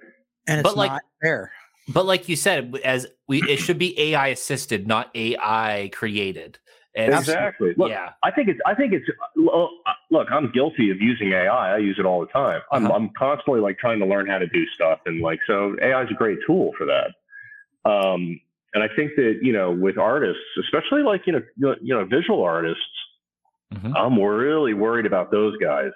and 0.47 0.59
it's 0.59 0.67
but 0.67 0.77
like, 0.77 0.91
not 0.91 1.01
fair 1.21 1.51
but 1.89 2.05
like 2.05 2.27
you 2.27 2.35
said 2.35 2.75
as 2.83 3.07
we 3.27 3.41
it 3.49 3.57
should 3.57 3.77
be 3.77 3.99
ai 3.99 4.27
assisted 4.27 4.87
not 4.87 5.09
ai 5.15 5.89
created 5.93 6.57
and 6.95 7.13
exactly. 7.13 7.73
Look, 7.75 7.89
yeah. 7.89 8.09
I 8.21 8.29
think 8.29 8.49
it's. 8.49 8.59
I 8.67 8.75
think 8.75 8.93
it's. 8.93 9.05
Look, 9.35 10.31
I'm 10.31 10.51
guilty 10.51 10.91
of 10.91 11.01
using 11.01 11.31
AI. 11.31 11.75
I 11.75 11.77
use 11.79 11.97
it 11.97 12.05
all 12.05 12.19
the 12.19 12.27
time. 12.27 12.61
I'm. 12.71 12.85
Uh-huh. 12.85 12.95
I'm 12.95 13.09
constantly 13.17 13.61
like 13.61 13.79
trying 13.79 13.99
to 13.99 14.05
learn 14.05 14.27
how 14.27 14.37
to 14.37 14.45
do 14.45 14.65
stuff, 14.75 14.99
and 15.07 15.19
like 15.19 15.39
so, 15.47 15.75
AI 15.81 16.03
is 16.03 16.11
a 16.11 16.13
great 16.13 16.37
tool 16.45 16.71
for 16.77 16.85
that. 16.85 17.89
Um, 17.89 18.39
and 18.73 18.83
I 18.83 18.87
think 18.95 19.11
that 19.15 19.39
you 19.41 19.53
know, 19.53 19.71
with 19.71 19.97
artists, 19.97 20.41
especially 20.59 21.03
like 21.03 21.25
you 21.25 21.33
know, 21.33 21.75
you 21.81 21.93
know, 21.93 22.05
visual 22.05 22.43
artists, 22.43 22.83
mm-hmm. 23.73 23.95
I'm 23.95 24.19
really 24.19 24.73
worried 24.73 25.05
about 25.05 25.31
those 25.31 25.55
guys. 25.57 25.91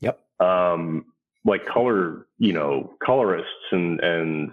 Yep. 0.00 0.20
Um, 0.40 1.06
like 1.44 1.64
color, 1.66 2.26
you 2.38 2.52
know, 2.52 2.94
colorists 3.02 3.48
and 3.72 4.00
and 4.00 4.52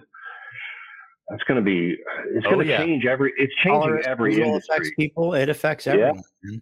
that's 1.30 1.44
going 1.44 1.56
to 1.56 1.64
be 1.64 1.96
it's 2.34 2.44
going 2.46 2.58
to 2.58 2.64
oh, 2.64 2.68
yeah. 2.68 2.78
change 2.78 3.06
every 3.06 3.32
it's 3.36 3.54
changing 3.56 3.80
Colorist, 3.80 4.08
every 4.08 4.42
industry. 4.42 4.74
affects 4.74 4.90
people 4.98 5.34
it 5.34 5.48
affects 5.48 5.86
everyone 5.86 6.20
yeah, 6.42 6.58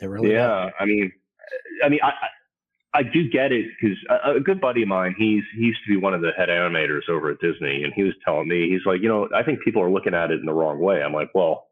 it 0.00 0.06
really 0.06 0.32
yeah 0.32 0.46
does. 0.46 0.72
i 0.78 0.84
mean 0.84 1.10
i 1.82 1.88
mean 1.88 2.00
i 2.02 2.12
I 2.94 3.02
do 3.02 3.28
get 3.28 3.50
it 3.50 3.66
because 3.80 3.98
a, 4.08 4.36
a, 4.36 4.40
good 4.40 4.60
buddy 4.60 4.82
of 4.82 4.88
mine, 4.88 5.16
he's 5.18 5.42
he 5.56 5.62
used 5.62 5.80
to 5.84 5.92
be 5.92 5.96
one 6.00 6.14
of 6.14 6.20
the 6.20 6.30
head 6.36 6.48
animators 6.48 7.08
over 7.10 7.30
at 7.30 7.40
Disney, 7.40 7.82
and 7.82 7.92
he 7.92 8.04
was 8.04 8.14
telling 8.24 8.48
me, 8.48 8.70
he's 8.70 8.86
like, 8.86 9.02
you 9.02 9.08
know, 9.08 9.28
I 9.34 9.42
think 9.42 9.60
people 9.64 9.82
are 9.82 9.90
looking 9.90 10.14
at 10.14 10.30
it 10.30 10.38
in 10.38 10.46
the 10.46 10.52
wrong 10.52 10.78
way. 10.78 11.02
I'm 11.02 11.12
like, 11.12 11.30
well, 11.34 11.66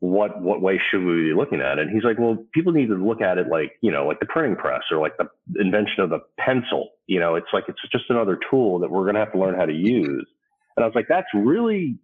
what 0.00 0.40
what 0.40 0.62
way 0.62 0.80
should 0.90 1.04
we 1.04 1.28
be 1.28 1.34
looking 1.34 1.60
at 1.60 1.78
it? 1.78 1.86
And 1.86 1.90
he's 1.90 2.04
like, 2.04 2.18
well, 2.18 2.38
people 2.54 2.72
need 2.72 2.88
to 2.88 2.94
look 2.94 3.20
at 3.20 3.36
it 3.38 3.48
like, 3.48 3.72
you 3.82 3.90
know, 3.92 4.06
like 4.06 4.20
the 4.20 4.26
printing 4.26 4.56
press 4.56 4.82
or 4.90 4.98
like 4.98 5.16
the 5.18 5.28
invention 5.60 6.00
of 6.00 6.10
the 6.10 6.20
pencil. 6.38 6.90
You 7.06 7.20
know, 7.20 7.34
it's 7.34 7.48
like 7.52 7.64
it's 7.68 7.78
just 7.92 8.04
another 8.08 8.38
tool 8.50 8.78
that 8.80 8.90
we're 8.90 9.04
going 9.04 9.14
to 9.14 9.20
have 9.20 9.32
to 9.32 9.38
learn 9.38 9.54
how 9.54 9.66
to 9.66 9.74
use. 9.74 10.26
And 10.76 10.84
I 10.84 10.86
was 10.86 10.94
like, 10.94 11.06
that's 11.08 11.28
really, 11.34 11.98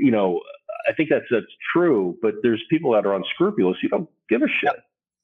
you 0.00 0.10
know, 0.10 0.40
I 0.88 0.92
think 0.92 1.08
that's 1.08 1.26
that's 1.30 1.46
true. 1.74 2.16
But 2.20 2.34
there's 2.42 2.62
people 2.70 2.92
that 2.92 3.06
are 3.06 3.14
unscrupulous. 3.14 3.78
You 3.82 3.88
don't 3.88 4.08
give 4.28 4.42
a 4.42 4.48
shit. 4.60 4.76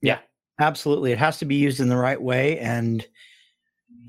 Yeah. 0.02 0.18
Absolutely. 0.60 1.12
It 1.12 1.18
has 1.18 1.38
to 1.38 1.44
be 1.44 1.56
used 1.56 1.80
in 1.80 1.88
the 1.88 1.96
right 1.96 2.20
way 2.20 2.58
and 2.58 3.06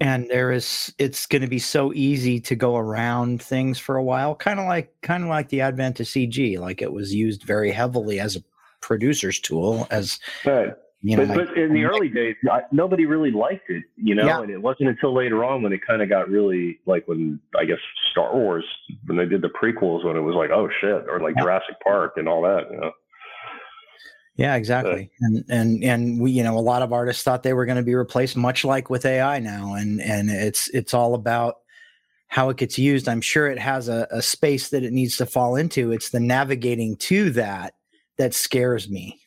and 0.02 0.28
there 0.30 0.52
is 0.52 0.94
it's 0.98 1.28
going 1.28 1.44
to 1.44 1.48
be 1.48 1.60
so 1.60 1.94
easy 1.94 2.40
to 2.40 2.56
go 2.56 2.76
around 2.76 3.42
things 3.42 3.78
for 3.78 3.96
a 3.96 4.04
while 4.04 4.36
kind 4.36 4.60
of 4.60 4.66
like 4.66 4.94
kind 5.02 5.24
of 5.24 5.30
like 5.30 5.48
the 5.50 5.62
advent 5.62 6.00
of 6.00 6.08
cg 6.08 6.60
like 6.60 6.82
it 6.82 6.92
was 6.92 7.14
used 7.14 7.44
very 7.44 7.72
heavily 7.72 8.20
as 8.20 8.36
a 8.36 8.44
producer's 8.82 9.40
tool 9.40 9.88
as 9.92 10.20
right. 10.44 10.74
you 11.02 11.16
know 11.16 11.26
but, 11.28 11.48
but 11.48 11.58
in 11.58 11.74
the 11.74 11.84
early 11.84 12.10
days 12.10 12.36
I, 12.52 12.62
nobody 12.72 13.06
really 13.06 13.32
liked 13.32 13.70
it 13.70 13.84
you 13.96 14.16
know 14.16 14.26
yeah. 14.26 14.42
and 14.42 14.50
it 14.50 14.62
wasn't 14.62 14.90
until 14.90 15.14
later 15.14 15.46
on 15.46 15.62
when 15.62 15.72
it 15.72 15.82
kind 15.86 16.02
of 16.02 16.10
got 16.10 16.28
really 16.30 16.80
like 16.88 17.08
when 17.08 17.40
i 17.58 17.64
guess 17.64 17.78
star 18.12 18.36
wars 18.36 18.66
when 19.06 19.18
they 19.18 19.26
did 19.26 19.42
the 19.42 19.50
prequels 19.50 20.04
when 20.04 20.18
it 20.18 20.22
was 20.22 20.36
like 20.36 20.50
oh 20.50 20.68
shit 20.82 21.06
or 21.08 21.20
like 21.20 21.36
yeah. 21.38 21.44
jurassic 21.44 21.76
park 21.84 22.14
and 22.18 22.28
all 22.28 22.42
that 22.42 22.64
you 22.72 22.78
know 22.78 22.92
yeah, 24.36 24.56
exactly. 24.56 25.12
and 25.20 25.44
and 25.50 25.84
and 25.84 26.20
we, 26.20 26.32
you 26.32 26.44
know, 26.44 26.58
a 26.58 26.60
lot 26.60 26.82
of 26.82 26.94
artists 26.94 27.24
thought 27.24 27.44
they 27.44 27.54
were 27.54 27.66
going 27.66 27.78
to 27.78 27.84
be 27.84 27.96
replaced, 27.96 28.38
much 28.38 28.64
like 28.64 28.90
with 28.90 29.06
AI 29.06 29.40
now. 29.40 29.74
And 29.74 30.02
and 30.02 30.30
it's 30.30 30.70
it's 30.70 30.94
all 30.94 31.16
about 31.16 31.58
how 32.28 32.50
it 32.50 32.58
gets 32.58 32.80
used. 32.80 33.10
I'm 33.10 33.22
sure 33.22 33.48
it 33.48 33.60
has 33.60 33.90
a, 33.90 34.08
a 34.10 34.22
space 34.22 34.70
that 34.70 34.84
it 34.84 34.94
needs 34.94 35.18
to 35.18 35.26
fall 35.26 35.58
into. 35.58 35.92
It's 35.92 36.10
the 36.10 36.20
navigating 36.20 36.96
to 36.98 37.30
that 37.32 37.74
that 38.18 38.34
scares 38.34 38.90
me 38.90 39.20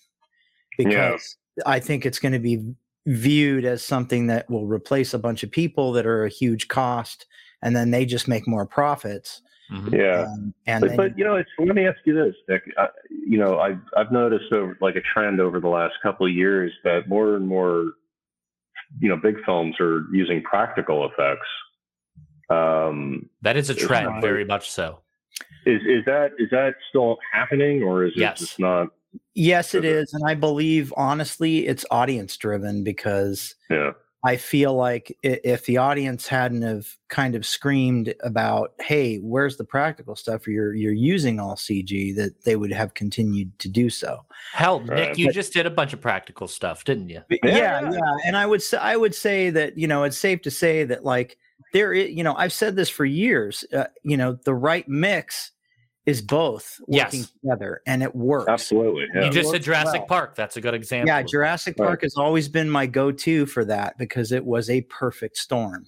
because 0.79 1.37
yeah. 1.57 1.63
I 1.67 1.81
think 1.81 2.07
it's 2.07 2.19
going 2.19 2.33
to 2.33 2.39
be 2.39 2.65
viewed 3.07 3.67
as 3.67 3.83
something 3.83 4.29
that 4.29 4.49
will 4.49 4.67
replace 4.67 5.13
a 5.13 5.19
bunch 5.19 5.43
of 5.43 5.51
people 5.51 5.93
that 5.93 6.07
are 6.07 6.25
a 6.25 6.31
huge 6.31 6.69
cost, 6.69 7.27
and 7.61 7.77
then 7.77 7.91
they 7.91 8.07
just 8.07 8.27
make 8.27 8.49
more 8.49 8.65
profits 8.65 9.43
Mm-hmm. 9.73 9.95
Yeah, 9.95 10.27
um, 10.29 10.55
and 10.67 10.81
but, 10.83 10.89
then, 10.89 10.97
but, 10.97 11.19
you 11.19 11.25
know, 11.25 11.37
it's, 11.37 11.49
let 11.59 11.75
me 11.75 11.87
ask 11.87 11.99
you 12.05 12.15
this, 12.15 12.35
Nick. 12.49 12.65
I, 12.77 12.89
you 13.09 13.39
know, 13.39 13.59
I've 13.59 13.81
I've 13.97 14.13
noticed 14.13 14.53
over 14.53 14.77
like 14.81 14.97
a 14.97 15.01
trend 15.01 15.41
over 15.41 15.59
the 15.59 15.69
last 15.69 15.95
couple 16.03 16.27
of 16.27 16.33
years 16.33 16.71
that 16.85 17.09
more 17.09 17.37
and 17.37 17.49
more, 17.49 17.93
you 19.01 19.09
know, 19.09 19.17
big 19.17 19.37
films 19.47 19.77
are 19.81 20.05
using 20.13 20.43
practical 20.43 21.09
effects. 21.09 21.47
Um, 22.51 23.31
that 23.41 23.57
is 23.57 23.71
a 23.71 23.75
trend, 23.75 24.21
very 24.21 24.45
much 24.45 24.71
so. 24.71 25.01
Is 25.65 25.81
is 25.87 26.05
that 26.05 26.33
is 26.39 26.51
that 26.51 26.75
still 26.91 27.17
happening, 27.33 27.83
or 27.83 28.05
is 28.05 28.13
yes. 28.17 28.37
it 28.37 28.45
just 28.45 28.59
not? 28.59 28.89
Yes, 29.35 29.75
it 29.75 29.85
is, 29.85 30.13
and 30.13 30.29
I 30.29 30.35
believe 30.35 30.93
honestly, 30.97 31.67
it's 31.67 31.87
audience 31.91 32.37
driven 32.37 32.85
because 32.85 33.55
yeah 33.71 33.93
I 34.25 34.37
feel 34.37 34.75
like 34.75 35.17
if 35.23 35.67
the 35.67 35.77
audience 35.77 36.27
hadn't 36.27 36.63
have 36.63 36.87
kind 37.09 37.35
of 37.35 37.45
screamed 37.45 38.15
about, 38.21 38.73
"Hey, 38.81 39.19
where's 39.19 39.59
the 39.59 39.65
practical 39.65 40.17
stuff? 40.17 40.47
You're 40.47 40.75
you're 40.75 40.93
using 40.93 41.39
all 41.39 41.57
CG," 41.57 42.17
that 42.17 42.45
they 42.45 42.57
would 42.57 42.73
have 42.73 42.95
continued 42.95 43.59
to 43.59 43.69
do 43.69 43.91
so. 43.91 44.25
Hell, 44.53 44.81
Nick, 44.81 45.19
you 45.19 45.27
but, 45.27 45.35
just 45.35 45.53
did 45.53 45.67
a 45.67 45.71
bunch 45.71 45.93
of 45.93 46.01
practical 46.01 46.49
stuff, 46.49 46.85
didn't 46.85 47.11
you? 47.11 47.21
Yeah, 47.43 47.91
yeah, 47.91 48.17
and 48.25 48.37
I 48.37 48.47
would 48.47 48.63
say 48.63 48.79
I 48.79 48.97
would 48.97 49.15
say 49.15 49.51
that 49.51 49.77
you 49.77 49.87
know 49.87 50.05
it's 50.05 50.17
safe 50.17 50.41
to 50.43 50.51
say 50.51 50.85
that 50.85 51.05
like 51.05 51.37
there, 51.75 51.93
is, 51.93 52.11
you 52.11 52.25
know, 52.25 52.35
I've 52.37 52.53
said 52.53 52.77
this 52.77 52.89
for 52.89 53.05
years. 53.05 53.65
Uh, 53.77 53.85
you 54.05 54.17
know, 54.17 54.39
the 54.45 54.55
right 54.55 54.89
mix 54.89 55.51
is 56.07 56.21
both 56.21 56.81
working 56.87 57.21
yes. 57.21 57.33
together 57.43 57.81
and 57.87 58.03
it 58.03 58.15
works. 58.15 58.49
Absolutely. 58.49 59.07
Yeah. 59.15 59.25
You 59.25 59.31
just 59.31 59.51
said 59.51 59.63
Jurassic 59.63 60.01
well. 60.01 60.07
Park. 60.07 60.35
That's 60.35 60.57
a 60.57 60.61
good 60.61 60.75
example. 60.75 61.09
Yeah, 61.09 61.23
Jurassic 61.23 61.77
Park 61.77 62.03
has 62.03 62.17
always 62.17 62.49
been 62.49 62.69
my 62.69 62.87
go-to 62.87 63.47
for 63.47 63.65
that 63.65 63.97
because 63.97 64.31
it 64.33 64.45
was 64.45 64.69
a 64.69 64.83
perfect 64.83 65.39
storm. 65.39 65.87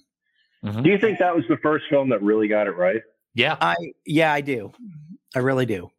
Mm-hmm. 0.65 0.81
Do 0.81 0.89
you 0.89 0.97
think 0.97 1.19
that 1.19 1.35
was 1.35 1.45
the 1.47 1.57
first 1.57 1.85
film 1.89 2.09
that 2.09 2.21
really 2.23 2.47
got 2.47 2.65
it 2.67 2.71
right? 2.71 3.01
Yeah. 3.35 3.57
I 3.61 3.75
yeah, 4.05 4.33
I 4.33 4.41
do. 4.41 4.71
I 5.35 5.39
really 5.39 5.67
do. 5.67 5.91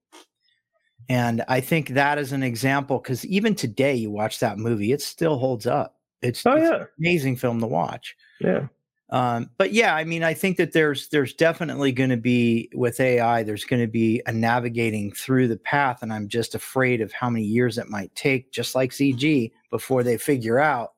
And 1.09 1.44
I 1.48 1.61
think 1.61 1.90
that 1.90 2.18
is 2.18 2.33
an 2.33 2.42
example 2.42 2.98
because 2.98 3.24
even 3.24 3.54
today 3.54 3.94
you 3.94 4.11
watch 4.11 4.40
that 4.40 4.59
movie, 4.59 4.92
it 4.92 5.00
still 5.00 5.38
holds 5.38 5.66
up. 5.66 5.96
It's, 6.20 6.44
oh, 6.44 6.57
it's 6.57 6.68
yeah. 6.68 6.85
amazing 6.98 7.37
film 7.37 7.61
to 7.61 7.66
watch. 7.66 8.16
Yeah. 8.40 8.66
Um, 9.10 9.50
but 9.56 9.72
yeah, 9.72 9.94
I 9.94 10.04
mean, 10.04 10.22
I 10.22 10.34
think 10.34 10.58
that 10.58 10.72
there's 10.72 11.08
there's 11.08 11.32
definitely 11.32 11.92
going 11.92 12.10
to 12.10 12.16
be 12.16 12.68
with 12.74 13.00
AI, 13.00 13.42
there's 13.42 13.64
going 13.64 13.80
to 13.80 13.88
be 13.88 14.22
a 14.26 14.32
navigating 14.32 15.12
through 15.12 15.48
the 15.48 15.56
path, 15.56 16.02
and 16.02 16.12
I'm 16.12 16.28
just 16.28 16.54
afraid 16.54 17.00
of 17.00 17.12
how 17.12 17.30
many 17.30 17.44
years 17.44 17.78
it 17.78 17.88
might 17.88 18.14
take, 18.14 18.52
just 18.52 18.74
like 18.74 18.90
CG, 18.90 19.52
before 19.70 20.02
they 20.02 20.18
figure 20.18 20.58
out, 20.58 20.92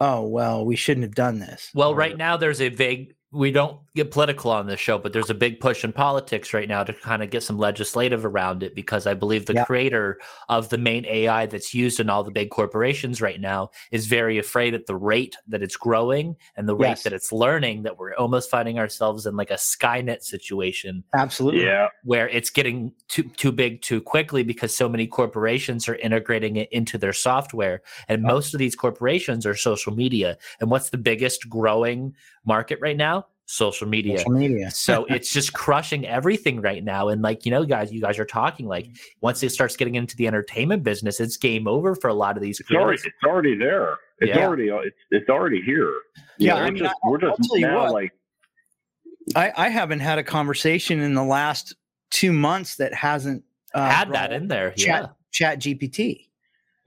oh 0.00 0.26
well, 0.26 0.66
we 0.66 0.74
shouldn't 0.74 1.04
have 1.04 1.14
done 1.14 1.38
this. 1.38 1.70
Well, 1.74 1.90
or, 1.90 1.96
right 1.96 2.16
now 2.16 2.36
there's 2.36 2.60
a 2.60 2.70
vague 2.70 3.14
we 3.30 3.52
don't 3.52 3.78
get 3.98 4.10
political 4.10 4.50
on 4.50 4.66
this 4.66 4.80
show, 4.80 4.98
but 4.98 5.12
there's 5.12 5.30
a 5.30 5.34
big 5.34 5.60
push 5.60 5.84
in 5.84 5.92
politics 5.92 6.54
right 6.54 6.68
now 6.68 6.84
to 6.84 6.92
kind 6.92 7.22
of 7.22 7.30
get 7.30 7.42
some 7.42 7.58
legislative 7.58 8.24
around 8.24 8.62
it 8.62 8.74
because 8.74 9.06
I 9.06 9.14
believe 9.14 9.46
the 9.46 9.64
creator 9.64 10.20
of 10.48 10.68
the 10.68 10.78
main 10.78 11.04
AI 11.06 11.46
that's 11.46 11.74
used 11.74 12.00
in 12.00 12.08
all 12.08 12.22
the 12.22 12.30
big 12.30 12.50
corporations 12.50 13.20
right 13.20 13.40
now 13.40 13.70
is 13.90 14.06
very 14.06 14.38
afraid 14.38 14.74
at 14.74 14.86
the 14.86 14.96
rate 14.96 15.36
that 15.48 15.62
it's 15.62 15.76
growing 15.76 16.36
and 16.56 16.68
the 16.68 16.76
rate 16.76 16.88
yes. 16.88 17.02
that 17.02 17.12
it's 17.12 17.32
learning 17.32 17.82
that 17.82 17.98
we're 17.98 18.14
almost 18.14 18.50
finding 18.50 18.78
ourselves 18.78 19.26
in 19.26 19.36
like 19.36 19.50
a 19.50 19.54
Skynet 19.54 20.22
situation. 20.22 21.02
Absolutely. 21.14 21.64
Yeah. 21.64 21.88
Where 22.04 22.28
it's 22.28 22.50
getting 22.50 22.92
too 23.08 23.24
too 23.36 23.52
big 23.52 23.82
too 23.82 24.00
quickly 24.00 24.42
because 24.42 24.74
so 24.74 24.88
many 24.88 25.06
corporations 25.06 25.88
are 25.88 25.96
integrating 25.96 26.56
it 26.56 26.68
into 26.72 26.98
their 26.98 27.12
software. 27.12 27.82
And 28.08 28.22
most 28.22 28.54
of 28.54 28.58
these 28.58 28.76
corporations 28.76 29.44
are 29.44 29.54
social 29.54 29.92
media. 29.94 30.38
And 30.60 30.70
what's 30.70 30.90
the 30.90 30.98
biggest 30.98 31.48
growing 31.48 32.14
market 32.44 32.78
right 32.80 32.96
now? 32.96 33.26
Social 33.48 33.88
media. 33.88 34.18
Social 34.18 34.32
media. 34.32 34.70
so 34.74 35.04
it's 35.06 35.32
just 35.32 35.52
crushing 35.52 36.06
everything 36.06 36.60
right 36.60 36.84
now. 36.84 37.08
And 37.08 37.22
like, 37.22 37.44
you 37.44 37.50
know, 37.50 37.64
guys, 37.64 37.92
you 37.92 38.00
guys 38.00 38.18
are 38.18 38.24
talking 38.24 38.66
like 38.66 38.88
once 39.20 39.42
it 39.42 39.50
starts 39.50 39.76
getting 39.76 39.94
into 39.94 40.16
the 40.16 40.26
entertainment 40.26 40.84
business, 40.84 41.18
it's 41.18 41.36
game 41.36 41.66
over 41.66 41.94
for 41.94 42.08
a 42.08 42.14
lot 42.14 42.36
of 42.36 42.42
these. 42.42 42.60
It's 42.60 42.70
already, 42.70 43.00
it's 43.04 43.24
already 43.24 43.56
there. 43.56 43.98
It's 44.18 44.36
yeah. 44.36 44.46
already, 44.46 44.68
it's, 44.68 44.96
it's 45.10 45.28
already 45.28 45.62
here. 45.62 45.92
You 46.38 46.48
yeah. 46.48 46.54
Know, 46.54 46.60
I 46.60 46.70
mean, 46.70 46.78
just, 46.78 46.94
I, 47.02 47.08
we're 47.08 47.18
just 47.18 47.40
now 47.54 47.84
what, 47.84 47.92
like, 47.92 48.12
I, 49.34 49.52
I 49.56 49.68
haven't 49.68 50.00
had 50.00 50.18
a 50.18 50.22
conversation 50.22 51.00
in 51.00 51.14
the 51.14 51.24
last 51.24 51.74
two 52.10 52.32
months 52.32 52.76
that 52.76 52.94
hasn't 52.94 53.44
uh, 53.74 53.88
Had 53.88 54.12
that 54.12 54.32
in 54.32 54.48
there. 54.48 54.72
Yeah. 54.76 54.84
Chat 54.84 55.14
Chat 55.30 55.58
GPT. 55.60 56.28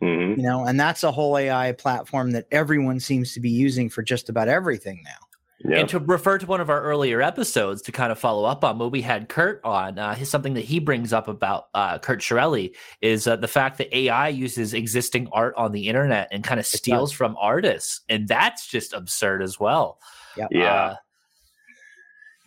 Mhm. 0.02 0.38
You 0.38 0.44
know, 0.44 0.66
and 0.66 0.80
that's 0.80 1.04
a 1.04 1.12
whole 1.12 1.38
AI 1.38 1.74
platform 1.74 2.32
that 2.32 2.48
everyone 2.52 3.00
seems 3.00 3.34
to 3.34 3.40
be 3.40 3.52
using 3.52 3.88
for 3.90 4.02
just 4.02 4.30
about 4.30 4.48
everything 4.48 5.02
now. 5.04 5.28
Yeah. 5.64 5.78
And 5.78 5.90
to 5.90 6.00
refer 6.00 6.38
to 6.38 6.46
one 6.46 6.60
of 6.60 6.70
our 6.70 6.82
earlier 6.82 7.22
episodes 7.22 7.82
to 7.84 7.92
kind 7.92 8.12
of 8.12 8.18
follow 8.18 8.46
up 8.46 8.64
on 8.64 8.80
when 8.80 8.90
we 8.90 9.02
had 9.02 9.30
Kurt 9.30 9.62
on, 9.64 10.00
uh, 10.00 10.16
his, 10.16 10.30
something 10.30 10.56
that 10.56 10.66
he 10.66 10.80
brings 10.80 11.14
up 11.14 11.28
about 11.28 11.66
uh, 11.74 12.00
Kurt 12.00 12.20
Shirelli 12.20 12.76
is 13.02 13.28
uh, 13.28 13.36
the 13.36 13.48
fact 13.48 13.78
that 13.78 13.96
AI 13.96 14.30
uses 14.30 14.74
existing 14.74 15.28
art 15.32 15.54
on 15.58 15.72
the 15.72 15.88
internet 15.88 16.30
and 16.32 16.44
kind 16.44 16.60
of 16.60 16.66
steals 16.66 17.12
from 17.12 17.38
artists. 17.40 18.02
And 18.10 18.28
that's 18.28 18.68
just 18.68 18.94
absurd 18.94 19.44
as 19.44 19.60
well. 19.60 20.00
Yep. 20.38 20.48
Yeah. 20.52 20.74
Uh, 20.74 20.96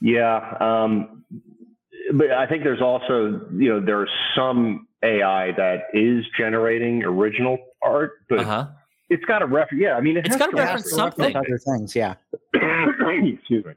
Yeah. 0.01 0.57
Um, 0.61 1.25
but 2.13 2.33
I 2.33 2.47
think 2.47 2.65
there's 2.65 2.83
also, 2.83 3.41
you 3.57 3.69
know, 3.71 3.81
there's 3.81 4.11
some 4.37 4.87
AI 5.03 5.53
that 5.53 5.85
is 5.93 6.25
generating 6.37 7.05
original 7.05 7.59
art, 7.83 8.13
but 8.29 8.41
uh-huh. 8.41 8.67
It's 9.11 9.25
got 9.25 9.43
a 9.43 9.47
reference. 9.47 9.83
Yeah. 9.83 9.95
I 9.95 10.01
mean, 10.01 10.17
it 10.17 10.27
It's 10.27 10.35
has 10.35 10.39
gotta 10.39 10.53
to 10.53 10.57
reference 10.63 10.93
reference 10.97 11.17
something. 11.17 11.37
Other 11.37 11.59
things, 11.59 11.95
yeah. 11.95 12.15
Excuse 12.55 13.65
me. 13.65 13.73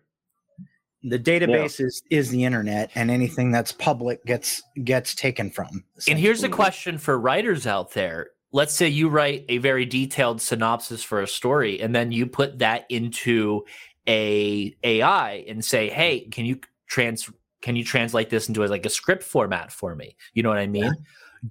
The 1.03 1.19
database 1.19 1.79
is 1.79 2.01
is 2.09 2.29
the 2.29 2.43
internet, 2.43 2.89
and 2.95 3.11
anything 3.11 3.51
that's 3.51 3.71
public 3.71 4.25
gets 4.25 4.61
gets 4.83 5.15
taken 5.15 5.51
from. 5.51 5.83
And 6.07 6.17
here's 6.17 6.43
a 6.43 6.49
question 6.49 6.97
for 6.97 7.19
writers 7.19 7.67
out 7.67 7.91
there. 7.91 8.31
Let's 8.51 8.73
say 8.73 8.87
you 8.87 9.07
write 9.07 9.45
a 9.47 9.59
very 9.59 9.85
detailed 9.85 10.41
synopsis 10.41 11.03
for 11.03 11.21
a 11.21 11.27
story, 11.27 11.79
and 11.81 11.95
then 11.95 12.11
you 12.11 12.25
put 12.25 12.59
that 12.59 12.85
into 12.89 13.63
a 14.07 14.75
AI 14.83 15.45
and 15.47 15.63
say, 15.63 15.89
"Hey, 15.89 16.21
can 16.21 16.45
you 16.45 16.59
trans 16.87 17.29
can 17.61 17.75
you 17.75 17.83
translate 17.83 18.29
this 18.29 18.47
into 18.47 18.63
a, 18.63 18.67
like 18.67 18.85
a 18.85 18.89
script 18.89 19.23
format 19.23 19.71
for 19.71 19.95
me?" 19.95 20.15
You 20.33 20.43
know 20.43 20.49
what 20.49 20.57
I 20.57 20.67
mean? 20.67 20.93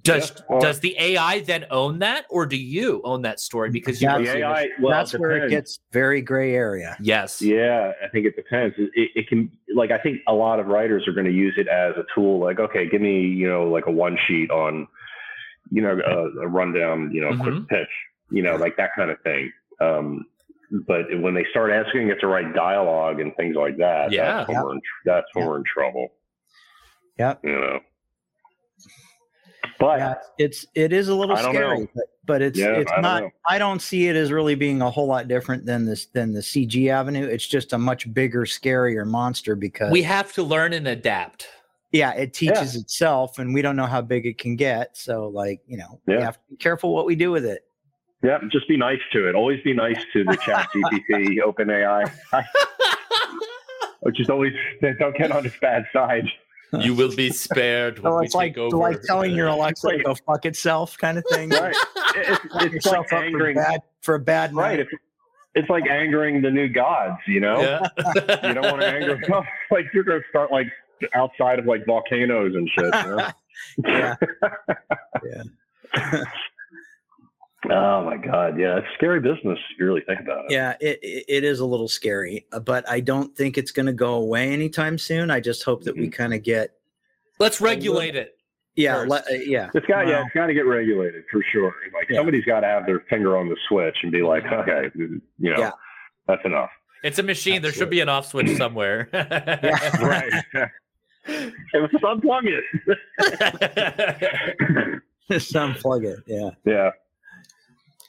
Does 0.03 0.31
Yeah, 0.35 0.41
or- 0.49 0.59
does 0.59 0.79
the 0.81 0.95
AI 0.99 1.39
then 1.41 1.65
own 1.71 1.99
that, 1.99 2.25
or 2.29 2.45
do 2.45 2.57
you 2.57 3.01
own 3.03 3.21
that 3.21 3.39
story 3.39 3.69
because 3.69 4.01
you 4.01 4.09
The 4.09 4.17
the 4.19 4.37
AI, 4.39 4.67
well, 4.81 4.91
that's 4.91 5.13
it 5.13 5.19
where 5.19 5.45
it 5.45 5.49
gets 5.49 5.79
very 5.91 6.21
gray 6.21 6.53
area. 6.55 6.97
Yes. 6.99 7.41
Yeah, 7.41 7.93
I 8.03 8.07
think 8.09 8.25
it 8.25 8.35
depends. 8.35 8.75
It, 8.77 8.89
it, 8.95 9.09
it 9.15 9.27
can, 9.29 9.49
like, 9.73 9.91
I 9.91 9.97
think 9.97 10.19
a 10.27 10.33
lot 10.33 10.59
of 10.59 10.67
writers 10.67 11.07
are 11.07 11.13
going 11.13 11.25
to 11.25 11.31
use 11.31 11.53
it 11.57 11.67
as 11.67 11.95
a 11.95 12.03
tool. 12.13 12.39
Like, 12.39 12.59
okay, 12.59 12.87
give 12.89 13.01
me, 13.01 13.21
you 13.21 13.47
know, 13.47 13.65
like 13.69 13.85
a 13.87 13.91
one 13.91 14.17
sheet 14.27 14.51
on, 14.51 14.87
you 15.71 15.81
know, 15.81 15.99
a, 16.05 16.43
a 16.43 16.47
rundown, 16.47 17.11
you 17.13 17.21
know, 17.21 17.31
Mhm. 17.31 17.41
quick 17.41 17.67
pitch, 17.69 17.89
you 18.31 18.41
know, 18.41 18.55
like 18.57 18.75
that 18.77 18.91
kind 18.95 19.09
of 19.09 19.19
thing. 19.21 19.51
Um, 19.79 20.25
but 20.85 21.05
when 21.21 21.33
they 21.33 21.45
start 21.49 21.71
asking 21.71 22.09
it 22.09 22.19
to 22.19 22.27
write 22.27 22.53
dialogue 22.53 23.21
and 23.21 23.33
things 23.37 23.55
like 23.55 23.77
that, 23.77 24.11
Yeah. 24.11 24.39
that's 24.39 24.49
when, 24.49 24.63
we're, 24.63 24.73
in, 24.73 24.81
that's 25.05 25.27
when 25.33 25.43
Yeah. 25.45 25.49
we're 25.49 25.57
in 25.57 25.63
trouble. 25.63 26.09
Yep. 27.19 27.39
You 27.43 27.51
know. 27.51 27.79
But 29.79 29.99
Yeah, 29.99 30.15
it's 30.37 30.65
it 30.75 30.91
is 30.93 31.07
a 31.09 31.15
little 31.15 31.35
I 31.35 31.41
scary, 31.41 31.87
but 31.93 32.05
but 32.25 32.41
it's 32.41 32.57
Yeah, 32.57 32.79
it's 32.79 32.91
I 32.91 33.01
don't 33.01 33.33
I 33.47 33.57
don't 33.59 33.81
see 33.81 34.07
it 34.07 34.15
as 34.15 34.31
really 34.31 34.55
being 34.55 34.81
a 34.81 34.89
whole 34.89 35.07
lot 35.07 35.27
different 35.27 35.65
than 35.65 35.85
this 35.85 36.05
than 36.07 36.33
the 36.33 36.39
CG 36.41 36.89
Avenue. 36.89 37.25
It's 37.25 37.47
just 37.47 37.73
a 37.73 37.77
much 37.77 38.11
bigger, 38.13 38.43
scarier 38.45 39.05
monster 39.05 39.55
because 39.55 39.91
We 39.91 40.01
have 40.03 40.33
to 40.33 40.43
learn 40.43 40.73
and 40.73 40.87
adapt. 40.87 41.47
yeah, 41.91 42.11
it 42.13 42.33
teaches 42.33 42.75
itself, 42.75 43.39
and 43.39 43.53
we 43.53 43.61
don't 43.61 43.75
know 43.75 43.85
how 43.85 44.01
big 44.01 44.25
it 44.25 44.37
can 44.37 44.55
get. 44.55 44.97
So 44.97 45.27
like 45.27 45.61
you 45.67 45.77
know, 45.77 46.01
we 46.05 46.15
have 46.15 46.35
to 46.35 46.43
be 46.49 46.55
careful 46.57 46.93
what 46.93 47.05
we 47.05 47.15
do 47.15 47.31
with 47.31 47.45
it. 47.45 47.63
yeah, 48.23 48.39
just 48.51 48.67
be 48.67 48.77
nice 48.77 48.99
to 49.13 49.29
it. 49.29 49.35
Always 49.35 49.61
be 49.63 49.73
nice 49.73 49.99
to 50.13 50.23
the 50.23 50.35
Chat 50.37 50.69
GPT, 50.75 51.37
OpenAI. 51.45 52.11
Or 54.01 54.11
just 54.11 54.29
always 54.29 54.53
don't 54.99 55.15
get 55.17 55.31
on 55.31 55.45
its 55.45 55.57
bad 55.59 55.85
side. 55.91 56.23
You 56.79 56.93
will 56.93 57.15
be 57.15 57.29
spared 57.31 57.99
when 58.03 58.11
So 58.11 58.19
we 58.19 58.25
it's 58.25 58.35
like 58.35 58.53
take 58.53 58.57
over. 58.57 58.77
like 58.77 59.01
telling 59.03 59.35
your 59.35 59.47
Alexa 59.47 59.89
to 59.89 60.03
go 60.03 60.15
fuck 60.25 60.45
itself 60.45 60.97
kind 60.97 61.17
of 61.17 61.23
thing. 61.31 61.49
Right. 61.49 61.75
It's, 62.19 62.41
Set 62.53 62.73
it's 62.73 62.85
like 62.87 62.99
up 62.99 63.09
for 63.09 63.15
angering. 63.23 63.55
bad 63.57 63.81
for 64.01 64.15
a 64.15 64.19
bad 64.19 64.53
Right. 64.55 64.79
night. 64.79 64.79
It's, 64.79 64.89
it's 65.53 65.69
like 65.69 65.87
angering 65.87 66.41
the 66.41 66.49
new 66.49 66.67
gods, 66.67 67.19
you 67.27 67.39
know? 67.39 67.61
Yeah. 67.61 67.87
You 68.47 68.53
don't 68.55 68.63
want 68.63 68.81
to 68.81 68.87
anger 68.87 69.19
them. 69.27 69.43
Like 69.69 69.85
you're 69.93 70.03
going 70.03 70.21
to 70.21 70.27
start 70.29 70.51
like 70.51 70.67
outside 71.13 71.59
of 71.59 71.65
like 71.67 71.85
volcanoes 71.85 72.55
and 72.55 72.67
shit. 72.69 72.85
You 72.85 73.15
know? 73.15 74.15
Yeah. 75.23 76.23
Oh 77.69 78.05
my 78.05 78.17
God. 78.17 78.59
Yeah. 78.59 78.77
It's 78.77 78.87
scary 78.95 79.19
business 79.19 79.57
if 79.71 79.79
you 79.79 79.85
really 79.85 80.01
think 80.01 80.21
about 80.21 80.45
it. 80.45 80.51
Yeah, 80.51 80.75
it, 80.79 80.99
it 81.01 81.25
it 81.27 81.43
is 81.43 81.59
a 81.59 81.65
little 81.65 81.87
scary, 81.87 82.45
uh, 82.51 82.59
but 82.59 82.87
I 82.89 82.99
don't 82.99 83.35
think 83.35 83.57
it's 83.57 83.71
going 83.71 83.85
to 83.87 83.93
go 83.93 84.15
away 84.15 84.51
anytime 84.53 84.97
soon. 84.97 85.31
I 85.31 85.39
just 85.39 85.63
hope 85.63 85.83
that 85.83 85.95
we 85.95 86.09
kind 86.09 86.33
of 86.33 86.43
get 86.43 86.73
Let's 87.39 87.61
regulate 87.61 88.15
it. 88.15 88.37
yeah, 88.75 89.05
First. 89.05 89.09
le- 89.09 89.35
uh, 89.35 89.39
yeah. 89.45 89.69
It's 89.75 89.85
got, 89.85 90.07
yeah, 90.07 90.23
it's 90.25 90.33
got 90.33 90.47
to 90.47 90.53
get 90.53 90.65
regulated 90.65 91.23
for 91.31 91.43
sure. 91.51 91.73
Like 91.93 92.09
Yeah. 92.09 92.17
somebody's 92.17 92.45
got 92.45 92.61
to 92.61 92.67
have 92.67 92.85
their 92.85 93.01
finger 93.09 93.37
on 93.37 93.47
the 93.49 93.57
switch 93.67 93.95
and 94.03 94.11
be 94.11 94.21
like, 94.23 94.43
okay, 94.45 94.89
you 94.95 95.21
know, 95.39 95.55
Yeah. 95.59 95.71
that's 96.27 96.43
enough. 96.45 96.69
It's 97.03 97.19
a 97.19 97.23
machine. 97.23 97.61
There 97.61 97.71
should 97.71 97.91
be 97.91 97.99
an 98.01 98.09
off 98.09 98.27
switch 98.27 98.55
somewhere. 98.57 99.07
Right. 99.13 100.43
and 101.27 101.53
let's 101.73 101.93
unplug 101.95 102.43
it. 102.45 102.63
Just 105.31 105.53
unplug 105.53 106.05
it. 106.05 106.19
Yeah, 106.25 106.49
yeah. 106.65 106.89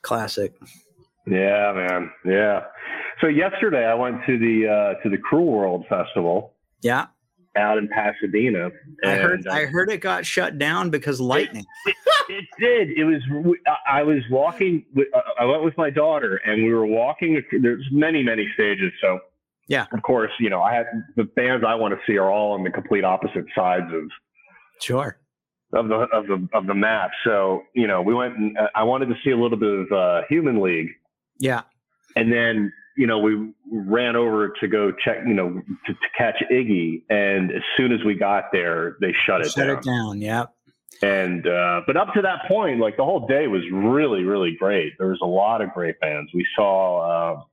Classic. 0.03 0.53
Yeah, 1.26 1.72
man. 1.74 2.11
Yeah. 2.24 2.64
So 3.20 3.26
yesterday 3.26 3.84
I 3.84 3.94
went 3.94 4.24
to 4.26 4.38
the 4.38 4.66
uh, 4.99 5.03
to 5.03 5.11
the 5.11 5.18
Cruel 5.18 5.46
World 5.53 5.84
Festival 5.88 6.55
Yeah, 6.82 7.07
out 7.57 7.78
in 7.78 7.88
Pasadena. 7.88 8.70
I 9.05 9.14
heard 9.16 9.46
uh, 9.46 9.53
I 9.53 9.66
heard 9.66 9.90
it 9.90 9.99
got 10.01 10.24
shut 10.24 10.59
down 10.59 10.90
because 10.90 11.20
lightning. 11.20 11.66
it 12.28 12.44
did. 12.59 12.90
It 12.96 13.05
was. 13.05 13.20
I 13.86 14.03
was 14.03 14.22
walking. 14.30 14.84
with- 14.94 15.09
uh, 15.14 15.20
I 15.40 15.44
went 15.44 15.64
with 15.64 15.76
my 15.76 15.90
daughter, 15.90 16.36
and 16.46 16.62
we 16.64 16.72
were 16.72 16.86
walking. 16.86 17.42
There's 17.61 17.84
many, 17.90 18.22
many 18.22 18.49
stages. 18.55 18.92
So 19.03 19.18
Yeah. 19.66 19.86
of 19.92 20.01
course, 20.03 20.30
you 20.38 20.49
know, 20.49 20.62
I 20.62 20.72
had 20.74 20.86
the 21.16 21.24
bands 21.24 21.64
I 21.66 21.74
want 21.74 21.92
to 21.92 22.01
see 22.11 22.16
are 22.18 22.30
all 22.30 22.53
on 22.53 22.62
the 22.64 22.70
complete 22.70 23.05
opposite 23.05 23.44
sides 23.55 23.92
of 23.92 24.05
Sure. 24.80 25.18
Of 25.72 25.88
the 25.88 25.94
of 25.94 26.26
the 26.26 26.48
of 26.54 26.66
the 26.66 26.74
map. 26.74 27.10
So 27.24 27.62
you 27.74 27.86
know, 27.86 28.00
we 28.00 28.14
went. 28.14 28.36
and 28.38 28.56
uh, 28.56 28.68
I 28.74 28.84
wanted 28.84 29.06
to 29.10 29.16
see 29.22 29.30
a 29.32 29.36
little 29.36 29.58
bit 29.58 29.70
of 29.80 29.92
uh, 29.92 30.22
Human 30.28 30.62
League. 30.62 30.88
Yeah. 31.38 31.62
and 32.16 32.32
then 32.32 32.72
you 32.96 33.06
know 33.06 33.18
we 33.18 33.52
ran 33.70 34.16
over 34.16 34.48
to 34.60 34.66
go 34.66 34.90
check 34.92 35.18
you 35.26 35.34
know 35.34 35.62
to, 35.86 35.92
to 35.92 35.98
catch 36.16 36.42
iggy 36.50 37.02
and 37.10 37.52
as 37.52 37.62
soon 37.76 37.92
as 37.92 38.02
we 38.04 38.14
got 38.14 38.44
there 38.50 38.96
they 39.00 39.12
shut 39.24 39.42
it 39.42 39.54
down. 39.54 39.66
Shut 39.66 39.66
down 39.66 39.78
it 39.78 39.84
down. 39.84 40.20
Yeah. 40.20 40.44
and 41.02 41.46
uh, 41.46 41.82
but 41.86 41.96
up 41.96 42.12
to 42.14 42.22
that 42.22 42.48
point 42.48 42.80
like 42.80 42.96
the 42.96 43.04
whole 43.04 43.24
day 43.28 43.46
was 43.46 43.62
really 43.72 44.24
really 44.24 44.56
great 44.58 44.94
there 44.98 45.08
was 45.08 45.20
a 45.22 45.26
lot 45.26 45.60
of 45.60 45.72
great 45.74 46.00
bands 46.00 46.28
we 46.34 46.44
saw 46.56 47.44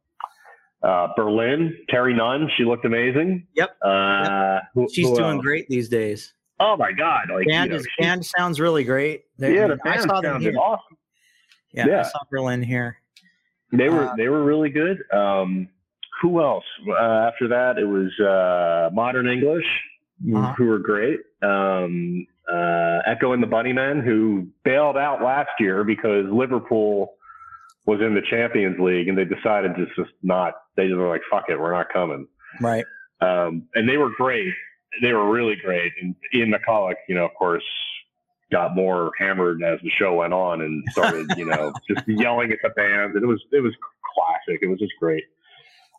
uh, 0.82 0.88
uh, 0.88 1.08
berlin 1.16 1.78
terri 1.92 2.16
nunn 2.16 2.50
she 2.58 2.64
looked 2.64 2.86
amazing 2.86 3.46
Yep. 3.54 3.76
uh 3.84 4.60
who- 4.74 4.88
She's 4.92 5.10
who 5.10 5.16
doing 5.18 5.36
else? 5.36 5.44
great 5.44 5.68
these 5.70 5.90
days. 5.90 6.34
Oh 6.60 6.78
my 6.78 6.92
god 6.92 7.30
like 7.34 7.48
Band 7.48 7.72
you 7.72 7.78
know, 7.78 7.84
she- 7.84 8.02
band 8.04 8.26
sounds 8.26 8.60
really 8.60 8.84
great. 8.84 9.26
They- 9.38 9.56
yeah 9.56 9.66
I 9.66 9.68
the 9.68 9.70
mean, 9.76 9.80
I 9.86 9.90
band 9.98 10.02
saw 10.10 10.22
them 10.22 10.42
here. 10.42 10.58
awesome 10.58 10.98
Yeah, 11.74 12.00
I 12.00 12.04
saw 12.04 12.20
Berlin 12.32 12.62
here. 12.64 12.98
They 13.72 13.90
were 13.90 14.08
Uh, 14.10 14.16
they 14.16 14.30
were 14.30 14.44
really 14.44 14.70
good. 14.70 15.04
Um, 15.12 15.68
who 16.22 16.42
else? 16.42 16.64
Uh, 16.88 16.94
after 17.28 17.48
that, 17.50 17.78
it 17.78 17.84
was 17.86 18.10
uh, 18.22 18.90
Modern 18.94 19.28
English, 19.28 19.66
Uh-huh. 20.34 20.54
who 20.54 20.68
were 20.68 20.80
great. 20.80 21.20
Um, 21.42 22.26
uh, 22.50 23.00
Echo 23.06 23.34
and 23.34 23.44
the 23.44 23.48
Bunnymen, 23.48 24.02
who 24.04 24.48
bailed 24.64 24.96
out 24.98 25.22
last 25.22 25.50
year 25.60 25.84
because 25.84 26.26
Liverpool 26.32 27.16
was 27.86 28.00
in 28.02 28.14
the 28.16 28.22
Champions 28.30 28.80
League, 28.80 29.10
and 29.10 29.18
they 29.18 29.26
decided 29.26 29.76
to 29.76 29.86
just 29.98 30.14
not. 30.24 30.54
They 30.78 30.88
just 30.88 30.98
were 30.98 31.10
like, 31.10 31.22
"Fuck 31.30 31.50
it, 31.50 31.60
we're 31.60 31.74
not 31.74 31.90
coming." 31.92 32.28
Right. 32.62 32.86
Um, 33.20 33.68
and 33.76 33.88
they 33.90 33.98
were 33.98 34.12
great. 34.16 34.54
They 35.02 35.14
were 35.14 35.30
really 35.30 35.56
great. 35.56 35.92
And 36.02 36.16
Ian 36.34 36.54
McCulloch, 36.54 36.96
you 37.08 37.16
know, 37.16 37.26
of 37.26 37.34
course, 37.34 37.64
got 38.52 38.76
more 38.76 39.12
hammered 39.18 39.64
as 39.64 39.80
the 39.82 39.90
show 39.98 40.14
went 40.16 40.34
on 40.34 40.62
and 40.62 40.84
started, 40.92 41.28
you 41.38 41.46
know, 41.46 41.74
just 41.90 42.08
yelling 42.08 42.52
at 42.52 42.60
the 42.64 42.70
band. 42.70 43.16
And 43.16 43.24
it 43.24 43.28
was 43.28 43.44
it 43.52 43.62
was 43.62 43.74
classic. 44.16 44.62
It 44.62 44.68
was 44.68 44.80
just 44.80 44.94
great. 45.00 45.24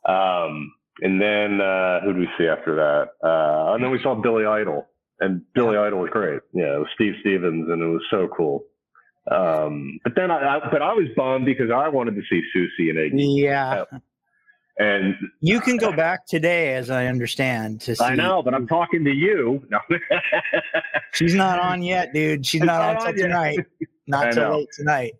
Um, 0.06 0.72
and 1.00 1.20
then 1.20 1.60
uh, 1.60 2.00
who 2.00 2.12
did 2.12 2.20
we 2.20 2.28
see 2.38 2.46
after 2.46 2.74
that? 2.76 3.26
Uh, 3.26 3.74
and 3.74 3.84
then 3.84 3.90
we 3.90 4.00
saw 4.02 4.14
Billy 4.14 4.46
Idol, 4.46 4.86
and 5.20 5.42
Billy 5.54 5.76
Idol 5.76 6.00
was 6.00 6.10
great. 6.10 6.40
Yeah, 6.52 6.76
it 6.76 6.78
was 6.78 6.88
Steve 6.94 7.14
Stevens, 7.20 7.68
and 7.68 7.82
it 7.82 7.86
was 7.86 8.02
so 8.10 8.28
cool. 8.34 8.64
Um, 9.30 9.98
but 10.04 10.14
then 10.14 10.30
I, 10.30 10.56
I, 10.56 10.68
but 10.70 10.82
I 10.82 10.92
was 10.92 11.08
bummed 11.16 11.44
because 11.46 11.70
I 11.74 11.88
wanted 11.88 12.14
to 12.14 12.22
see 12.30 12.42
Siouxsie 12.54 12.90
and 12.90 12.98
Iggy, 12.98 13.42
Yeah. 13.42 13.84
And 14.78 15.14
You 15.40 15.60
can 15.60 15.76
go 15.76 15.92
back 15.92 16.26
today, 16.26 16.74
as 16.74 16.90
I 16.90 17.06
understand, 17.06 17.80
to 17.82 17.96
see. 17.96 18.04
I 18.04 18.14
know, 18.14 18.42
but 18.42 18.54
I'm 18.54 18.66
talking 18.66 19.04
to 19.04 19.12
you. 19.12 19.66
No. 19.70 19.78
She's 21.12 21.34
not 21.34 21.58
on 21.58 21.82
yet, 21.82 22.12
dude. 22.12 22.44
She's 22.44 22.60
not 22.60 22.66
not 22.94 23.00
on 23.02 23.06
on 23.08 23.14
till 23.14 23.24
tonight. 23.24 23.58
Not 24.06 24.32
till 24.32 24.50
late 24.58 24.68
tonight. 24.74 25.12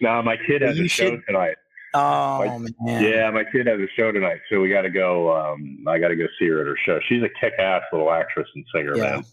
no, 0.00 0.22
my 0.22 0.36
kid 0.46 0.62
has 0.62 0.78
You 0.78 0.86
a 0.86 0.88
show 0.88 1.10
should- 1.10 1.20
tonight. 1.26 1.56
Oh 1.94 2.58
man. 2.80 3.02
Yeah, 3.04 3.30
my 3.30 3.44
kid 3.44 3.66
has 3.66 3.78
a 3.78 3.86
show 3.94 4.10
tonight, 4.12 4.38
so 4.50 4.60
we 4.60 4.70
got 4.70 4.80
to 4.82 4.90
go. 4.90 5.30
Um, 5.36 5.84
I 5.86 5.98
got 5.98 6.08
to 6.08 6.16
go 6.16 6.24
see 6.38 6.46
her 6.48 6.62
at 6.62 6.66
her 6.66 6.76
show. 6.86 6.98
She's 7.06 7.22
a 7.22 7.28
kick-ass 7.38 7.82
little 7.92 8.10
actress 8.10 8.48
and 8.54 8.64
singer, 8.74 8.96
Yeah. 8.96 9.02
man. 9.02 9.24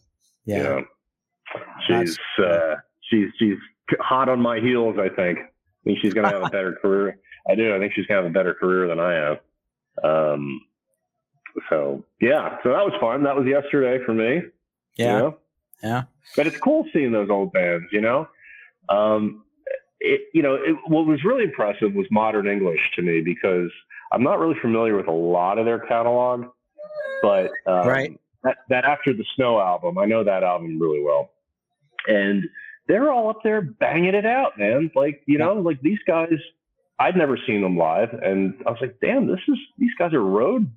Yeah. 0.45 0.57
You 0.57 0.63
know? 0.63 0.83
she's 1.87 2.19
uh, 2.37 2.75
she's 3.09 3.29
she's 3.39 3.55
hot 4.01 4.27
on 4.27 4.41
my 4.41 4.59
heels. 4.59 4.97
I 4.99 5.07
think. 5.07 5.39
I 5.39 5.43
think 5.85 5.99
she's 6.01 6.13
gonna 6.13 6.27
have 6.27 6.43
a 6.43 6.49
better 6.51 6.77
career. 6.81 7.17
I 7.49 7.55
do. 7.55 7.73
I 7.73 7.79
think 7.79 7.93
she's 7.93 8.05
gonna 8.07 8.23
have 8.23 8.29
a 8.29 8.33
better 8.33 8.53
career 8.53 8.87
than 8.89 8.99
I 8.99 9.13
have. 9.13 9.37
Um, 10.03 10.61
so 11.69 12.03
yeah, 12.21 12.57
so 12.63 12.69
that 12.69 12.85
was 12.85 12.93
fun. 12.99 13.23
That 13.23 13.35
was 13.35 13.45
yesterday 13.45 14.03
for 14.05 14.13
me. 14.13 14.41
Yeah. 14.97 15.11
You 15.13 15.19
know? 15.19 15.37
Yeah. 15.83 16.03
But 16.35 16.47
it's 16.47 16.57
cool 16.57 16.85
seeing 16.93 17.11
those 17.11 17.29
old 17.29 17.53
bands, 17.53 17.85
you 17.91 18.01
know. 18.01 18.27
Um, 18.89 19.43
it, 19.99 20.21
you 20.33 20.41
know, 20.41 20.55
it, 20.55 20.75
what 20.87 21.05
was 21.05 21.23
really 21.23 21.43
impressive 21.43 21.93
was 21.93 22.05
Modern 22.11 22.47
English 22.47 22.79
to 22.95 23.01
me 23.01 23.21
because 23.21 23.69
I'm 24.11 24.23
not 24.23 24.39
really 24.39 24.59
familiar 24.61 24.95
with 24.95 25.07
a 25.07 25.11
lot 25.13 25.57
of 25.57 25.65
their 25.65 25.79
catalog, 25.79 26.45
but 27.21 27.51
um, 27.65 27.87
Right. 27.87 28.19
that, 28.43 28.57
that 28.69 28.85
After 28.85 29.13
the 29.13 29.25
Snow 29.35 29.59
album, 29.59 29.97
I 29.97 30.05
know 30.05 30.23
that 30.23 30.43
album 30.43 30.79
really 30.79 31.01
well, 31.01 31.31
and 32.07 32.43
they're 32.87 33.11
all 33.11 33.29
up 33.29 33.39
there 33.43 33.61
banging 33.61 34.15
it 34.15 34.25
out, 34.25 34.57
man. 34.57 34.89
Like 34.95 35.21
you 35.27 35.37
know, 35.37 35.53
like 35.53 35.81
these 35.81 35.99
guys, 36.07 36.33
I'd 36.99 37.15
never 37.15 37.37
seen 37.47 37.61
them 37.61 37.77
live, 37.77 38.09
and 38.13 38.53
I 38.67 38.71
was 38.71 38.79
like, 38.81 38.97
damn, 39.01 39.27
this 39.27 39.39
is 39.47 39.57
these 39.77 39.91
guys 39.97 40.13
are 40.13 40.23
road 40.23 40.69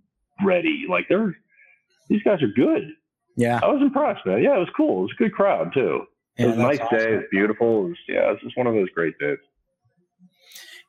ready. 0.45 0.87
Like 0.89 1.07
they're 1.09 1.37
these 2.09 2.23
guys 2.23 2.43
are 2.43 2.49
good. 2.49 2.93
Yeah. 3.37 3.61
I 3.63 3.67
was 3.69 3.81
impressed, 3.81 4.27
man. 4.27 4.43
Yeah, 4.43 4.57
it 4.57 4.61
was 4.61 4.69
cool. 4.77 5.01
It 5.01 5.03
was 5.03 5.11
a 5.19 5.23
good 5.23 5.33
crowd 5.33 5.73
too. 5.73 6.03
It 6.37 6.47
was 6.47 6.57
a 6.57 6.59
nice 6.59 6.79
that's 6.79 6.91
day. 6.91 6.97
awesome. 6.97 7.13
It 7.13 7.17
was 7.17 7.25
beautiful. 7.31 7.87
It 7.87 7.89
was, 7.89 7.97
yeah, 8.09 8.29
it 8.29 8.33
was 8.33 8.41
just 8.43 8.57
one 8.57 8.67
of 8.67 8.75
those 8.75 8.89
great 8.91 9.19
days. 9.19 9.39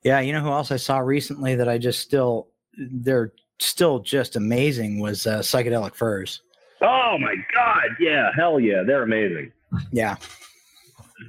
Yeah, 0.03 0.19
you 0.19 0.33
know 0.33 0.41
who 0.41 0.49
else 0.49 0.71
I 0.71 0.77
saw 0.77 0.99
recently 0.99 1.55
that 1.55 1.69
I 1.69 1.77
just 1.77 1.99
still 1.99 2.49
they're 2.77 3.31
still 3.59 3.99
just 3.99 4.35
amazing 4.35 4.99
was 4.99 5.25
uh, 5.25 5.39
psychedelic 5.39 5.95
furs. 5.95 6.41
Oh 6.81 7.17
my 7.19 7.35
god! 7.53 7.95
Yeah, 7.99 8.29
hell 8.35 8.59
yeah, 8.59 8.83
they're 8.85 9.03
amazing. 9.03 9.51
Yeah, 9.91 10.17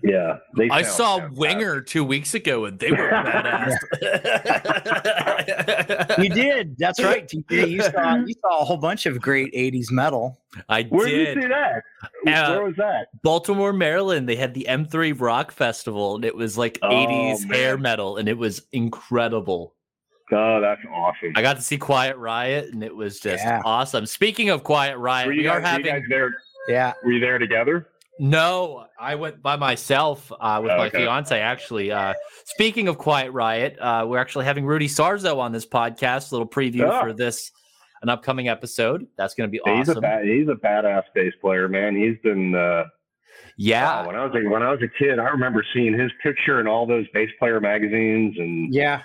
Yeah, 0.03 0.39
they. 0.57 0.69
I 0.71 0.83
saw 0.83 1.19
fantastic. 1.19 1.39
Winger 1.41 1.81
two 1.81 2.05
weeks 2.05 2.35
ago 2.35 2.65
and 2.65 2.79
they 2.79 2.91
were 2.91 3.11
badass. 3.11 3.75
you 6.23 6.29
did. 6.29 6.77
That's 6.79 7.03
right. 7.03 7.27
TJ. 7.29 7.71
You 7.71 7.83
saw 7.83 8.17
you 8.17 8.35
saw 8.41 8.61
a 8.61 8.65
whole 8.65 8.77
bunch 8.77 9.07
of 9.07 9.21
great 9.21 9.53
'80s 9.55 9.91
metal. 9.91 10.41
I 10.69 10.83
did. 10.83 10.93
Where 10.93 11.07
did 11.07 11.17
did. 11.25 11.37
you 11.37 11.43
see 11.43 11.49
that? 11.49 11.83
Uh, 12.27 12.55
Where 12.57 12.65
was 12.65 12.77
that? 12.77 13.09
Baltimore, 13.23 13.73
Maryland. 13.73 14.29
They 14.29 14.37
had 14.37 14.55
the 14.55 14.67
M3 14.69 15.21
Rock 15.21 15.51
Festival 15.53 16.15
and 16.17 16.25
it 16.25 16.35
was 16.37 16.57
like 16.57 16.79
Oh, 16.83 16.91
80s 16.91 17.53
hair 17.53 17.77
metal 17.77 18.19
and 18.19 18.29
it 18.29 18.39
was 18.39 18.63
incredible. 18.73 19.75
Oh, 20.33 20.61
that's 20.61 20.81
awesome. 20.93 21.33
I 21.37 21.43
got 21.43 21.57
to 21.57 21.63
see 21.63 21.77
Quiet 21.77 22.17
Riot 22.17 22.73
and 22.73 22.83
it 22.85 22.95
was 22.95 23.19
just 23.21 23.45
Yeah. 23.45 23.63
awesome. 23.65 24.07
Speaking 24.07 24.49
of 24.51 24.63
Quiet 24.65 24.97
Riot, 24.97 25.27
were 25.27 25.33
you 25.33 25.43
we 25.43 25.49
are 25.49 25.61
guys, 25.61 25.79
were 25.79 25.85
you 25.85 25.91
having 25.91 26.03
guys 26.03 26.09
there? 26.09 26.35
Yeah, 26.69 26.93
Were 27.05 27.13
you 27.13 27.21
there 27.21 27.39
together? 27.39 27.89
No, 28.21 28.87
I 28.99 29.17
went 29.17 29.43
by 29.43 29.57
myself 29.57 30.31
uh, 30.39 30.61
with 30.62 30.71
my 30.71 30.87
Okay. 30.87 30.99
fiance. 30.99 31.39
Actually, 31.41 31.91
uh, 31.91 32.15
speaking 32.45 32.87
of 32.89 32.97
Quiet 32.99 33.33
Riot, 33.33 33.77
uh, 33.81 34.05
we're 34.09 34.19
actually 34.19 34.45
having 34.45 34.65
Rudy 34.65 34.87
Sarzo 34.89 35.39
on 35.39 35.51
this 35.53 35.67
podcast. 35.67 36.31
A 36.31 36.35
little 36.37 36.49
preview 36.49 36.89
Ah. 36.89 37.01
for 37.03 37.12
this, 37.12 37.51
an 38.03 38.09
upcoming 38.09 38.49
episode. 38.49 39.07
That's 39.17 39.35
going 39.35 39.49
to 39.49 39.51
be 39.51 39.61
Yeah, 39.67 39.79
He's 39.79 39.89
a 39.89 39.93
awesome. 39.93 40.03
bad, 40.03 40.25
he's 40.27 40.47
a 40.49 40.53
badass 40.55 41.05
bass 41.15 41.33
player, 41.41 41.69
man. 41.69 41.97
He's 41.97 42.17
been. 42.23 42.55
Uh, 42.55 42.85
yeah, 43.57 44.01
wow, 44.03 44.07
when 44.09 44.17
I 44.17 44.25
was 44.25 44.35
a, 44.35 44.49
when 44.49 44.62
I 44.62 44.71
was 44.71 44.81
a 44.83 44.89
kid, 44.99 45.19
I 45.19 45.29
remember 45.29 45.65
seeing 45.73 45.97
his 45.99 46.11
picture 46.23 46.61
in 46.61 46.67
all 46.67 46.87
those 46.87 47.07
bass 47.15 47.31
player 47.39 47.61
magazines, 47.61 48.37
and 48.39 48.73
yeah. 48.75 49.03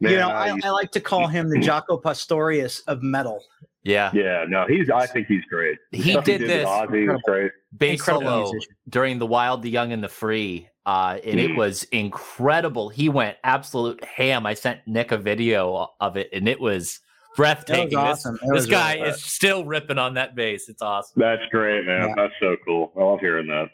man, 0.00 0.12
you 0.12 0.18
know, 0.18 0.28
I 0.30 0.48
I, 0.50 0.58
I 0.64 0.70
like 0.70 0.90
to 0.92 1.00
call 1.00 1.28
him 1.28 1.48
the 1.50 1.58
Jaco 1.58 2.02
Pastorius 2.02 2.80
of 2.80 3.02
metal. 3.02 3.42
Yeah. 3.84 4.10
yeah, 4.14 4.44
no, 4.48 4.66
he's. 4.66 4.90
I 4.90 5.06
think 5.06 5.26
he's 5.28 5.44
great. 5.44 5.78
The 5.92 5.98
He 5.98 6.10
stuff 6.12 6.24
did 6.24 6.40
with 6.40 6.50
this 6.50 6.66
Ozzy 6.66 7.12
was 7.12 7.20
great. 7.24 7.52
bass 7.76 8.00
Incredible 8.00 8.46
solo 8.48 8.60
during 8.88 9.18
the 9.18 9.26
Wild, 9.26 9.62
the 9.62 9.70
Young, 9.70 9.92
and 9.92 10.02
the 10.02 10.08
Free, 10.08 10.68
uh, 10.86 11.18
and 11.24 11.38
it 11.38 11.50
Mm. 11.52 11.56
was 11.56 11.84
incredible. 11.84 12.88
He 12.88 13.08
went 13.08 13.36
absolute 13.44 14.02
ham. 14.04 14.46
I 14.46 14.54
sent 14.54 14.80
Nick 14.86 15.12
a 15.12 15.18
video 15.18 15.88
of 16.00 16.16
it, 16.16 16.30
and 16.32 16.48
it 16.48 16.60
was 16.60 17.00
breathtaking. 17.36 17.88
This- 17.90 17.96
awesome. 17.98 18.36
It 18.36 18.40
This, 18.42 18.50
was 18.52 18.66
guy 18.66 18.94
really 18.94 19.08
is 19.10 19.22
still 19.24 19.64
ripping 19.64 19.98
on 19.98 20.14
that 20.14 20.34
bass. 20.34 20.68
It's 20.68 20.82
awesome. 20.82 21.20
That's 21.20 21.42
great, 21.50 21.84
man. 21.84 22.08
Yeah. 22.10 22.14
That's 22.16 22.34
so 22.40 22.56
cool. 22.64 22.92
I 22.96 23.02
love 23.02 23.20
hearing 23.20 23.46
that. 23.48 23.70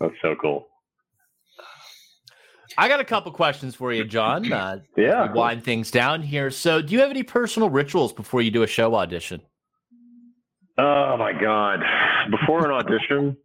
That's 0.00 0.14
so 0.22 0.36
cool. 0.36 0.67
I 2.78 2.86
got 2.86 3.00
a 3.00 3.04
couple 3.04 3.32
questions 3.32 3.74
for 3.74 3.92
you, 3.92 4.04
John. 4.04 4.50
Uh, 4.52 4.78
Yeah. 4.96 5.26
we 5.32 5.36
wind 5.36 5.64
things 5.64 5.90
down 5.90 6.22
here. 6.22 6.48
So, 6.50 6.80
do 6.80 6.94
you 6.94 7.00
have 7.00 7.10
any 7.10 7.24
personal 7.24 7.68
rituals 7.68 8.12
before 8.12 8.40
you 8.40 8.52
do 8.52 8.62
a 8.62 8.68
show 8.68 8.94
audition? 8.94 9.40
Oh 10.78 11.16
my 11.16 11.32
god! 11.32 11.80
Before 12.30 12.64
an 12.64 12.70
audition, 12.70 13.36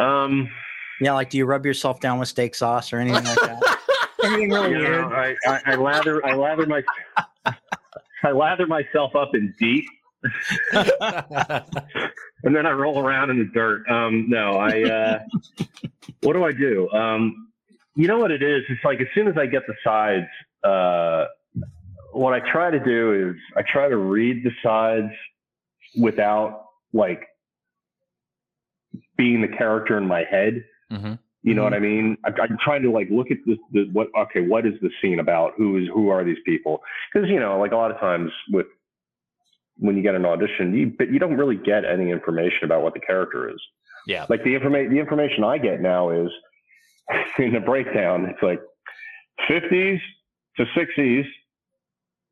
um, 0.00 0.48
Yeah, 1.00 1.12
like 1.12 1.30
do 1.30 1.38
you 1.38 1.46
rub 1.46 1.64
yourself 1.64 2.00
down 2.00 2.18
with 2.18 2.28
steak 2.28 2.56
sauce 2.56 2.92
or 2.92 2.98
anything 2.98 3.22
like 3.24 3.36
that? 3.40 3.78
anything 4.24 4.50
really 4.50 4.70
you 4.72 4.78
weird? 4.78 5.02
know, 5.08 5.14
I, 5.16 5.36
I, 5.46 5.60
I 5.66 5.74
lather, 5.76 6.26
I 6.26 6.34
lather 6.34 6.66
my, 6.66 6.82
I 8.24 8.32
lather 8.32 8.66
myself 8.66 9.14
up 9.14 9.36
in 9.36 9.54
deep, 9.60 9.84
and 10.72 12.52
then 12.56 12.66
I 12.66 12.72
roll 12.72 12.98
around 12.98 13.30
in 13.30 13.38
the 13.38 13.48
dirt. 13.54 13.88
Um, 13.88 14.28
no, 14.28 14.54
I. 14.58 14.82
Uh, 14.82 15.18
what 16.22 16.32
do 16.32 16.42
I 16.44 16.50
do? 16.50 16.90
Um, 16.90 17.48
you 17.96 18.06
know 18.06 18.18
what 18.18 18.30
it 18.30 18.42
is? 18.42 18.62
It's 18.68 18.84
like 18.84 19.00
as 19.00 19.06
soon 19.14 19.26
as 19.26 19.36
I 19.38 19.46
get 19.46 19.62
the 19.66 19.74
sides, 19.82 20.26
uh, 20.62 21.26
what 22.12 22.32
I 22.34 22.40
try 22.52 22.70
to 22.70 22.78
do 22.78 23.30
is 23.30 23.36
I 23.56 23.62
try 23.62 23.88
to 23.88 23.96
read 23.96 24.44
the 24.44 24.50
sides 24.62 25.12
without 25.98 26.66
like 26.92 27.22
being 29.16 29.40
the 29.40 29.48
character 29.48 29.96
in 29.98 30.06
my 30.06 30.24
head. 30.24 30.64
Mhm. 30.92 31.18
You 31.42 31.54
know 31.54 31.62
what 31.62 31.74
I 31.74 31.78
mean? 31.78 32.18
I, 32.24 32.30
I'm 32.42 32.58
trying 32.62 32.82
to 32.82 32.90
like 32.90 33.08
look 33.10 33.30
at 33.30 33.38
this. 33.46 33.58
The, 33.72 33.88
what? 33.92 34.08
Okay, 34.18 34.40
what 34.40 34.66
is 34.66 34.74
the 34.82 34.90
scene 35.00 35.20
about? 35.20 35.52
Who 35.56 35.78
is? 35.78 35.88
Who 35.94 36.08
are 36.08 36.24
these 36.24 36.38
people? 36.44 36.82
Because 37.12 37.28
you 37.30 37.38
know, 37.38 37.58
like 37.58 37.72
a 37.72 37.76
lot 37.76 37.90
of 37.90 37.98
times 37.98 38.30
with 38.52 38.66
when 39.78 39.96
you 39.96 40.02
get 40.02 40.14
an 40.14 40.26
audition, 40.26 40.74
you 40.74 40.92
but 40.98 41.10
you 41.10 41.18
don't 41.18 41.36
really 41.36 41.56
get 41.56 41.84
any 41.84 42.10
information 42.10 42.64
about 42.64 42.82
what 42.82 42.94
the 42.94 43.00
character 43.00 43.48
is. 43.48 43.60
Yeah. 44.06 44.26
Like 44.28 44.42
the 44.44 44.54
information, 44.54 44.92
the 44.92 44.98
information 44.98 45.44
I 45.44 45.58
get 45.58 45.80
now 45.80 46.10
is 46.10 46.30
in 47.38 47.52
the 47.52 47.60
breakdown. 47.60 48.26
It's 48.26 48.42
like 48.42 48.60
50s 49.50 49.98
to 50.56 50.64
60s, 50.76 51.24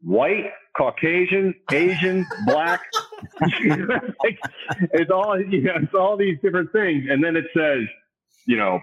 white, 0.03 0.51
Caucasian, 0.77 1.55
Asian, 1.73 2.27
black. 2.47 2.81
it's 3.41 5.11
all 5.11 5.41
you 5.41 5.63
know, 5.63 5.73
it's 5.77 5.95
all 5.95 6.17
these 6.17 6.39
different 6.43 6.73
things, 6.73 7.05
and 7.09 7.23
then 7.23 7.37
it 7.37 7.45
says, 7.57 7.81
you 8.47 8.57
know, 8.57 8.81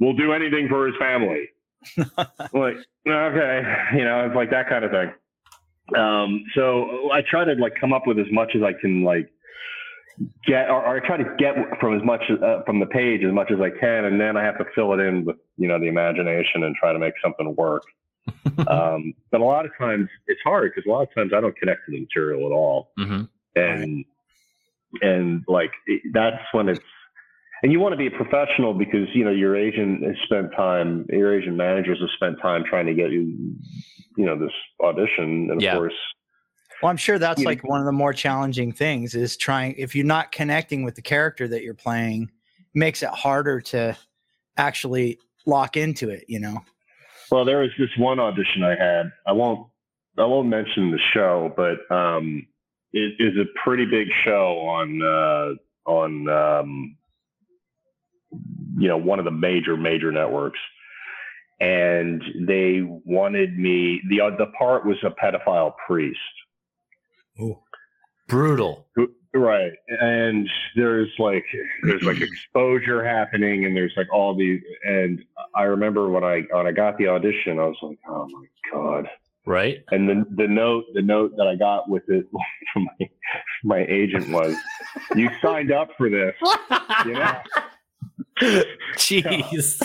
we'll 0.00 0.16
do 0.16 0.32
anything 0.32 0.68
for 0.68 0.86
his 0.86 0.96
family. 0.98 1.48
like, 1.96 2.76
okay, 3.06 3.62
you 3.94 4.04
know, 4.04 4.26
it's 4.26 4.34
like 4.34 4.50
that 4.50 4.68
kind 4.68 4.84
of 4.84 4.90
thing. 4.90 5.12
Um, 5.96 6.42
so 6.54 7.10
I 7.12 7.20
try 7.28 7.44
to 7.44 7.52
like 7.54 7.74
come 7.78 7.92
up 7.92 8.06
with 8.06 8.18
as 8.18 8.26
much 8.32 8.52
as 8.56 8.62
I 8.62 8.72
can, 8.80 9.04
like 9.04 9.28
get, 10.46 10.70
or, 10.70 10.84
or 10.84 10.96
I 10.96 11.06
try 11.06 11.16
to 11.16 11.24
get 11.38 11.54
from 11.80 11.96
as 11.96 12.04
much 12.04 12.22
uh, 12.30 12.62
from 12.64 12.80
the 12.80 12.86
page 12.86 13.22
as 13.24 13.32
much 13.32 13.50
as 13.50 13.60
I 13.60 13.70
can, 13.70 14.04
and 14.06 14.20
then 14.20 14.36
I 14.36 14.44
have 14.44 14.58
to 14.58 14.64
fill 14.74 14.92
it 14.92 15.00
in 15.00 15.24
with 15.24 15.36
you 15.56 15.68
know 15.68 15.78
the 15.78 15.86
imagination 15.88 16.64
and 16.64 16.74
try 16.76 16.92
to 16.92 16.98
make 16.98 17.14
something 17.22 17.54
work. 17.56 17.82
um, 18.68 19.12
but 19.30 19.40
a 19.40 19.44
lot 19.44 19.66
of 19.66 19.72
times 19.78 20.08
it's 20.26 20.40
hard 20.44 20.72
because 20.74 20.86
a 20.88 20.90
lot 20.90 21.02
of 21.02 21.14
times 21.14 21.32
I 21.36 21.40
don't 21.40 21.56
connect 21.56 21.80
to 21.86 21.92
the 21.92 22.00
material 22.00 22.46
at 22.46 22.52
all 22.54 22.90
Mhm. 22.98 23.28
and 23.54 24.04
and 25.02 25.44
like 25.46 25.72
it, 25.86 26.00
that's 26.12 26.42
when 26.52 26.68
it's 26.70 26.80
and 27.62 27.70
you 27.72 27.80
want 27.80 27.92
to 27.92 27.96
be 27.98 28.06
a 28.06 28.10
professional 28.10 28.72
because 28.72 29.08
you 29.12 29.24
know 29.24 29.30
your 29.30 29.56
agent 29.56 30.04
has 30.04 30.16
spent 30.24 30.52
time 30.56 31.04
your 31.10 31.38
agent 31.38 31.56
managers 31.56 31.98
have 32.00 32.08
spent 32.16 32.40
time 32.40 32.64
trying 32.64 32.86
to 32.86 32.94
get 32.94 33.10
you 33.10 33.54
you 34.16 34.24
know 34.24 34.38
this 34.38 34.52
audition 34.82 35.50
and 35.50 35.50
of 35.52 35.60
Yeah. 35.62 35.74
course 35.76 35.94
Well, 36.82 36.90
I'm 36.90 36.96
sure 36.96 37.18
that's 37.18 37.40
You 37.40 37.44
know- 37.44 37.50
like 37.50 37.64
one 37.64 37.80
of 37.80 37.86
the 37.86 37.92
more 37.92 38.12
challenging 38.12 38.72
things 38.72 39.14
is 39.14 39.36
trying 39.36 39.74
if 39.78 39.94
you're 39.94 40.04
not 40.06 40.32
connecting 40.32 40.82
with 40.84 40.94
the 40.96 41.02
character 41.02 41.48
that 41.48 41.62
you're 41.62 41.74
playing, 41.74 42.30
makes 42.74 43.02
it 43.02 43.10
harder 43.10 43.60
to 43.60 43.96
actually 44.56 45.18
lock 45.46 45.76
into 45.76 46.10
it, 46.10 46.24
you 46.28 46.40
know. 46.40 46.62
well 47.30 47.44
there 47.44 47.58
was 47.58 47.70
this 47.78 47.88
one 47.98 48.18
audition 48.20 48.62
i 48.62 48.74
had. 48.76 49.10
I 49.26 49.32
won't 49.32 49.66
i 50.18 50.24
won't 50.24 50.48
mention 50.48 50.90
the 50.90 50.98
show 51.12 51.52
but 51.56 51.90
um 51.94 52.46
it 52.92 53.14
is 53.18 53.36
a 53.38 53.44
pretty 53.64 53.84
big 53.86 54.08
show 54.24 54.58
on 54.60 55.02
uh 55.02 55.90
on 55.90 56.28
um 56.28 56.96
you 58.78 58.88
know 58.88 58.96
one 58.96 59.18
of 59.18 59.24
the 59.24 59.30
major 59.30 59.76
major 59.76 60.10
networks. 60.12 60.58
And 61.60 62.22
they 62.46 62.80
wanted 62.82 63.56
me 63.58 64.00
the 64.10 64.20
uh, 64.20 64.30
the 64.36 64.46
part 64.58 64.84
was 64.84 64.96
a 65.04 65.10
pedophile 65.10 65.72
priest 65.86 66.18
Brutal. 68.28 68.86
Right 69.34 69.72
and 69.88 70.48
there's 70.76 71.10
like 71.18 71.44
there's 71.82 72.02
like 72.02 72.20
exposure 72.20 73.04
happening 73.04 73.64
and 73.64 73.76
there's 73.76 73.92
like 73.96 74.06
all 74.12 74.32
these 74.36 74.60
and 74.84 75.24
i 75.56 75.64
remember 75.64 76.08
when 76.08 76.22
i 76.22 76.42
when 76.52 76.68
i 76.68 76.70
got 76.70 76.96
the 76.98 77.08
audition 77.08 77.58
i 77.58 77.64
was 77.64 77.76
like 77.82 77.98
oh 78.08 78.28
my 78.28 78.46
god 78.72 79.08
Right. 79.46 79.84
And 79.90 80.08
the 80.08 80.24
the 80.36 80.48
note 80.48 80.84
the 80.94 81.02
note 81.02 81.32
that 81.36 81.46
I 81.46 81.54
got 81.54 81.88
with 81.88 82.04
it 82.08 82.26
from 82.72 82.88
my 82.98 83.10
my 83.62 83.86
agent 83.88 84.30
was, 84.30 84.56
"You 85.14 85.28
signed 85.42 85.70
up 85.70 85.90
for 85.98 86.08
this." 86.08 86.34
You 87.04 87.12
know, 87.12 87.34
Jeez. 88.96 89.82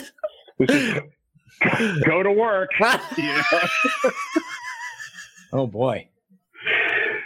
Is- 0.60 1.02
go 2.06 2.24
to 2.24 2.32
work. 2.32 2.70
You 3.18 3.24
know? 3.24 4.12
Oh 5.52 5.68
boy. 5.68 6.08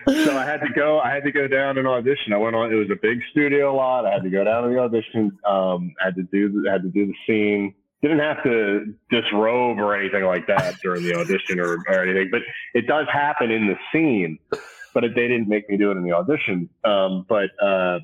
So 0.07 0.37
I 0.37 0.45
had 0.45 0.61
to 0.61 0.69
go. 0.69 0.99
I 0.99 1.11
had 1.11 1.23
to 1.23 1.31
go 1.31 1.47
down 1.47 1.77
and 1.77 1.87
audition. 1.87 2.33
I 2.33 2.37
went 2.37 2.55
on. 2.55 2.71
It 2.71 2.75
was 2.75 2.89
a 2.91 2.99
big 3.01 3.21
studio 3.31 3.75
lot. 3.75 4.05
I 4.05 4.11
had 4.11 4.23
to 4.23 4.29
go 4.29 4.43
down 4.43 4.63
to 4.63 4.69
the 4.69 4.79
audition. 4.79 5.37
Um, 5.45 5.93
I 6.01 6.05
had 6.05 6.15
to 6.15 6.23
do. 6.23 6.65
Had 6.69 6.83
to 6.83 6.89
do 6.89 7.05
the 7.05 7.15
scene. 7.27 7.73
Didn't 8.01 8.19
have 8.19 8.43
to 8.43 8.93
disrobe 9.09 9.79
or 9.79 9.95
anything 9.95 10.25
like 10.25 10.45
that 10.47 10.75
during 10.81 11.03
the 11.03 11.15
audition 11.15 11.59
or, 11.59 11.77
or 11.87 12.03
anything. 12.03 12.29
But 12.31 12.41
it 12.73 12.85
does 12.85 13.07
happen 13.11 13.49
in 13.49 13.67
the 13.67 13.77
scene. 13.91 14.39
But 14.93 15.03
they 15.03 15.27
didn't 15.27 15.47
make 15.47 15.69
me 15.69 15.77
do 15.77 15.89
it 15.91 15.97
in 15.97 16.03
the 16.03 16.11
audition. 16.11 16.69
Um, 16.83 17.25
but 17.27 17.49
uh, 17.61 17.99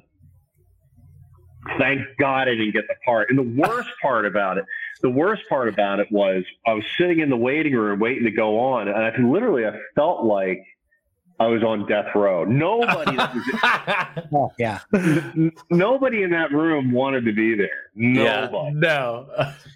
thank 1.77 2.01
God 2.17 2.47
I 2.47 2.55
didn't 2.55 2.71
get 2.71 2.87
the 2.87 2.95
part. 3.05 3.29
And 3.29 3.37
the 3.37 3.61
worst 3.61 3.89
part 4.01 4.25
about 4.25 4.57
it, 4.57 4.65
the 5.01 5.09
worst 5.09 5.43
part 5.49 5.67
about 5.67 5.99
it 5.99 6.07
was 6.11 6.43
I 6.65 6.73
was 6.73 6.83
sitting 6.97 7.19
in 7.19 7.29
the 7.29 7.37
waiting 7.37 7.73
room 7.73 7.99
waiting 7.99 8.23
to 8.23 8.31
go 8.31 8.59
on, 8.59 8.87
and 8.87 8.97
I 8.97 9.15
literally 9.17 9.65
I 9.65 9.73
felt 9.95 10.23
like 10.23 10.65
I 11.39 11.47
was 11.47 11.63
on 11.63 11.87
death 11.87 12.07
row. 12.15 12.43
Nobody, 12.43 13.15
was, 13.15 13.43
Oh 14.33 14.51
yeah. 14.59 14.79
n- 14.93 15.51
nobody 15.69 16.23
in 16.23 16.31
that 16.31 16.51
room 16.51 16.91
wanted 16.91 17.23
to 17.25 17.31
be 17.33 17.55
there. 17.55 17.91
yeah. 17.95 18.49
No. 18.73 19.27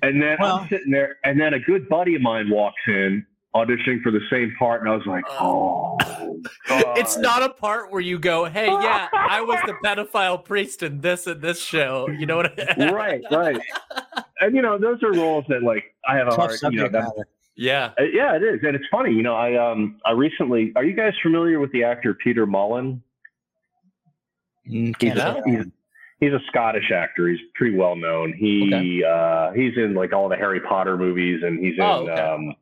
And 0.01 0.21
then 0.21 0.37
Well- 0.39 0.57
I'm 0.57 0.67
sitting 0.69 0.91
there, 0.91 1.17
and 1.23 1.39
then 1.39 1.53
a 1.53 1.59
good 1.59 1.87
buddy 1.87 2.15
of 2.15 2.21
mine 2.21 2.49
walks 2.49 2.81
in 2.87 3.25
auditioning 3.55 4.01
for 4.01 4.11
the 4.11 4.19
same 4.29 4.53
part, 4.59 4.81
and 4.81 4.89
I 4.89 4.95
was 4.95 5.05
like, 5.05 5.23
uh, 5.29 5.37
oh, 5.39 5.97
God. 6.67 6.97
It's 6.97 7.17
not 7.17 7.43
a 7.43 7.49
part 7.49 7.91
where 7.91 8.01
you 8.01 8.17
go, 8.19 8.45
"Hey, 8.45 8.65
yeah, 8.65 9.07
I 9.13 9.41
was 9.41 9.59
the 9.67 9.73
pedophile 9.85 10.43
priest 10.43 10.81
in 10.83 10.99
this 11.01 11.27
and 11.27 11.39
this 11.41 11.61
show." 11.63 12.09
You 12.09 12.25
know 12.25 12.37
what? 12.37 12.59
I 12.79 12.91
right, 12.91 13.21
right. 13.31 13.59
And 14.41 14.55
you 14.55 14.61
know, 14.63 14.77
those 14.79 15.01
are 15.03 15.13
roles 15.13 15.45
that 15.49 15.61
like 15.63 15.83
I 16.07 16.17
have 16.17 16.27
a 16.27 16.31
Tough 16.31 16.59
hard, 16.61 16.73
you 16.73 16.79
know, 16.79 16.83
that, 16.89 17.03
matter. 17.03 17.27
Yeah. 17.55 17.91
Uh, 17.99 18.03
yeah, 18.03 18.35
it 18.35 18.41
is, 18.43 18.59
and 18.63 18.75
it's 18.75 18.85
funny. 18.91 19.11
You 19.11 19.21
know, 19.23 19.35
I 19.35 19.55
um, 19.55 19.99
I 20.05 20.11
recently. 20.11 20.71
Are 20.75 20.83
you 20.83 20.93
guys 20.95 21.13
familiar 21.21 21.59
with 21.59 21.71
the 21.71 21.83
actor 21.83 22.13
Peter 22.15 22.47
Mullan? 22.47 23.01
Mm, 24.69 24.95
He's 25.01 25.15
a, 25.15 25.41
he's, 25.45 25.65
he's 26.19 26.31
a 26.33 26.39
Scottish 26.47 26.89
actor. 26.91 27.27
He's 27.27 27.39
pretty 27.55 27.75
well 27.75 27.95
known. 27.95 28.33
He 28.33 29.03
uh, 29.03 29.51
he's 29.51 29.73
in 29.77 29.93
like 29.93 30.13
all 30.13 30.29
the 30.29 30.35
Harry 30.35 30.61
Potter 30.61 30.97
movies, 30.97 31.41
and 31.43 31.59
he's 31.63 31.75
in 31.75 31.81
Oh, 31.83 32.07
okay. 32.09 32.21
um, 32.21 32.55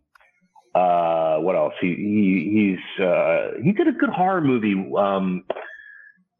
uh, 0.73 1.37
what 1.41 1.55
else? 1.55 1.73
He 1.79 1.95
he 1.95 2.77
he's 2.97 3.05
uh, 3.05 3.51
he 3.63 3.71
did 3.71 3.87
a 3.87 3.91
good 3.91 4.09
horror 4.09 4.41
movie. 4.41 4.73
Um, 4.97 5.43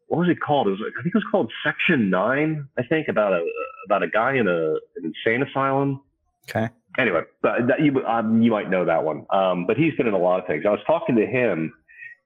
what 0.08 0.18
was 0.18 0.28
it 0.28 0.40
called? 0.40 0.66
It 0.68 0.72
was 0.72 0.80
I 0.80 1.02
think 1.02 1.14
it 1.14 1.18
was 1.18 1.24
called 1.30 1.50
Session 1.64 2.10
Nine. 2.10 2.68
I 2.78 2.82
think 2.82 3.08
about 3.08 3.32
a 3.32 3.46
about 3.86 4.02
a 4.02 4.08
guy 4.08 4.34
in 4.34 4.48
a 4.48 4.72
an 4.96 5.04
insane 5.26 5.42
asylum. 5.42 6.00
Okay. 6.50 6.68
Anyway, 6.98 7.22
but 7.40 7.66
that, 7.68 7.80
you 7.80 8.04
um, 8.06 8.42
you 8.42 8.50
might 8.50 8.68
know 8.68 8.84
that 8.84 9.02
one. 9.02 9.26
Um, 9.30 9.66
but 9.66 9.76
he's 9.76 9.94
been 9.94 10.06
in 10.06 10.14
a 10.14 10.18
lot 10.18 10.40
of 10.40 10.46
things. 10.46 10.64
I 10.66 10.70
was 10.70 10.80
talking 10.86 11.16
to 11.16 11.26
him, 11.26 11.72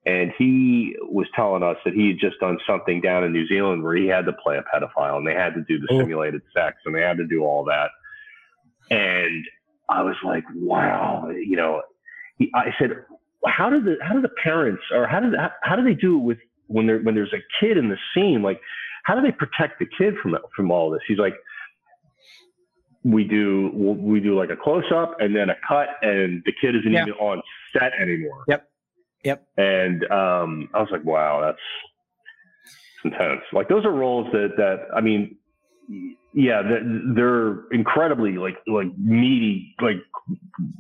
and 0.05 0.33
he 0.37 0.97
was 1.03 1.27
telling 1.37 1.63
us 1.63 1.77
that 1.85 1.95
he 1.95 2.09
had 2.09 2.19
just 2.19 2.41
done 2.41 2.59
something 2.67 3.01
down 3.01 3.23
in 3.25 3.33
New 3.33 3.47
Zealand 3.47 3.83
where 3.83 3.95
he 3.95 4.07
had 4.07 4.25
to 4.27 4.33
play 4.33 4.59
a 4.59 4.63
pedophile, 4.63 5.19
and 5.19 5.27
they 5.27 5.35
had 5.35 5.55
to 5.55 5.63
do 5.63 5.79
the 5.79 5.87
Oh. 5.91 6.01
simulated 6.01 6.43
sex, 6.53 6.79
and 6.85 6.95
they 6.95 7.01
had 7.01 7.17
to 7.19 7.27
do 7.27 7.45
all 7.45 7.65
that. 7.65 7.91
And 8.91 9.45
I 9.89 10.03
was 10.03 10.17
like, 10.25 10.45
wow, 10.55 11.29
you 11.31 11.57
know. 11.57 11.83
He, 12.39 12.51
I 12.55 12.75
said, 12.79 12.91
how 13.47 13.71
do 13.71 13.81
the 13.81 13.97
how 14.03 14.15
do 14.15 14.21
the 14.21 14.29
parents 14.43 14.83
or 14.93 15.07
how 15.07 15.21
do 15.21 15.35
how, 15.37 15.51
how 15.63 15.77
do 15.77 15.85
they 15.85 15.95
do 15.95 16.17
it 16.17 16.23
with 16.23 16.39
when 16.67 16.87
there 16.87 16.99
when 16.99 17.15
there's 17.15 17.33
a 17.33 17.43
kid 17.61 17.77
in 17.79 17.89
the 17.89 17.97
scene? 18.15 18.43
Like, 18.43 18.61
how 19.05 19.15
do 19.15 19.23
they 19.23 19.33
protect 19.33 19.79
the 19.79 19.87
kid 19.87 20.15
from 20.23 20.37
from 20.55 20.71
all 20.71 20.91
this? 20.91 21.03
He's 21.07 21.19
like, 21.19 21.35
we 23.07 23.23
do 23.25 23.71
we'll, 23.73 24.21
do 24.21 24.37
like 24.37 24.51
a 24.51 24.57
close 24.57 24.85
up 24.93 25.17
and 25.21 25.35
then 25.35 25.49
a 25.49 25.55
cut, 25.67 25.89
and 26.03 26.43
the 26.45 26.53
kid 26.61 26.75
isn't 26.75 26.93
Yeah. 26.93 27.03
even 27.03 27.15
on 27.15 27.41
set 27.73 27.93
anymore. 28.01 28.45
Yep. 28.49 28.69
Yep. 29.25 29.49
And 29.57 30.05
um, 30.11 30.69
I 30.75 30.81
was 30.81 30.89
like, 30.91 31.05
wow, 31.05 31.41
that's 31.41 31.59
intense. 33.05 33.43
Like 33.53 33.69
those 33.69 33.85
are 33.85 33.93
roles 33.93 34.31
that 34.33 34.55
that 34.57 34.89
I 34.95 35.01
mean, 35.01 35.37
yeah, 36.35 36.63
that 36.63 37.13
they're 37.15 37.65
incredibly 37.71 38.33
like 38.33 38.57
like 38.67 38.89
meaty 38.99 39.75
like 39.81 39.99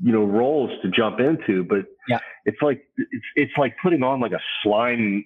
you 0.02 0.12
know 0.12 0.24
roles 0.24 0.70
to 0.82 0.90
jump 0.90 1.20
into, 1.20 1.64
but 1.64 1.86
Yeah. 2.08 2.18
it's 2.44 2.60
like 2.60 2.82
it's 2.96 3.24
it's 3.36 3.52
like 3.56 3.76
putting 3.82 4.02
on 4.02 4.20
like 4.20 4.32
a 4.32 4.40
slime 4.62 5.24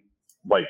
like 0.48 0.64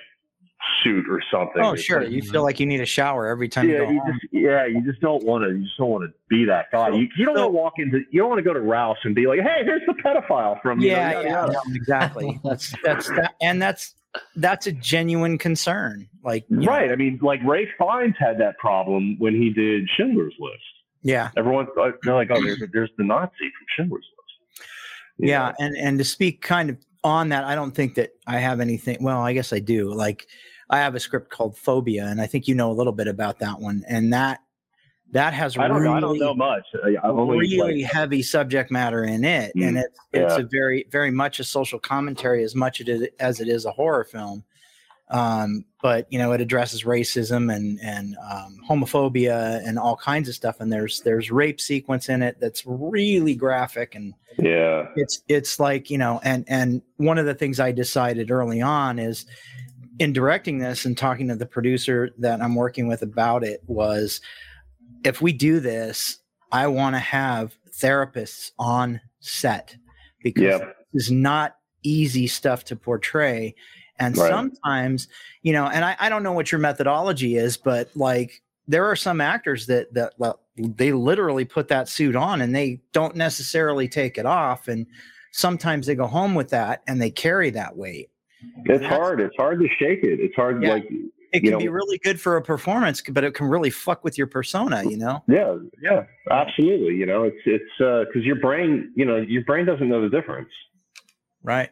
suit 0.82 1.06
or 1.08 1.20
something. 1.32 1.62
Oh 1.62 1.74
sure. 1.76 2.02
like- 2.02 2.10
You 2.10 2.22
feel 2.22 2.32
mm-hmm. 2.32 2.42
like 2.44 2.60
you 2.60 2.66
need 2.66 2.80
a 2.80 2.86
shower 2.86 3.26
every 3.26 3.48
time 3.48 3.68
you 3.68 3.74
yeah, 3.74 3.84
go 3.84 3.90
you 3.90 4.00
home. 4.00 4.12
just 4.12 4.32
yeah, 4.32 4.66
you 4.66 4.82
just 4.84 5.00
don't 5.00 5.22
want 5.24 5.44
to. 5.44 5.50
You 5.50 5.64
just 5.64 5.76
don't 5.78 5.90
want 5.90 6.04
to 6.04 6.12
be 6.28 6.44
that 6.44 6.66
guy. 6.72 6.88
You, 6.90 7.08
you 7.16 7.24
don't 7.24 7.34
want 7.36 7.46
to 7.46 7.50
walk 7.52 7.72
into. 7.78 8.00
You 8.10 8.20
don't 8.20 8.28
want 8.30 8.38
to 8.38 8.42
go 8.44 8.52
to 8.52 8.60
Ralph's 8.60 9.00
and 9.04 9.14
be 9.14 9.26
like, 9.26 9.40
"Hey, 9.40 9.62
here's 9.64 9.82
the 9.86 9.94
pedophile 9.94 10.60
from." 10.62 10.80
you 10.80 10.90
know, 10.90 10.96
yeah, 10.96 11.20
yeah, 11.22 11.46
no, 11.46 11.60
exactly. 11.74 12.38
That's 12.44 12.74
that's 12.84 13.08
that, 13.08 13.34
and 13.40 13.60
that's 13.60 13.94
that's 14.36 14.66
a 14.66 14.72
genuine 14.72 15.38
concern. 15.38 16.08
Like 16.24 16.44
you 16.50 16.56
know, 16.58 16.66
Right. 16.66 16.90
I 16.90 16.96
mean, 16.96 17.18
like 17.22 17.40
Rafe 17.44 17.68
Fiennes 17.78 18.14
had 18.18 18.38
that 18.40 18.58
problem 18.58 19.16
when 19.18 19.34
he 19.34 19.50
did 19.50 19.88
Schindler's 19.96 20.34
List. 20.38 20.56
yeah, 21.02 21.30
Everyone, 21.36 21.66
they're 22.02 22.14
like, 22.14 22.30
"Oh, 22.30 22.42
there's, 22.42 22.62
there's 22.72 22.90
the 22.98 23.04
Nazi 23.04 23.30
from 23.38 23.66
Schindler's 23.76 24.04
List." 24.04 24.68
You 25.18 25.28
yeah, 25.28 25.48
know? 25.50 25.54
and 25.66 25.76
and 25.76 25.98
to 25.98 26.04
speak 26.04 26.42
kind 26.42 26.70
of 26.70 26.76
on 27.04 27.30
that, 27.30 27.44
I 27.44 27.54
don't 27.54 27.72
think 27.72 27.94
that 27.94 28.10
I 28.26 28.38
have 28.38 28.60
anything. 28.60 28.98
Well, 29.00 29.20
I 29.20 29.32
guess 29.32 29.52
I 29.52 29.58
do. 29.58 29.92
Like 29.92 30.26
I 30.70 30.78
have 30.78 30.94
a 30.94 31.00
script 31.00 31.30
called 31.30 31.58
Phobia, 31.58 32.06
and 32.06 32.20
I 32.20 32.26
think 32.26 32.48
you 32.48 32.54
know 32.54 32.70
a 32.70 32.72
little 32.72 32.92
bit 32.92 33.08
about 33.08 33.40
that 33.40 33.60
one, 33.60 33.82
and 33.88 34.12
that 34.12 34.40
that 35.12 35.34
has 35.34 35.58
I 35.58 35.66
don't 35.66 35.82
really, 35.82 35.88
know. 35.88 35.96
I 35.96 36.00
don't 36.00 36.18
know 36.18 36.34
much. 36.34 36.64
Really 36.84 37.82
like, 37.82 37.92
heavy 37.92 38.22
subject 38.22 38.70
matter 38.70 39.04
in 39.04 39.24
it, 39.24 39.52
and 39.56 39.76
Mm, 39.76 39.82
it's 39.82 39.98
it's 40.12 40.38
yeah. 40.38 40.44
a 40.44 40.46
very 40.46 40.86
very 40.90 41.10
much 41.10 41.40
a 41.40 41.44
social 41.44 41.80
commentary 41.80 42.44
as 42.44 42.54
much 42.54 42.80
it 42.80 42.88
is, 42.88 43.08
as 43.18 43.40
it 43.40 43.48
is 43.48 43.64
a 43.64 43.72
horror 43.72 44.04
film. 44.04 44.44
Um, 45.10 45.64
but 45.82 46.06
you 46.12 46.20
know, 46.20 46.30
it 46.30 46.40
addresses 46.40 46.84
racism 46.84 47.52
and 47.52 47.80
and 47.82 48.16
um, 48.30 48.58
homophobia 48.68 49.60
and 49.66 49.76
all 49.76 49.96
kinds 49.96 50.28
of 50.28 50.36
stuff. 50.36 50.60
And 50.60 50.72
there's 50.72 51.00
there's 51.00 51.32
rape 51.32 51.60
sequence 51.60 52.08
in 52.08 52.22
it 52.22 52.38
that's 52.38 52.62
really 52.64 53.34
graphic 53.34 53.96
and 53.96 54.14
yeah, 54.38 54.86
it's 54.94 55.22
it's 55.28 55.58
like 55.58 55.90
you 55.90 55.98
know 55.98 56.20
and 56.22 56.44
and 56.46 56.82
one 56.96 57.18
of 57.18 57.26
the 57.26 57.34
things 57.34 57.58
i 57.58 57.72
decided 57.72 58.30
early 58.30 58.62
on 58.62 58.98
is 58.98 59.26
in 60.00 60.12
directing 60.12 60.58
this 60.58 60.84
and 60.84 60.98
talking 60.98 61.28
to 61.28 61.36
the 61.36 61.46
producer 61.46 62.10
that 62.18 62.40
i'm 62.40 62.56
working 62.56 62.88
with 62.88 63.02
about 63.02 63.44
it 63.44 63.62
was 63.66 64.20
if 65.04 65.22
we 65.22 65.32
do 65.32 65.60
this 65.60 66.18
i 66.50 66.66
want 66.66 66.96
to 66.96 67.00
have 67.00 67.54
therapists 67.72 68.50
on 68.58 69.00
set 69.20 69.76
because 70.22 70.60
this 70.92 71.04
is 71.04 71.10
not 71.10 71.56
easy 71.82 72.26
stuff 72.26 72.64
to 72.64 72.76
portray. 72.76 73.54
And 73.98 74.16
Right. 74.16 74.28
sometimes 74.28 75.08
you 75.42 75.52
know 75.52 75.66
and 75.66 75.84
I, 75.84 75.96
I 76.00 76.08
don't 76.08 76.22
know 76.22 76.32
what 76.32 76.50
your 76.50 76.58
methodology 76.58 77.36
is 77.36 77.56
but 77.56 77.90
like 77.94 78.42
there 78.66 78.86
are 78.86 78.96
some 78.96 79.20
actors 79.20 79.66
that 79.66 79.92
that 79.94 80.14
well, 80.16 80.40
they 80.56 80.92
literally 80.92 81.44
put 81.44 81.68
that 81.68 81.88
suit 81.88 82.16
on 82.16 82.40
and 82.40 82.54
they 82.54 82.80
don't 82.92 83.16
necessarily 83.16 83.88
take 83.88 84.16
it 84.18 84.26
off. 84.26 84.68
And 84.68 84.86
sometimes 85.32 85.86
they 85.86 85.94
go 85.94 86.06
home 86.06 86.34
with 86.34 86.50
that 86.50 86.82
and 86.86 87.00
they 87.00 87.10
carry 87.10 87.50
that 87.50 87.76
weight 87.76 88.10
it's 88.64 88.84
hard. 88.84 89.20
It's 89.20 89.34
hard 89.36 89.60
to 89.60 89.68
shake 89.78 90.02
it. 90.04 90.20
It's 90.20 90.34
hard. 90.34 90.62
Yeah. 90.62 90.74
Like, 90.74 90.88
it 91.32 91.44
can 91.44 91.58
be 91.58 91.68
really 91.68 91.98
good 91.98 92.20
for 92.20 92.36
a 92.36 92.42
performance 92.42 93.00
but 93.08 93.22
it 93.22 93.34
can 93.34 93.46
really 93.46 93.70
fuck 93.70 94.02
with 94.02 94.18
your 94.18 94.26
persona 94.26 94.82
you 94.82 94.96
know 94.96 95.22
yeah, 95.28 95.56
yeah, 95.80 96.02
absolutely. 96.28 96.96
You 96.96 97.06
know, 97.06 97.22
it's 97.22 97.38
it's 97.46 97.80
uh, 97.80 98.04
because 98.06 98.24
your 98.26 98.34
brain, 98.40 98.92
you 98.96 99.04
know, 99.04 99.16
your 99.18 99.44
brain 99.44 99.64
doesn't 99.64 99.88
know 99.88 100.02
the 100.02 100.08
difference. 100.08 100.48
right 101.44 101.70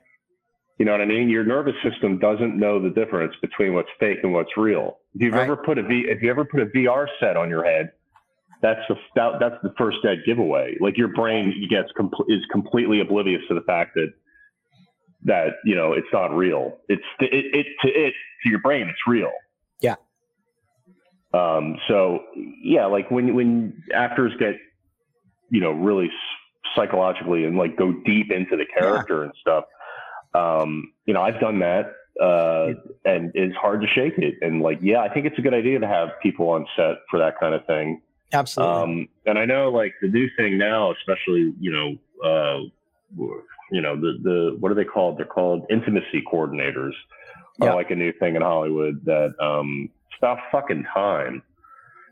You 0.79 0.85
know 0.85 0.93
what 0.93 1.01
I 1.01 1.07
mean? 1.07 1.29
Your 1.29 1.43
nervous 1.43 1.75
system 1.83 2.21
doesn't 2.21 2.57
know 2.57 2.81
the 2.81 2.91
difference 2.91 3.35
between 3.41 3.75
what's 3.75 3.89
fake 3.99 4.19
and 4.23 4.33
what's 4.33 4.57
real. 4.57 4.99
If 5.17 5.23
you've 5.23 5.35
Right. 5.35 5.43
ever 5.43 5.57
put 5.57 5.77
a 5.77 5.83
V, 5.83 6.05
if 6.07 6.23
you 6.23 6.31
ever 6.31 6.45
put 6.45 6.61
a 6.61 6.67
VR 6.67 7.09
set 7.19 7.37
on 7.37 7.51
your 7.51 7.65
head, 7.65 7.91
that's 8.63 8.81
the 8.89 8.95
that, 9.17 9.41
that's 9.41 9.57
the 9.65 9.75
first 9.77 9.99
dead 10.05 10.19
giveaway. 10.25 10.77
Like 10.81 10.97
your 10.97 11.09
brain 11.09 11.53
gets 11.69 11.91
com- 11.97 12.13
is 12.29 12.45
completely 12.53 13.01
oblivious 13.01 13.43
to 13.49 13.55
the 13.55 13.63
fact 13.63 13.95
that 13.97 14.13
that 15.25 15.55
you 15.65 15.75
know 15.75 15.93
it's 15.93 16.09
not 16.13 16.35
real. 16.35 16.79
It's 16.89 17.03
it, 17.21 17.31
it 17.33 17.67
to 17.83 17.89
it 17.89 18.15
to 18.43 18.51
your 18.51 18.61
brain 18.61 18.89
it's 18.89 19.01
real. 19.07 19.33
Yeah. 19.81 19.97
Um. 21.35 21.77
So 21.89 22.21
yeah, 22.63 22.87
like 22.87 23.11
when 23.11 23.35
when 23.35 23.83
actors 23.95 24.33
get 24.39 24.55
you 25.51 25.61
know 25.61 25.73
really 25.73 26.11
psychologically 26.75 27.45
and 27.45 27.57
like 27.57 27.77
go 27.77 27.93
deep 28.05 28.31
into 28.31 28.57
the 28.57 28.67
character 28.67 29.25
and 29.25 29.33
stuff. 29.41 29.65
Um, 30.35 30.93
you 31.07 31.15
know, 31.15 31.23
I've 31.23 31.41
done 31.41 31.59
that, 31.61 31.93
uh, 32.23 32.75
and 33.05 33.33
it's 33.35 33.57
hard 33.57 33.81
to 33.81 33.87
shake 33.89 34.19
it. 34.19 34.35
And 34.43 34.63
like, 34.63 34.79
yeah, 34.83 35.01
I 35.01 35.13
think 35.13 35.27
it's 35.27 35.39
a 35.39 35.43
good 35.43 35.55
idea 35.55 35.79
to 35.79 35.87
have 35.87 36.11
people 36.23 36.51
on 36.51 36.67
set 36.77 36.97
for 37.11 37.19
that 37.19 37.39
kind 37.41 37.55
of 37.55 37.65
thing. 37.67 38.03
absolutely 38.33 38.75
Um, 38.75 39.09
and 39.27 39.39
I 39.39 39.45
know 39.45 39.71
like 39.71 39.95
the 40.03 40.09
new 40.09 40.29
thing 40.37 40.59
now, 40.59 40.93
especially 40.93 41.55
you 41.59 41.73
know, 41.73 41.97
uh, 42.25 42.61
you 43.71 43.81
know, 43.81 43.97
the 43.97 44.19
the 44.23 44.57
what 44.61 44.71
are 44.73 44.75
they 44.75 44.85
called? 44.85 45.19
They're 45.19 45.27
called 45.27 45.67
intimacy 45.71 46.23
coordinators. 46.33 46.93
Yeah. 47.61 47.71
Are 47.71 47.75
like 47.75 47.91
a 47.91 47.97
new 47.97 48.13
thing 48.13 48.37
in 48.37 48.43
Hollywood 48.43 49.05
that 49.05 49.35
um, 49.41 49.89
about 50.19 50.39
fucking 50.53 50.85
time 50.95 51.43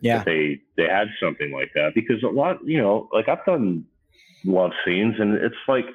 Yeah. 0.00 0.24
they 0.24 0.60
they 0.76 0.84
had 0.88 1.06
something 1.22 1.52
like 1.52 1.70
that 1.74 1.92
because 1.94 2.22
a 2.24 2.26
lot, 2.28 2.58
you 2.64 2.78
know, 2.82 3.08
like 3.12 3.28
I've 3.28 3.44
done 3.44 3.84
love 4.44 4.72
scenes 4.84 5.14
and 5.20 5.34
it's 5.34 5.54
like 5.68 5.86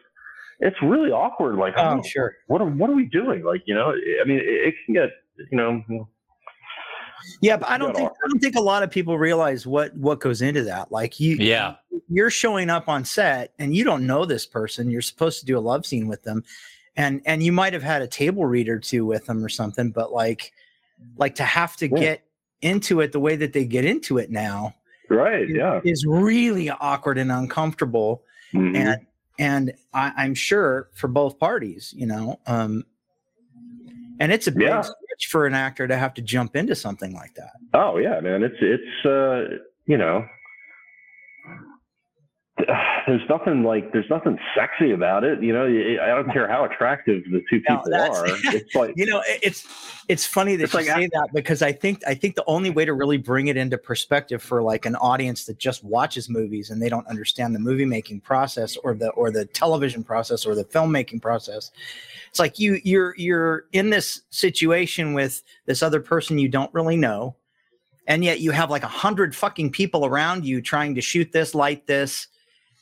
it's 0.61 0.77
really 0.81 1.11
awkward. 1.11 1.55
Like, 1.55 1.73
Oh, 1.77 1.97
oh, 1.99 2.03
sure. 2.03 2.35
what 2.47 2.61
are 2.61 2.69
what 2.69 2.89
are 2.89 2.95
we 2.95 3.05
doing? 3.05 3.43
Like, 3.43 3.63
you 3.65 3.75
know, 3.75 3.89
I 3.91 4.25
mean, 4.27 4.37
it, 4.37 4.45
it 4.69 4.75
can 4.85 4.93
get, 4.93 5.09
you 5.51 5.57
know, 5.57 6.07
Yeah, 7.41 7.57
but 7.57 7.69
I 7.69 7.77
don't 7.77 7.95
think 7.95 8.09
I 8.11 8.27
don't 8.29 8.39
think 8.39 8.55
a 8.55 8.61
lot 8.61 8.83
of 8.83 8.91
people 8.91 9.17
realize 9.17 9.65
what 9.67 9.95
what 9.95 10.19
goes 10.19 10.41
into 10.41 10.63
that. 10.63 10.91
Like 10.91 11.19
you, 11.19 11.35
Yeah. 11.37 11.75
you're 12.09 12.29
showing 12.29 12.69
up 12.69 12.87
on 12.89 13.05
set 13.05 13.53
and 13.59 13.75
you 13.75 13.83
don't 13.83 14.05
know 14.05 14.25
this 14.25 14.45
person. 14.45 14.89
You're 14.89 15.01
supposed 15.01 15.39
to 15.39 15.45
do 15.45 15.57
a 15.57 15.59
love 15.61 15.85
scene 15.85 16.07
with 16.07 16.23
them, 16.23 16.43
and 16.95 17.21
and 17.25 17.41
you 17.43 17.51
might 17.51 17.73
have 17.73 17.83
had 17.83 18.01
a 18.01 18.07
table 18.07 18.45
read 18.45 18.67
or 18.69 18.79
two 18.79 19.05
with 19.05 19.25
them 19.25 19.43
or 19.43 19.49
something. 19.49 19.91
But 19.91 20.11
like, 20.11 20.53
like 21.17 21.35
to 21.35 21.43
have 21.43 21.75
to 21.77 21.87
Yeah. 21.89 21.97
get 21.99 22.21
into 22.61 23.01
it 23.01 23.11
the 23.11 23.19
way 23.19 23.35
that 23.35 23.53
they 23.53 23.65
get 23.65 23.85
into 23.85 24.17
it 24.19 24.29
now 24.29 24.75
right? 25.09 25.49
is- 25.49 25.55
Yeah, 25.55 25.81
is 25.83 26.05
really 26.05 26.69
awkward 26.69 27.17
and 27.17 27.31
uncomfortable. 27.31 28.23
Mhm. 28.53 28.75
And 28.75 29.05
and 29.39 29.73
I, 29.93 30.11
I'm 30.17 30.35
sure 30.35 30.89
for 30.93 31.07
both 31.07 31.39
parties, 31.39 31.93
you 31.97 32.05
know, 32.05 32.39
um, 32.45 32.85
and 34.19 34.31
it's 34.31 34.45
a 34.47 34.51
big 34.51 34.67
Yeah. 34.67 34.83
For 35.27 35.45
an 35.45 35.53
actor 35.53 35.87
to 35.87 35.97
have 35.97 36.13
to 36.15 36.21
jump 36.21 36.55
into 36.55 36.75
something 36.75 37.13
like 37.13 37.33
that. 37.35 37.53
Oh 37.73 37.97
yeah, 37.97 38.19
man. 38.19 38.43
It's 38.43 38.57
it's 38.61 39.05
uh 39.05 39.57
you 39.85 39.97
know 39.97 40.25
there's 43.07 43.27
nothing 43.29 43.63
like 43.63 43.91
there's 43.91 44.09
nothing 44.09 44.37
sexy 44.55 44.91
about 44.91 45.23
it. 45.23 45.41
You 45.41 45.53
know, 45.53 45.65
I 45.65 46.07
don't 46.07 46.31
care 46.31 46.47
how 46.47 46.65
attractive 46.65 47.23
the 47.31 47.41
two 47.49 47.61
people 47.61 47.83
that's- 47.89 48.17
are. 48.17 48.27
It's 48.53 48.75
like 48.75 48.93
you 48.95 49.05
know 49.05 49.21
it's 49.27 49.65
it's 50.07 50.25
funny 50.25 50.55
that 50.57 50.65
It's 50.65 50.73
you 50.73 50.79
like 50.79 50.87
say 50.87 51.07
that 51.13 51.29
because 51.33 51.61
i 51.61 51.71
think 51.71 52.01
i 52.05 52.13
think 52.13 52.35
the 52.35 52.43
only 52.45 52.69
way 52.69 52.83
to 52.83 52.93
really 52.93 53.17
bring 53.17 53.47
it 53.47 53.55
into 53.55 53.77
perspective 53.77 54.41
for 54.41 54.61
like 54.61 54.85
an 54.85 54.95
audience 54.97 55.45
that 55.45 55.57
just 55.57 55.83
watches 55.83 56.29
movies 56.29 56.69
and 56.69 56.81
they 56.81 56.89
don't 56.89 57.07
understand 57.07 57.55
the 57.55 57.59
movie 57.59 57.85
making 57.85 58.19
process 58.19 58.75
or 58.77 58.93
the 58.93 59.09
or 59.11 59.31
the 59.31 59.45
television 59.45 60.03
process 60.03 60.45
or 60.45 60.53
the 60.55 60.65
filmmaking 60.65 61.21
process 61.21 61.71
it's 62.29 62.39
like 62.39 62.59
you 62.59 62.79
you're 62.83 63.15
you're 63.17 63.65
in 63.71 63.89
this 63.89 64.21
situation 64.31 65.13
with 65.13 65.43
this 65.65 65.81
other 65.81 66.01
person 66.01 66.37
you 66.37 66.49
don't 66.49 66.73
really 66.73 66.97
know 66.97 67.35
and 68.07 68.23
yet 68.23 68.41
you 68.41 68.51
have 68.51 68.69
like 68.69 68.83
a 68.83 68.87
hundred 68.87 69.35
fucking 69.35 69.71
people 69.71 70.05
around 70.05 70.45
you 70.45 70.61
trying 70.61 70.93
to 70.95 71.01
shoot 71.01 71.31
this 71.31 71.55
light 71.55 71.87
this 71.87 72.27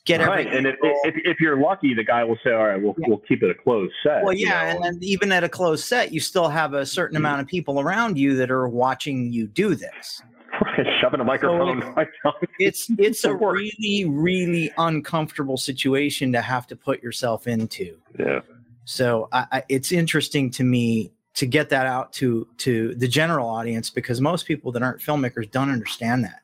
get 0.06 0.26
right. 0.26 0.48
And 0.54 0.66
if, 0.66 0.76
if 0.82 1.16
if 1.26 1.40
you're 1.40 1.58
lucky, 1.60 1.94
the 1.94 2.04
guy 2.04 2.24
will 2.24 2.38
say, 2.44 2.52
"All 2.52 2.66
right, 2.68 2.82
we'll 2.82 2.96
Yeah. 2.98 3.08
we'll 3.10 3.18
keep 3.28 3.44
it 3.44 3.50
a 3.50 3.54
closed 3.54 3.94
set." 4.04 4.24
Well, 4.24 4.34
you 4.34 4.48
yeah, 4.48 4.74
know, 4.74 4.80
and 4.82 4.84
then 4.84 5.00
even 5.04 5.32
at 5.32 5.44
a 5.44 5.50
closed 5.50 5.86
set, 5.86 6.12
you 6.12 6.20
still 6.20 6.50
have 6.50 6.74
a 6.74 6.86
certain 6.86 7.16
Mhm. 7.16 7.20
amount 7.20 7.42
of 7.42 7.48
people 7.48 7.80
around 7.80 8.18
you 8.18 8.36
that 8.38 8.50
are 8.52 8.68
watching 8.68 9.32
you 9.32 9.48
do 9.48 9.76
this. 9.76 10.22
shoving 11.02 11.20
a 11.20 11.24
microphone. 11.24 11.80
right 11.96 12.08
down. 12.24 12.34
It's 12.60 12.90
it's 12.98 13.24
a 13.24 13.34
really 13.36 14.06
really 14.08 14.72
uncomfortable 14.78 15.58
situation 15.58 16.32
to 16.34 16.42
have 16.42 16.66
to 16.68 16.76
put 16.76 17.02
yourself 17.04 17.48
into. 17.48 17.98
yeah. 18.18 18.40
So 18.86 19.30
I, 19.32 19.46
I, 19.52 19.64
it's 19.70 19.92
interesting 19.92 20.50
to 20.52 20.64
me 20.64 21.12
to 21.36 21.46
get 21.46 21.70
that 21.70 21.86
out 21.86 22.12
to 22.14 22.48
to 22.58 22.96
the 22.96 23.08
general 23.08 23.48
audience 23.48 23.90
because 23.92 24.20
most 24.20 24.48
people 24.48 24.72
that 24.72 24.82
aren't 24.82 25.00
filmmakers 25.02 25.50
don't 25.52 25.70
understand 25.70 26.24
that. 26.24 26.42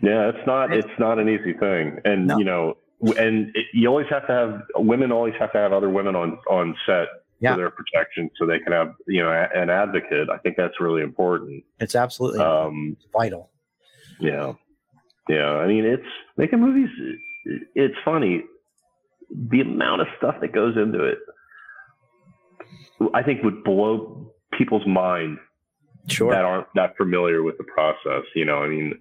Yeah, 0.00 0.28
it's 0.28 0.46
not 0.46 0.72
it's 0.72 0.88
not 1.00 1.18
an 1.18 1.28
easy 1.28 1.52
thing, 1.54 1.98
and 2.04 2.28
No. 2.28 2.38
you 2.38 2.44
know, 2.44 2.76
and 3.18 3.50
it, 3.56 3.66
you 3.72 3.88
always 3.88 4.06
have 4.10 4.26
to 4.26 4.32
have 4.32 4.62
women 4.76 5.10
always 5.12 5.34
have 5.38 5.52
to 5.52 5.58
have 5.58 5.72
other 5.72 5.88
women 5.88 6.14
on 6.16 6.38
on 6.50 6.76
set 6.86 7.08
Yeah. 7.40 7.52
for 7.54 7.56
their 7.58 7.70
protection, 7.70 8.30
so 8.36 8.46
they 8.46 8.58
can 8.58 8.72
have 8.72 8.94
you 9.06 9.22
know 9.22 9.30
a- 9.30 9.58
an 9.58 9.70
advocate. 9.70 10.28
I 10.30 10.38
think 10.38 10.56
that's 10.56 10.80
really 10.80 11.02
important. 11.02 11.64
It's 11.78 11.94
absolutely 11.94 12.40
Um, 12.40 12.96
vital. 13.12 13.50
yeah, 14.18 14.52
yeah. 15.28 15.50
I 15.54 15.66
mean, 15.66 15.84
it's 15.84 16.06
making 16.36 16.60
movies. 16.60 16.90
It's 17.74 17.96
funny 18.04 18.44
the 19.30 19.60
amount 19.62 20.02
of 20.02 20.08
stuff 20.18 20.36
that 20.40 20.52
goes 20.52 20.76
into 20.76 21.04
it. 21.04 21.18
I 23.14 23.22
think 23.22 23.42
would 23.42 23.64
blow 23.64 24.32
people's 24.52 24.86
mind 24.86 25.38
Sure. 26.08 26.32
that 26.32 26.44
aren't 26.44 26.66
that 26.74 26.96
familiar 26.96 27.42
with 27.42 27.56
the 27.58 27.64
process. 27.64 28.24
You 28.34 28.44
know, 28.44 28.56
I 28.58 28.68
mean, 28.68 28.98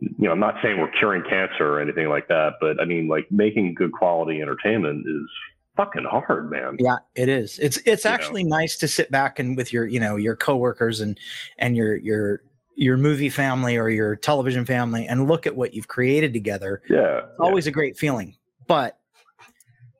you 0.00 0.26
know, 0.26 0.32
I'm 0.32 0.40
not 0.40 0.56
saying 0.62 0.78
we're 0.80 0.90
curing 0.90 1.22
cancer 1.28 1.64
or 1.66 1.80
anything 1.80 2.08
like 2.08 2.28
that, 2.28 2.54
but 2.60 2.80
I 2.80 2.84
mean, 2.84 3.08
like 3.08 3.26
making 3.30 3.74
good 3.74 3.92
quality 3.92 4.40
entertainment 4.40 5.06
is 5.06 5.28
fucking 5.76 6.04
hard, 6.04 6.50
man. 6.50 6.76
Yeah, 6.78 6.96
it 7.14 7.28
is. 7.28 7.58
It's 7.58 7.76
it's 7.86 8.04
You 8.04 8.10
know. 8.10 8.14
actually 8.14 8.44
nice 8.44 8.76
to 8.78 8.88
sit 8.88 9.10
back 9.10 9.38
and 9.38 9.56
with 9.56 9.72
your, 9.72 9.86
you 9.86 10.00
know, 10.00 10.16
your 10.16 10.36
coworkers 10.36 11.00
and 11.00 11.18
and 11.58 11.76
your 11.76 11.96
your 11.96 12.42
your 12.74 12.96
movie 12.96 13.30
family 13.30 13.76
or 13.76 13.88
your 13.88 14.16
television 14.16 14.64
family 14.66 15.06
and 15.06 15.28
look 15.28 15.46
at 15.46 15.56
what 15.56 15.72
you've 15.74 15.88
created 15.88 16.32
together. 16.32 16.82
Yeah. 16.90 17.20
It's 17.30 17.40
always 17.40 17.66
a 17.66 17.70
great 17.70 17.96
feeling. 17.96 18.36
But 18.66 18.98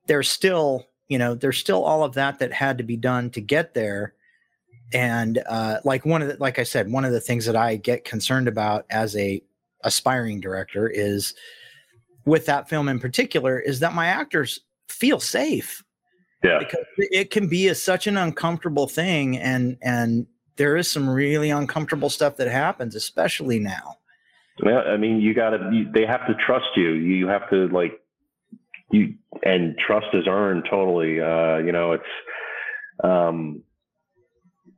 there's 0.07 0.29
still, 0.29 0.87
you 1.09 1.19
know, 1.19 1.35
there's 1.35 1.59
still 1.59 1.83
all 1.85 2.05
of 2.05 2.15
that 2.15 2.39
that 2.41 2.53
had 2.53 2.79
to 2.79 2.85
be 2.85 2.97
done 2.97 3.31
to 3.31 3.41
get 3.41 3.75
there. 3.75 4.15
And 4.93 5.43
uh 5.49 5.81
like 5.85 6.05
one 6.05 6.23
of 6.23 6.29
the 6.29 6.37
like 6.39 6.59
I 6.59 6.63
said, 6.65 6.91
one 6.91 7.05
of 7.05 7.13
the 7.13 7.21
things 7.21 7.47
that 7.47 7.57
I 7.57 7.77
get 7.77 8.05
concerned 8.05 8.47
about 8.49 8.87
as 8.91 9.17
a 9.17 9.43
aspiring 9.87 10.41
director 10.41 10.89
is 10.89 11.35
with 12.25 12.47
that 12.47 12.69
film 12.69 12.89
in 12.89 12.99
particular 12.99 13.59
is 13.59 13.81
that 13.81 13.95
my 13.95 14.07
actors 14.07 14.61
feel 14.89 15.21
safe 15.21 15.83
yeah. 16.45 16.59
because 16.59 16.85
it 16.99 17.31
can 17.31 17.49
be 17.49 17.69
a, 17.69 17.75
such 17.75 18.07
an 18.07 18.17
uncomfortable 18.17 18.87
thing 18.87 19.39
and 19.39 19.77
and 19.83 20.27
there 20.57 20.77
is 20.77 20.91
some 20.91 21.09
really 21.09 21.51
uncomfortable 21.51 22.11
stuff 22.11 22.37
that 22.37 22.49
happens 22.49 22.95
especially 22.95 23.59
now 23.59 23.97
Yeah, 24.65 24.81
I 24.81 24.97
mean, 24.97 25.21
you 25.21 25.35
got 25.35 25.51
to. 25.51 25.85
They 25.93 26.07
have 26.07 26.27
to 26.27 26.35
trust 26.47 26.69
you. 26.77 26.93
You 26.93 27.29
have 27.29 27.49
to 27.51 27.69
like 27.69 28.01
you, 28.91 29.15
and 29.43 29.77
trust 29.79 30.07
is 30.15 30.27
earned 30.27 30.65
totally. 30.71 31.21
Uh, 31.21 31.59
you 31.59 31.73
know, 31.73 31.93
it's 31.93 32.05
um, 33.05 33.63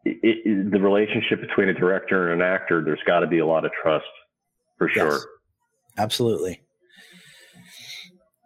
it, 0.04 0.18
it, 0.22 0.72
the 0.72 0.80
relationship 0.80 1.40
between 1.40 1.68
a 1.68 1.74
director 1.74 2.32
and 2.32 2.42
an 2.42 2.48
actor. 2.48 2.82
There's 2.84 3.02
got 3.06 3.20
to 3.20 3.28
be 3.28 3.38
a 3.38 3.46
lot 3.46 3.64
of 3.64 3.70
trust, 3.80 4.06
for 4.78 4.88
sure. 4.88 5.12
Yes. 5.12 5.26
absolutely. 5.98 6.62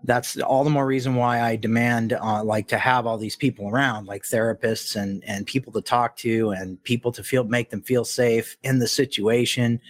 That's 0.05 0.37
all 0.41 0.65
the 0.65 0.71
more 0.71 0.85
reason 0.85 1.15
why 1.15 1.41
i 1.41 1.55
demand 1.55 2.15
uh, 2.15 2.43
like 2.43 2.67
to 2.69 2.79
have 2.79 3.07
all 3.07 3.19
these 3.19 3.37
people 3.37 3.69
around 3.69 4.07
like 4.07 4.25
therapists 4.25 4.97
and 4.97 5.23
and 5.25 5.47
people 5.47 5.73
to 5.75 5.81
talk 5.81 6.17
to 6.17 6.51
and 6.51 6.83
people 6.83 7.13
to 7.13 7.23
feel 7.23 7.45
make 7.45 7.71
them 7.71 7.83
feel 7.83 8.05
safe 8.05 8.57
in 8.65 8.81
the 8.81 8.89
situation. 8.89 9.81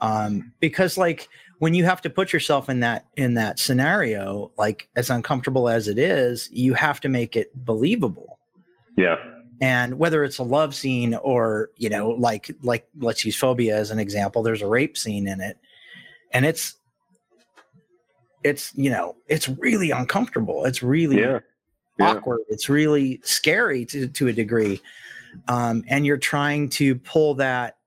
Um 0.00 0.52
because 0.58 0.98
like 0.98 1.28
when 1.60 1.72
you 1.72 1.84
have 1.84 2.02
to 2.02 2.10
put 2.10 2.32
yourself 2.32 2.68
in 2.68 2.80
that 2.80 3.06
in 3.16 3.34
that 3.34 3.60
scenario 3.60 4.50
like 4.58 4.88
as 4.96 5.08
uncomfortable 5.08 5.68
as 5.68 5.86
it 5.86 5.98
is 5.98 6.48
you 6.50 6.74
have 6.74 7.00
to 7.02 7.08
make 7.08 7.36
it 7.36 7.54
believable. 7.64 8.40
Yeah, 8.96 9.18
and 9.60 9.98
whether 9.98 10.24
it's 10.24 10.38
a 10.38 10.42
love 10.42 10.74
scene 10.74 11.14
or 11.14 11.70
you 11.76 11.88
know 11.88 12.10
like 12.10 12.50
like 12.62 12.86
let's 12.98 13.24
use 13.24 13.36
phobia 13.36 13.76
as 13.76 13.90
an 13.90 13.98
example 13.98 14.42
there's 14.42 14.62
a 14.62 14.66
rape 14.66 14.96
scene 14.96 15.26
in 15.28 15.40
it 15.40 15.58
and 16.34 16.44
it's 16.44 16.74
it's 18.42 18.72
you 18.74 18.90
know 18.90 19.16
it's 19.28 19.48
really 19.48 19.90
uncomfortable. 19.90 20.66
It's 20.66 20.82
really 20.82 21.20
yeah, 21.20 21.38
yeah. 21.98 22.10
awkward. 22.10 22.40
It's 22.48 22.68
really 22.68 23.20
scary 23.24 23.86
to 23.86 24.08
to 24.08 24.28
a 24.28 24.32
degree. 24.32 24.82
Um 25.48 25.84
and 25.88 26.04
you're 26.04 26.18
trying 26.18 26.68
to 26.70 26.96
pull 26.96 27.34
that 27.36 27.78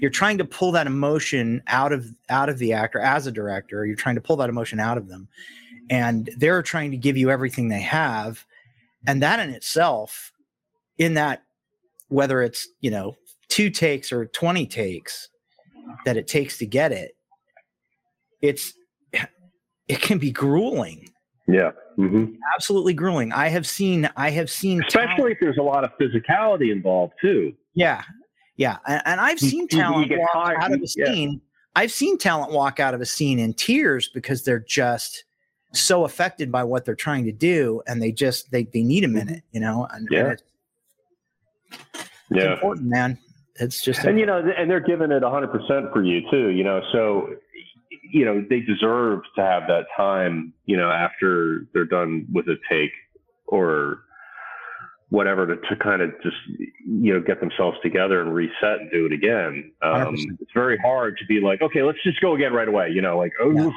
you're 0.00 0.10
trying 0.10 0.38
to 0.38 0.44
pull 0.44 0.72
that 0.72 0.88
emotion 0.88 1.62
out 1.68 1.92
of 1.92 2.06
out 2.28 2.48
of 2.48 2.58
the 2.58 2.72
actor 2.72 2.98
as 2.98 3.26
a 3.26 3.32
director. 3.32 3.86
You're 3.86 3.94
trying 3.94 4.16
to 4.16 4.20
pull 4.20 4.36
that 4.36 4.48
emotion 4.48 4.80
out 4.80 4.98
of 4.98 5.08
them. 5.08 5.28
And 5.90 6.30
they're 6.38 6.62
trying 6.62 6.90
to 6.90 6.96
give 6.96 7.16
you 7.16 7.30
everything 7.30 7.68
they 7.68 7.82
have. 7.82 8.44
And 9.06 9.22
that 9.22 9.38
in 9.38 9.50
itself 9.50 10.32
in 10.98 11.14
that 11.14 11.42
whether 12.08 12.42
it's 12.42 12.68
you 12.80 12.90
know 12.90 13.16
two 13.48 13.70
takes 13.70 14.10
or 14.10 14.26
20 14.26 14.66
takes 14.66 15.28
that 16.04 16.16
it 16.16 16.26
takes 16.26 16.58
to 16.58 16.66
get 16.66 16.92
it 16.92 17.13
it's 18.48 18.74
it 19.88 20.00
can 20.00 20.18
be 20.18 20.30
grueling 20.30 21.08
yeah. 21.48 21.70
hmm 21.96 22.24
absolutely 22.54 22.94
grueling 22.94 23.32
i 23.32 23.48
have 23.48 23.66
seen 23.66 24.08
i 24.16 24.30
have 24.30 24.50
seen 24.50 24.78
talent- 24.88 25.10
Especially 25.12 25.32
if 25.32 25.38
there's 25.40 25.58
a 25.58 25.62
lot 25.62 25.84
of 25.84 25.90
physicality 26.00 26.70
involved 26.72 27.14
too. 27.20 27.52
yeah 27.74 28.02
yeah 28.56 28.76
and, 28.86 29.02
and 29.06 29.20
i've 29.20 29.38
seen 29.40 29.62
you- 29.70 29.78
talent 29.80 30.10
walk 30.10 30.32
tired- 30.32 30.58
out 30.62 30.72
of 30.72 30.80
a 30.80 30.86
yeah. 30.96 31.06
scene 31.06 31.40
i've 31.76 31.92
seen 31.92 32.16
talent 32.18 32.52
walk 32.52 32.80
out 32.80 32.94
of 32.94 33.00
a 33.00 33.06
scene 33.06 33.38
in 33.38 33.52
tears 33.54 34.08
because 34.14 34.42
they're 34.44 34.64
just 34.82 35.24
so 35.72 36.04
affected 36.04 36.52
by 36.52 36.62
what 36.64 36.84
they're 36.84 36.94
trying 36.94 37.24
to 37.24 37.32
do 37.32 37.82
and 37.86 38.00
they 38.00 38.12
just 38.12 38.50
they, 38.52 38.64
they 38.72 38.82
need 38.82 39.04
a 39.04 39.08
minute 39.08 39.42
you 39.52 39.60
know 39.60 39.86
and, 39.92 40.06
and 40.08 40.08
Yeah. 40.10 40.32
it's, 40.32 40.42
it's 41.72 42.08
Yeah. 42.30 42.52
important 42.54 42.88
man 42.88 43.18
it's 43.56 43.82
just 43.84 44.04
and 44.04 44.18
you 44.18 44.26
know 44.26 44.38
and 44.56 44.70
they're 44.70 44.80
giving 44.80 45.10
it 45.12 45.22
100% 45.22 45.92
for 45.92 46.02
you 46.02 46.22
too 46.30 46.48
you 46.48 46.64
know 46.64 46.80
so 46.92 47.28
you 48.14 48.24
know 48.24 48.44
they 48.48 48.60
deserve 48.60 49.20
to 49.36 49.42
have 49.42 49.64
that 49.66 49.86
time 49.96 50.52
you 50.66 50.76
know 50.76 50.88
after 50.90 51.66
they're 51.72 51.84
done 51.98 52.26
with 52.32 52.46
a 52.48 52.56
take 52.70 52.92
or 53.46 54.00
whatever 55.10 55.46
to, 55.46 55.56
to 55.68 55.76
kind 55.82 56.00
of 56.00 56.10
just 56.22 56.36
you 56.86 57.12
know 57.12 57.20
get 57.20 57.40
themselves 57.40 57.76
together 57.82 58.20
and 58.22 58.32
reset 58.34 58.80
and 58.80 58.90
do 58.92 59.06
it 59.06 59.12
again. 59.12 59.70
Um, 59.82 60.14
it's 60.40 60.52
very 60.54 60.78
hard 60.78 61.18
to 61.18 61.24
be 61.26 61.40
like, 61.40 61.60
okay, 61.62 61.82
let's 61.82 62.02
just 62.04 62.20
go 62.20 62.34
again 62.34 62.52
right 62.52 62.68
away. 62.68 62.90
You 62.90 63.02
know, 63.02 63.18
like 63.18 63.32
oh, 63.42 63.50
Yeah. 63.50 63.70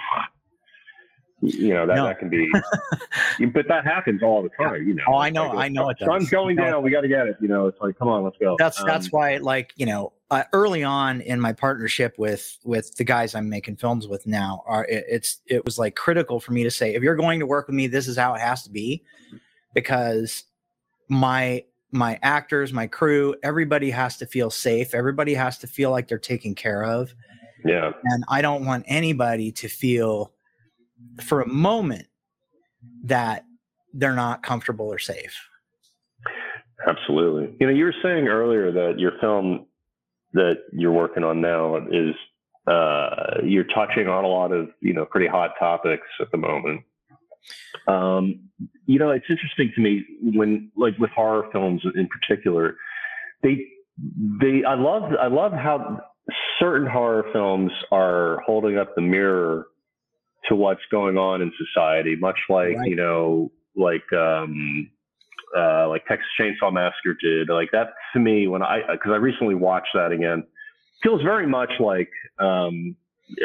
you 1.42 1.74
know 1.74 1.86
that 1.86 1.96
No. 1.96 2.06
that 2.06 2.20
can 2.20 2.30
be, 2.30 2.50
but 3.54 3.68
that 3.68 3.86
happens 3.86 4.24
all 4.24 4.42
the 4.42 4.50
time. 4.64 4.88
You 4.88 4.96
know, 4.96 5.04
Oh, 5.08 5.18
I 5.18 5.30
know- 5.30 5.50
like, 5.50 5.66
I 5.66 5.68
know 5.70 5.90
it 5.90 5.98
Sun's 6.00 6.24
does. 6.24 6.30
going 6.32 6.56
down. 6.56 6.82
We 6.84 6.92
got 6.92 7.02
to 7.02 7.08
get 7.08 7.28
it. 7.28 7.38
You 7.42 7.48
know, 7.48 7.68
it's 7.68 7.80
like 7.82 7.98
come 8.00 8.08
on, 8.08 8.24
let's 8.24 8.38
go. 8.40 8.56
that's 8.58 8.84
that's 8.84 9.06
Um, 9.08 9.12
why 9.12 9.38
like 9.38 9.74
you 9.76 9.86
know 9.86 10.14
uh, 10.30 10.44
early 10.54 10.84
on 10.84 11.22
in 11.22 11.40
my 11.40 11.54
partnership 11.54 12.16
with 12.18 12.58
with 12.64 12.96
the 12.96 13.04
guys 13.04 13.34
i'm 13.34 13.50
making 13.50 13.76
films 13.76 14.08
with 14.08 14.26
now 14.28 14.64
are 14.66 14.86
it, 14.86 15.06
it's 15.08 15.40
it 15.48 15.64
was 15.64 15.80
like 15.80 15.96
critical 15.96 16.40
for 16.40 16.52
me 16.52 16.64
to 16.64 16.72
say 16.72 16.94
if 16.94 17.02
you're 17.02 17.16
going 17.16 17.40
to 17.40 17.46
work 17.46 17.68
with 17.68 17.76
me 17.76 17.88
this 17.88 18.08
is 18.08 18.18
how 18.18 18.34
it 18.34 18.42
has 18.42 18.64
to 18.64 18.70
be 18.70 19.04
because 19.74 20.44
my 21.08 21.64
my 21.92 22.20
actors 22.24 22.74
my 22.74 22.88
crew 22.88 23.34
everybody 23.44 23.90
has 23.90 24.18
to 24.18 24.26
feel 24.26 24.50
safe 24.50 24.94
everybody 24.94 25.34
has 25.34 25.58
to 25.58 25.68
feel 25.68 25.92
like 25.92 26.08
they're 26.08 26.18
taken 26.18 26.54
care 26.54 26.84
of 26.84 27.14
yeah. 27.64 27.92
and 28.04 28.24
i 28.28 28.42
don't 28.42 28.66
want 28.66 28.84
anybody 28.88 29.52
to 29.52 29.70
feel 29.70 30.34
for 31.24 31.42
a 31.42 31.48
moment 31.48 32.08
that 33.04 33.46
they're 33.94 34.14
not 34.14 34.44
comfortable 34.44 34.88
or 34.88 35.00
safe 35.00 35.48
Absolutely. 36.86 37.56
You 37.60 37.68
know, 37.68 37.74
you 37.74 37.86
were 37.86 37.96
saying 38.04 38.28
earlier 38.28 38.72
that 38.72 39.00
your 39.00 39.14
film 39.20 39.66
that 40.38 40.58
you're 40.72 40.92
working 40.92 41.24
on 41.24 41.42
now 41.42 41.78
is 41.92 42.16
uh, 42.68 43.42
you're 43.44 43.64
touching 43.66 44.08
on 44.08 44.24
a 44.24 44.28
lot 44.28 44.52
of 44.52 44.70
you 44.82 44.94
know 44.94 45.06
pretty 45.06 45.28
hot 45.28 45.52
topics 45.60 46.08
at 46.22 46.32
the 46.32 46.38
moment. 46.38 46.82
Um, 47.88 48.50
you 48.86 49.00
know, 49.00 49.12
it's 49.12 49.26
interesting 49.30 49.72
to 49.76 49.82
me 49.82 50.06
when 50.22 50.72
like 50.76 50.98
with 51.00 51.12
horror 51.12 51.48
films 51.52 51.82
in 51.96 52.08
particular, 52.08 52.78
they 53.44 53.66
they 54.42 54.64
I 54.64 54.76
love 54.76 55.04
I 55.20 55.28
love 55.28 55.54
how 55.54 56.02
certain 56.60 56.88
horror 56.88 57.26
films 57.34 57.72
are 57.92 58.42
holding 58.46 58.78
up 58.78 58.96
the 58.96 59.02
mirror 59.02 59.68
to 60.50 60.56
what's 60.56 60.82
going 60.92 61.18
on 61.18 61.42
in 61.42 61.52
society, 61.58 62.16
much 62.16 62.40
like 62.50 62.78
Right. 62.78 62.90
you 62.90 62.96
know 62.96 63.52
like 63.76 64.12
um, 64.14 64.90
uh, 65.56 65.88
like 65.90 66.06
Texas 66.08 66.28
Chainsaw 66.40 66.74
Massacre 66.74 67.16
did. 67.22 67.50
Like 67.50 67.72
that 67.72 67.94
to 68.14 68.20
me, 68.20 68.48
when 68.48 68.62
I 68.62 68.82
because 68.92 69.12
I 69.12 69.18
recently 69.18 69.56
watched 69.56 69.90
that 69.94 70.12
again, 70.12 70.44
feels 71.04 71.22
very 71.22 71.48
much 71.48 71.72
like. 71.80 72.10
Um, 72.40 72.96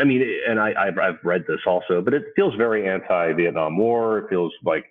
I 0.01 0.05
mean, 0.05 0.25
and 0.49 0.61
I, 0.61 0.75
I've, 0.79 0.99
I've 0.99 1.19
read 1.25 1.45
this 1.49 1.59
also, 1.67 2.01
but 2.01 2.15
it 2.15 2.23
feels 2.37 2.55
very 2.55 2.89
anti-Vietnam 2.89 3.77
War. 3.77 4.19
It 4.19 4.29
feels 4.31 4.53
like 4.65 4.85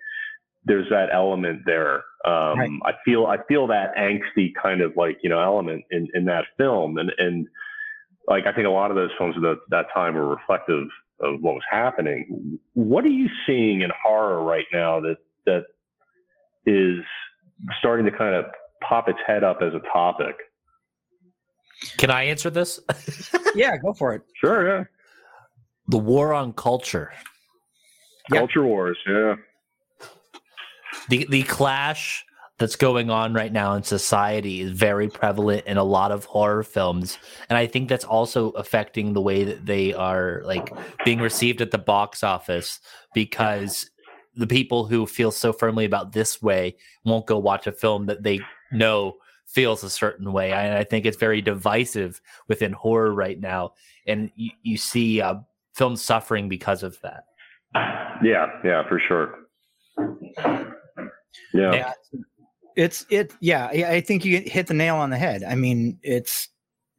there's 0.65 0.89
that 0.89 1.07
element 1.13 1.61
there. 1.65 2.03
Um, 2.25 2.59
Right. 2.59 2.69
I 2.85 2.91
feel 3.05 3.25
I 3.25 3.37
feel 3.47 3.67
that 3.67 3.95
angsty 3.95 4.51
kind 4.61 4.81
of 4.81 4.95
like 4.95 5.17
you 5.23 5.29
know 5.29 5.39
element 5.39 5.85
in, 5.91 6.07
in 6.13 6.25
that 6.25 6.45
film, 6.57 6.97
and 6.97 7.11
and 7.17 7.47
like 8.27 8.45
I 8.45 8.53
think 8.53 8.67
a 8.67 8.71
lot 8.71 8.91
of 8.91 8.97
those 8.97 9.09
films 9.17 9.35
at 9.37 9.41
that, 9.41 9.59
that 9.69 9.85
time 9.93 10.13
were 10.13 10.27
reflective 10.27 10.87
of 11.19 11.41
what 11.41 11.53
was 11.55 11.63
happening. 11.69 12.59
What 12.73 13.05
are 13.05 13.09
you 13.09 13.29
seeing 13.47 13.81
in 13.81 13.91
horror 14.03 14.43
right 14.43 14.65
now 14.73 14.99
that 15.01 15.17
that 15.45 15.65
is 16.65 16.99
starting 17.79 18.05
to 18.05 18.11
kind 18.11 18.35
of 18.35 18.45
pop 18.87 19.07
its 19.07 19.19
head 19.25 19.43
up 19.43 19.59
as 19.61 19.73
a 19.73 19.81
topic? 19.91 20.35
Can 21.97 22.11
I 22.11 22.23
answer 22.23 22.49
this? 22.49 22.79
yeah 23.55 23.77
go 23.77 23.93
for 23.93 24.13
it 24.13 24.21
Sure, 24.39 24.67
yeah. 24.67 24.83
the 25.87 25.97
war 25.97 26.33
on 26.33 26.53
culture. 26.53 27.11
Yeah. 28.31 28.39
Culture 28.39 28.63
wars, 28.63 28.97
yeah. 29.07 29.35
the 31.09 31.25
the 31.29 31.43
clash 31.43 32.25
that's 32.61 32.75
going 32.75 33.09
on 33.09 33.33
right 33.33 33.51
now 33.51 33.73
in 33.73 33.81
society 33.81 34.61
is 34.61 34.71
very 34.71 35.09
prevalent 35.09 35.65
in 35.65 35.77
a 35.77 35.83
lot 35.83 36.11
of 36.11 36.25
horror 36.25 36.61
films 36.61 37.17
and 37.49 37.57
i 37.57 37.65
think 37.65 37.89
that's 37.89 38.05
also 38.05 38.51
affecting 38.51 39.13
the 39.13 39.21
way 39.21 39.43
that 39.43 39.65
they 39.65 39.93
are 39.95 40.43
like 40.45 40.71
being 41.03 41.19
received 41.19 41.59
at 41.59 41.71
the 41.71 41.79
box 41.79 42.23
office 42.23 42.79
because 43.15 43.89
the 44.35 44.47
people 44.47 44.85
who 44.85 45.05
feel 45.05 45.31
so 45.31 45.51
firmly 45.51 45.85
about 45.85 46.11
this 46.13 46.41
way 46.41 46.75
won't 47.03 47.25
go 47.25 47.37
watch 47.37 47.67
a 47.67 47.71
film 47.71 48.05
that 48.05 48.23
they 48.23 48.39
know 48.71 49.15
feels 49.45 49.83
a 49.83 49.89
certain 49.89 50.31
way 50.31 50.51
and 50.53 50.73
i 50.77 50.83
think 50.83 51.05
it's 51.05 51.17
very 51.17 51.41
divisive 51.41 52.21
within 52.47 52.71
horror 52.71 53.13
right 53.13 53.41
now 53.41 53.73
and 54.07 54.31
you, 54.35 54.49
you 54.63 54.77
see 54.77 55.19
uh, 55.21 55.35
films 55.75 56.01
suffering 56.01 56.47
because 56.47 56.83
of 56.83 56.97
that 57.01 57.25
Yeah, 58.23 58.47
yeah, 58.63 58.87
for 58.87 58.99
sure. 59.07 59.35
Yeah. 61.53 61.73
Yeah. 61.73 61.93
it's 62.77 63.05
it 63.09 63.33
yeah 63.41 63.65
I- 63.73 63.95
i 63.95 64.01
think 64.01 64.23
you 64.23 64.39
hit 64.45 64.67
the 64.67 64.73
nail 64.73 64.95
on 64.95 65.09
the 65.09 65.17
head 65.17 65.43
i 65.43 65.55
mean 65.55 65.99
it's 66.03 66.47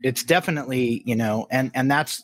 it's 0.03 0.23
definitely 0.23 1.03
you 1.07 1.15
know 1.17 1.47
and 1.51 1.71
and 1.75 1.91
that's 1.91 2.23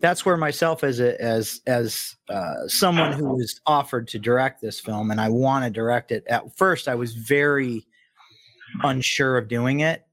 that's 0.00 0.24
where 0.24 0.36
myself 0.36 0.84
as 0.84 1.00
a 1.00 1.20
as 1.20 1.60
as 1.66 2.16
uh, 2.28 2.66
someone 2.68 3.12
who 3.12 3.34
was 3.34 3.60
offered 3.66 4.06
to 4.08 4.18
direct 4.18 4.60
this 4.60 4.78
film 4.80 5.10
and 5.10 5.20
i 5.20 5.28
want 5.28 5.64
to 5.64 5.70
direct 5.70 6.12
it 6.12 6.24
at 6.28 6.56
first 6.56 6.86
i 6.88 6.94
was 6.94 7.14
very 7.14 7.84
unsure 8.84 9.36
of 9.38 9.48
doing 9.48 9.80
it 9.80 10.04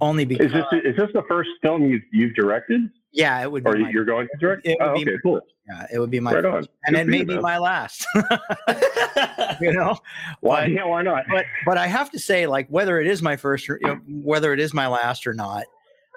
only 0.00 0.24
because 0.24 0.46
Is 0.46 0.52
this 0.52 0.64
is 0.84 0.96
this 0.96 1.10
the 1.14 1.22
first 1.28 1.50
film 1.62 1.84
you've 1.88 2.02
you've 2.12 2.34
directed, 2.34 2.80
yeah 3.12 3.40
it 3.42 3.50
would 3.50 3.62
be 3.64 3.70
or 3.70 3.76
my, 3.78 3.90
you're 3.90 4.04
going 4.04 4.26
to 4.32 4.38
direct? 4.38 4.66
It 4.66 4.76
would 4.80 4.88
Oh, 4.88 4.94
be 4.96 5.02
okay, 5.02 5.12
my- 5.12 5.18
cool. 5.22 5.40
yeah, 5.68 5.86
it 5.94 5.98
would 6.00 6.10
be 6.10 6.18
my 6.20 6.34
Right 6.34 6.42
first, 6.42 6.68
and 6.86 6.96
Good 6.96 7.02
it 7.02 7.06
may 7.08 7.24
be 7.24 7.38
my 7.38 7.58
last 7.58 8.04
you 9.60 9.72
know 9.72 9.96
Why? 10.40 10.66
Yeah, 10.66 10.84
why 10.84 11.02
not? 11.02 11.24
but 11.30 11.44
but 11.64 11.78
I 11.78 11.86
have 11.86 12.10
to 12.10 12.18
say, 12.18 12.46
like 12.46 12.66
whether 12.68 13.00
it 13.00 13.06
is 13.06 13.22
my 13.22 13.36
first, 13.36 13.70
or, 13.70 13.78
you 13.80 13.86
know, 13.88 14.00
whether 14.08 14.52
it 14.52 14.58
is 14.60 14.74
my 14.74 14.88
last 14.88 15.26
or 15.28 15.32
not, 15.32 15.64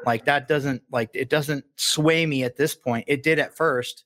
like 0.05 0.25
that 0.25 0.47
doesn't 0.47 0.83
like 0.91 1.09
it 1.13 1.29
doesn't 1.29 1.65
sway 1.75 2.25
me 2.25 2.43
at 2.43 2.55
this 2.57 2.75
point. 2.75 3.05
It 3.07 3.23
did 3.23 3.39
at 3.39 3.55
first. 3.55 4.03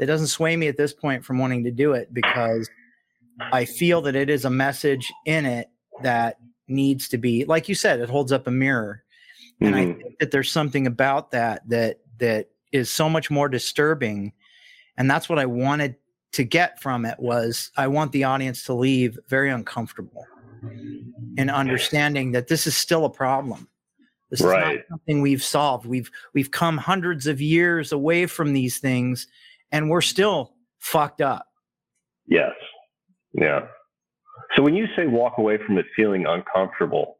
It 0.00 0.06
doesn't 0.06 0.26
sway 0.28 0.56
me 0.56 0.66
at 0.68 0.76
this 0.76 0.92
point 0.92 1.24
from 1.24 1.38
wanting 1.38 1.62
to 1.64 1.70
do 1.70 1.92
it 1.92 2.12
because 2.12 2.68
I 3.52 3.64
feel 3.64 4.02
that 4.02 4.16
it 4.16 4.28
is 4.28 4.44
a 4.44 4.50
message 4.50 5.12
in 5.26 5.46
it 5.46 5.68
that 6.02 6.38
needs 6.66 7.08
to 7.08 7.18
be, 7.18 7.44
like 7.44 7.68
you 7.68 7.74
said, 7.74 8.00
it 8.00 8.08
holds 8.08 8.32
up 8.32 8.46
a 8.46 8.50
mirror, 8.50 9.04
and 9.60 9.76
I 9.76 9.84
Mhm. 9.84 9.98
think 9.98 10.18
that 10.18 10.30
there's 10.30 10.50
something 10.50 10.86
about 10.86 11.30
that 11.30 11.68
that 11.68 12.00
that 12.18 12.48
is 12.72 12.90
so 12.90 13.08
much 13.08 13.30
more 13.30 13.48
disturbing, 13.48 14.32
and 14.96 15.08
that's 15.10 15.28
what 15.28 15.38
I 15.38 15.46
wanted 15.46 15.96
to 16.32 16.42
get 16.42 16.80
from 16.80 17.04
it 17.04 17.18
was 17.20 17.70
I 17.76 17.86
want 17.86 18.10
the 18.10 18.24
audience 18.24 18.64
to 18.64 18.74
leave 18.74 19.16
very 19.28 19.50
uncomfortable 19.50 20.26
in 21.36 21.48
understanding 21.50 22.32
that 22.32 22.48
this 22.48 22.66
is 22.66 22.76
still 22.76 23.04
a 23.04 23.10
problem. 23.10 23.68
This 24.34 24.40
is 24.40 24.46
not 24.46 24.62
Right. 24.62 24.84
something 24.88 25.22
we've 25.22 25.42
solved. 25.44 25.86
We've 25.86 26.10
we've 26.32 26.50
come 26.50 26.76
hundreds 26.76 27.28
of 27.28 27.40
years 27.40 27.92
away 27.92 28.26
from 28.26 28.52
these 28.52 28.78
things 28.78 29.28
and 29.70 29.88
we're 29.88 30.00
still 30.00 30.54
fucked 30.80 31.20
up. 31.20 31.46
Yes. 32.26 32.50
Yeah. 33.32 33.66
So 34.56 34.62
when 34.62 34.74
you 34.74 34.86
say 34.96 35.06
walk 35.06 35.34
away 35.38 35.58
from 35.64 35.78
it 35.78 35.86
feeling 35.94 36.26
uncomfortable, 36.26 37.18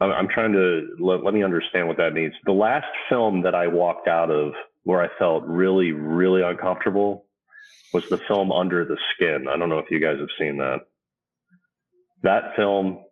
I'm, 0.00 0.10
I'm 0.10 0.28
trying 0.28 0.52
to 0.52 0.88
let, 0.98 1.22
let 1.22 1.32
me 1.32 1.44
understand 1.44 1.86
what 1.86 1.96
that 1.98 2.12
means. 2.12 2.34
The 2.44 2.52
last 2.52 2.86
film 3.08 3.42
that 3.42 3.54
I 3.54 3.68
walked 3.68 4.08
out 4.08 4.30
of 4.32 4.52
where 4.82 5.00
I 5.00 5.08
felt 5.16 5.44
really, 5.44 5.92
really 5.92 6.42
uncomfortable 6.42 7.26
was 7.92 8.08
the 8.08 8.18
film 8.28 8.50
Under 8.50 8.84
the 8.84 8.98
Skin. 9.14 9.46
I 9.48 9.56
don't 9.56 9.68
know 9.68 9.78
if 9.78 9.90
you 9.92 10.00
guys 10.00 10.18
have 10.18 10.28
seen 10.40 10.56
that. 10.58 10.80
That 12.24 12.56
film, 12.56 13.04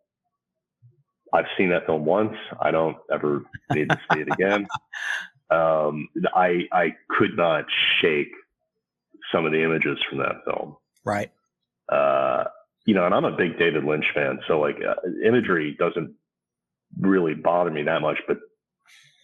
I've 1.37 1.47
seen 1.59 1.69
that 1.71 1.87
film 1.87 2.05
once. 2.05 2.35
I 2.61 2.71
don't 2.71 2.97
ever 3.13 3.43
need 3.73 3.91
to 3.91 4.01
see 4.13 4.21
it 4.21 4.29
again. 4.33 4.67
Um, 5.49 6.09
I 6.35 6.63
I 6.73 6.97
could 7.09 7.37
not 7.37 7.67
shake 8.01 8.33
some 9.31 9.47
of 9.47 9.53
the 9.53 9.63
images 9.63 9.97
from 10.09 10.19
that 10.19 10.45
film. 10.45 10.77
Right. 11.05 11.31
Uh, 11.89 12.45
you 12.85 12.95
know, 12.95 13.07
and 13.07 13.15
I'm 13.15 13.25
a 13.25 13.31
big 13.31 13.57
David 13.57 13.85
Lynch 13.85 14.07
fan, 14.13 14.41
so 14.49 14.59
like 14.59 14.79
uh, 14.83 14.95
imagery 15.25 15.77
doesn't 15.79 16.15
really 17.01 17.35
bother 17.35 17.71
me 17.71 17.85
that 17.85 18.03
much. 18.03 18.19
But 18.27 18.39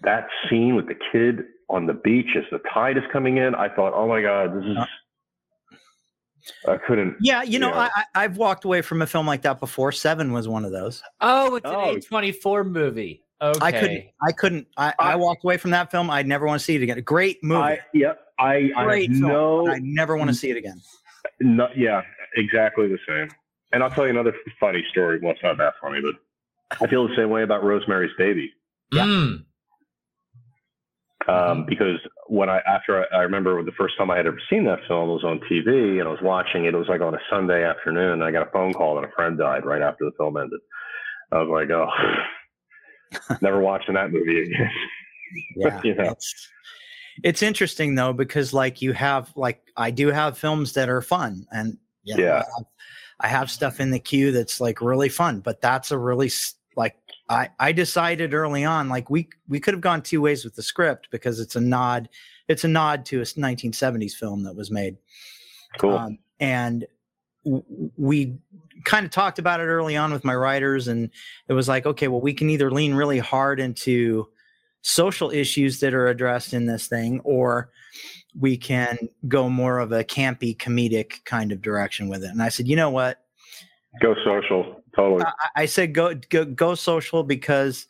that 0.03 0.29
scene 0.49 0.77
with 0.77 0.87
the 0.87 0.95
kid 1.11 1.45
on 1.69 1.87
the 1.87 1.95
beach 1.95 2.37
as 2.37 2.45
the 2.53 2.61
tide 2.73 2.99
is 2.99 3.05
coming 3.13 3.39
in, 3.39 3.57
I 3.57 3.69
thought, 3.69 3.93
oh 3.93 4.07
my 4.07 4.23
god, 4.23 4.57
this 4.57 4.65
is. 4.65 4.77
I 6.69 6.77
couldn't. 6.77 7.17
Yeah, 7.21 7.43
you 7.43 7.59
know, 7.59 7.69
Yeah. 7.71 7.89
I, 7.95 8.05
I 8.15 8.25
I've 8.25 8.37
walked 8.37 8.65
away 8.65 8.83
from 8.83 9.03
a 9.03 9.07
film 9.07 9.27
like 9.27 9.43
that 9.43 9.61
before. 9.61 9.93
Seven 9.93 10.33
was 10.33 10.49
one 10.49 10.65
of 10.65 10.73
those. 10.73 11.03
oh 11.21 11.55
it's 11.57 11.67
Oh. 11.67 11.91
an 11.91 11.97
a24 12.01 12.67
movie 12.71 13.25
okay 13.41 13.59
I 13.61 13.73
couldn't 13.73 14.05
I 14.23 14.33
couldn't 14.33 14.67
I, 14.77 14.89
I 14.99 15.13
I- 15.13 15.17
walked 15.17 15.45
away 15.45 15.57
from 15.57 15.73
that 15.73 15.91
film. 15.91 16.11
I'd 16.11 16.27
never 16.29 16.47
want 16.47 16.61
to 16.61 16.65
see 16.65 16.77
it 16.77 16.83
again. 16.83 16.99
A 16.99 17.03
great 17.03 17.43
movie. 17.43 17.61
I 17.61 17.79
yep. 17.93 18.21
I 18.39 18.71
I 18.77 18.85
great 18.85 19.11
have 19.11 19.19
film. 19.21 19.33
no, 19.33 19.69
I 19.69 19.79
never 19.83 20.17
want 20.17 20.31
to 20.31 20.35
see 20.35 20.51
it 20.51 20.57
again. 20.57 20.81
no. 21.41 21.69
Yeah, 21.77 22.03
exactly 22.37 22.89
the 22.89 22.99
same. 23.07 23.29
And 23.73 23.83
I'll 23.83 23.91
tell 23.91 24.05
you 24.05 24.11
another 24.11 24.35
funny 24.61 24.85
story. 24.91 25.19
Well, 25.23 25.33
it's 25.33 25.43
not 25.43 25.57
that 25.59 25.75
funny, 25.81 26.01
but 26.03 26.15
I 26.81 26.87
feel 26.89 27.09
the 27.09 27.15
same 27.17 27.31
way 27.31 27.43
about 27.43 27.65
Rosemary's 27.65 28.11
Baby. 28.19 28.53
Yeah. 28.93 29.05
Mm. 29.05 29.45
Um, 31.29 31.65
Mhm. 31.65 31.67
Because 31.67 31.99
when 32.27 32.49
I 32.49 32.59
after 32.67 33.03
I, 33.13 33.19
I 33.19 33.23
remember 33.23 33.63
the 33.63 33.73
first 33.73 33.97
time 33.99 34.11
I 34.11 34.17
had 34.17 34.27
ever 34.27 34.41
seen 34.51 34.65
that 34.65 34.81
film 34.89 35.09
was 35.11 35.25
on 35.25 35.41
TV 35.51 35.99
and 36.01 36.09
I 36.09 36.11
was 36.11 36.21
watching 36.23 36.65
it. 36.65 36.75
It 36.75 36.79
was 36.79 36.89
like 36.89 37.01
on 37.01 37.15
a 37.15 37.19
Sunday 37.31 37.65
afternoon. 37.65 38.13
And 38.15 38.25
I 38.25 38.31
got 38.31 38.47
a 38.47 38.51
phone 38.51 38.73
call 38.73 38.95
that 38.97 39.05
a 39.05 39.13
friend 39.13 39.39
died 39.39 39.65
right 39.65 39.83
after 39.83 40.05
the 40.05 40.13
film 40.19 40.37
ended. 40.37 40.61
I 41.31 41.41
was 41.43 41.49
like, 41.49 41.71
oh, 41.71 41.89
never 43.41 43.61
watching 43.61 43.95
that 43.95 44.11
movie 44.11 44.43
again. 44.43 44.71
yeah 45.57 45.81
You 45.83 45.95
know. 45.95 46.11
it's, 46.11 46.49
it's 47.25 47.43
interesting 47.43 47.95
though 47.95 48.13
because 48.13 48.53
like 48.53 48.83
you 48.83 48.93
have 48.93 49.31
like 49.37 49.63
i 49.79 49.91
do 49.91 50.09
have 50.09 50.37
films 50.37 50.73
that 50.75 50.89
are 50.91 51.01
fun 51.03 51.47
and 51.53 51.79
you 52.05 52.17
know, 52.17 52.23
Yeah. 52.23 52.33
I, 52.35 52.37
have, 52.57 52.67
I 53.21 53.29
have 53.29 53.51
stuff 53.51 53.81
in 53.81 53.91
the 53.91 53.99
queue 53.99 54.31
that's 54.33 54.61
like 54.61 54.81
really 54.83 55.09
fun 55.09 55.41
but 55.41 55.61
that's 55.63 55.91
a 55.91 55.97
really 55.99 56.31
like 56.77 56.97
i 57.33 57.49
i 57.59 57.73
decided 57.73 58.35
early 58.35 58.65
on 58.65 58.89
like 58.89 59.11
we 59.11 59.29
we 59.49 59.59
could 59.59 59.75
have 59.75 59.81
gone 59.81 60.03
two 60.03 60.21
ways 60.21 60.45
with 60.45 60.55
the 60.55 60.63
script 60.63 61.09
because 61.11 61.41
it's 61.41 61.57
a 61.57 61.61
nod 61.61 62.09
it's 62.49 62.65
a 62.65 62.69
nod 62.69 63.05
to 63.05 63.21
a 63.21 63.25
1970s 63.25 64.13
film 64.13 64.43
that 64.45 64.55
was 64.55 64.71
made 64.71 64.97
Cool. 65.79 65.97
um, 65.97 66.19
and 66.41 66.87
w- 67.45 67.65
we 67.97 68.37
kind 68.85 69.05
of 69.05 69.13
talked 69.13 69.39
about 69.39 69.61
it 69.61 69.65
early 69.65 69.97
on 69.97 70.13
with 70.13 70.25
my 70.25 70.35
writers, 70.35 70.89
and 70.89 71.11
it 71.49 71.53
was 71.53 71.69
like, 71.69 71.87
okay, 71.87 72.09
well, 72.09 72.21
we 72.21 72.35
can 72.35 72.51
either 72.51 72.71
lean 72.71 72.95
really 72.95 73.19
hard 73.19 73.61
into 73.61 74.29
social 74.83 75.31
issues 75.31 75.81
that 75.81 75.95
are 75.95 76.09
addressed 76.09 76.53
in 76.53 76.67
this 76.67 76.89
thing, 76.89 77.21
or 77.21 77.71
we 78.39 78.57
can 78.57 78.99
go 79.29 79.49
more 79.49 79.79
of 79.79 79.93
a 79.93 80.05
campy, 80.05 80.57
comedic 80.57 81.25
kind 81.25 81.53
of 81.53 81.63
direction 81.63 82.09
with 82.09 82.25
it. 82.25 82.31
And 82.31 82.43
I 82.43 82.49
said, 82.49 82.67
you 82.67 82.77
know 82.77 82.91
what? 82.91 83.22
Go 84.01 84.15
social. 84.25 84.83
Totally. 84.97 85.23
I, 85.25 85.63
I 85.63 85.67
said 85.67 85.93
go, 85.95 86.15
go 86.31 86.45
go 86.45 86.75
social 86.75 87.23
because 87.23 87.87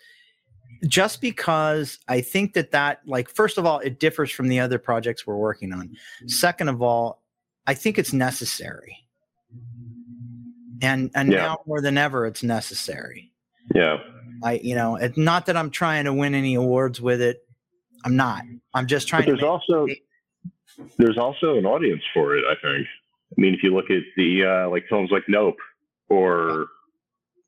just 0.88 1.20
because 1.20 1.98
I 2.08 2.20
think 2.20 2.54
that 2.54 2.72
that 2.72 3.00
like 3.06 3.28
first 3.28 3.56
of 3.58 3.66
all 3.66 3.78
it 3.78 4.00
differs 4.00 4.30
from 4.30 4.48
the 4.48 4.58
other 4.60 4.78
projects 4.78 5.26
we're 5.26 5.36
working 5.36 5.72
on. 5.72 5.96
Second 6.26 6.68
of 6.68 6.82
all, 6.82 7.22
I 7.66 7.74
think 7.74 7.98
it's 7.98 8.12
necessary. 8.12 8.98
And 10.80 11.10
and 11.14 11.30
Yeah. 11.30 11.38
now 11.38 11.58
more 11.66 11.80
than 11.80 11.96
ever 11.96 12.26
it's 12.26 12.42
necessary. 12.42 13.30
Yeah. 13.74 13.98
I 14.42 14.54
you 14.54 14.74
know, 14.74 14.96
it's 14.96 15.16
not 15.16 15.46
that 15.46 15.56
I'm 15.56 15.70
trying 15.70 16.04
to 16.06 16.12
win 16.12 16.34
any 16.34 16.54
awards 16.54 17.00
with 17.00 17.20
it. 17.22 17.46
I'm 18.04 18.16
not. 18.16 18.42
I'm 18.74 18.88
just 18.88 19.06
trying 19.06 19.22
But 19.22 19.26
to 19.26 19.32
there's 19.36 19.44
also 19.44 19.86
there's 20.98 21.18
also 21.18 21.58
an 21.58 21.66
audience 21.66 22.02
for 22.12 22.36
it. 22.36 22.44
I 22.44 22.54
think. 22.54 22.86
I 23.36 23.40
mean, 23.40 23.54
if 23.54 23.62
you 23.62 23.72
look 23.74 23.88
at 23.90 24.02
the 24.16 24.44
uh, 24.44 24.70
like 24.70 24.84
films 24.88 25.10
like 25.12 25.22
Nope 25.28 25.56
or 26.12 26.66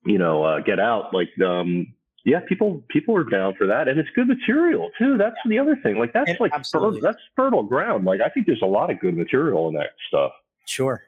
you 0.07 0.19
know 0.19 0.43
uh, 0.43 0.61
Get 0.61 0.81
Out, 0.81 1.13
like 1.13 1.29
um, 1.45 1.93
yeah, 2.25 2.41
people 2.49 2.83
people 2.89 3.15
are 3.17 3.25
down 3.25 3.55
for 3.57 3.67
that, 3.67 3.87
and 3.89 3.99
it's 3.99 4.09
good 4.15 4.29
material 4.29 4.91
too. 4.99 5.19
That's 5.19 5.37
the 5.47 5.59
other 5.59 5.77
thing. 5.83 5.99
Like 5.99 6.13
that's 6.13 6.31
It 6.31 6.41
like 6.41 6.53
that's 6.53 7.21
fertile 7.37 7.63
ground. 7.63 8.05
Like 8.05 8.21
I 8.21 8.29
think 8.31 8.47
there's 8.47 8.63
a 8.63 8.67
lot 8.67 8.91
of 8.91 8.99
good 9.01 9.17
material 9.17 9.69
in 9.69 9.75
that 9.75 9.91
stuff. 10.09 10.33
Sure. 10.67 11.03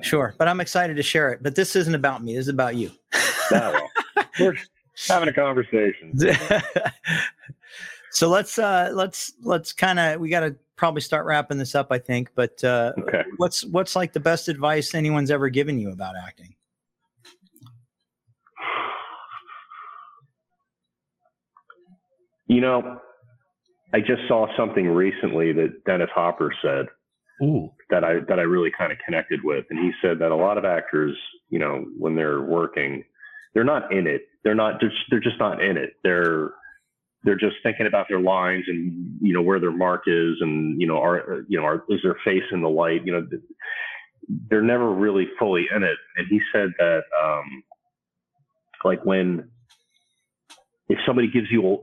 Sure. 0.00 0.34
But 0.38 0.48
I'm 0.48 0.60
excited 0.60 0.96
to 0.96 1.02
share 1.02 1.30
it. 1.32 1.42
But 1.42 1.54
this 1.54 1.76
isn't 1.76 1.94
about 1.94 2.24
me. 2.24 2.34
This 2.34 2.42
is 2.42 2.48
about 2.48 2.76
you. 2.76 2.90
We're 4.40 4.56
having 5.08 5.28
a 5.28 5.32
conversation. 5.32 6.14
so 8.10 8.28
let's 8.28 8.58
uh 8.58 8.90
let's 8.94 9.32
let's 9.42 9.72
kind 9.72 9.98
of 9.98 10.20
we 10.20 10.30
got 10.30 10.40
to 10.40 10.56
probably 10.76 11.00
start 11.00 11.26
wrapping 11.26 11.58
this 11.58 11.74
up 11.74 11.88
i 11.90 11.98
think 11.98 12.30
but 12.34 12.62
uh 12.64 12.92
Okay. 12.98 13.22
what's 13.36 13.64
what's 13.64 13.94
like 13.94 14.12
the 14.12 14.20
best 14.20 14.48
advice 14.48 14.94
anyone's 14.94 15.30
ever 15.30 15.48
given 15.48 15.78
you 15.78 15.90
about 15.90 16.14
acting 16.16 16.54
You 22.52 22.60
know, 22.60 22.98
I 23.94 24.00
just 24.00 24.28
saw 24.28 24.46
something 24.58 24.86
recently 24.86 25.52
that 25.54 25.84
Dennis 25.86 26.10
Hopper 26.14 26.52
said 26.60 26.86
Ooh. 27.42 27.70
that 27.88 28.04
I 28.04 28.18
that 28.28 28.38
I 28.38 28.42
really 28.42 28.70
kind 28.76 28.92
of 28.92 28.98
connected 29.04 29.40
with, 29.42 29.64
and 29.70 29.78
he 29.78 29.90
said 30.02 30.18
that 30.18 30.32
a 30.32 30.36
lot 30.36 30.58
of 30.58 30.66
actors, 30.66 31.16
you 31.48 31.58
know, 31.58 31.86
when 31.98 32.14
they're 32.14 32.42
working, 32.42 33.04
they're 33.54 33.64
not 33.64 33.90
in 33.90 34.06
it. 34.06 34.22
They're 34.44 34.54
not. 34.54 34.80
They're, 34.80 34.92
they're 35.10 35.20
just 35.20 35.38
not 35.38 35.62
in 35.62 35.78
it. 35.78 35.94
They're 36.04 36.50
they're 37.24 37.36
just 37.36 37.56
thinking 37.62 37.86
about 37.86 38.06
their 38.08 38.20
lines 38.20 38.64
and 38.66 39.18
you 39.20 39.32
know 39.32 39.42
where 39.42 39.60
their 39.60 39.72
mark 39.72 40.02
is, 40.06 40.36
and 40.40 40.80
you 40.80 40.86
know 40.86 40.98
are 40.98 41.44
you 41.48 41.58
know 41.58 41.64
are, 41.64 41.84
is 41.88 42.00
their 42.02 42.16
face 42.24 42.42
in 42.52 42.62
the 42.62 42.68
light? 42.68 43.02
You 43.04 43.12
know, 43.12 43.26
they're 44.50 44.62
never 44.62 44.90
really 44.90 45.28
fully 45.38 45.66
in 45.74 45.82
it. 45.82 45.96
And 46.16 46.26
he 46.28 46.40
said 46.52 46.70
that 46.78 47.02
um, 47.22 47.62
like 48.84 49.04
when 49.04 49.50
if 50.88 50.98
somebody 51.06 51.28
gives 51.28 51.50
you 51.50 51.78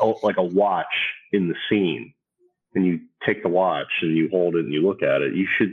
a, 0.00 0.06
like 0.22 0.36
a 0.36 0.42
watch 0.42 0.86
in 1.32 1.48
the 1.48 1.54
scene 1.68 2.12
and 2.74 2.84
you 2.84 3.00
take 3.26 3.42
the 3.42 3.48
watch 3.48 3.86
and 4.02 4.16
you 4.16 4.28
hold 4.30 4.54
it 4.56 4.64
and 4.64 4.72
you 4.72 4.86
look 4.86 5.02
at 5.02 5.22
it, 5.22 5.34
you 5.34 5.46
should 5.58 5.72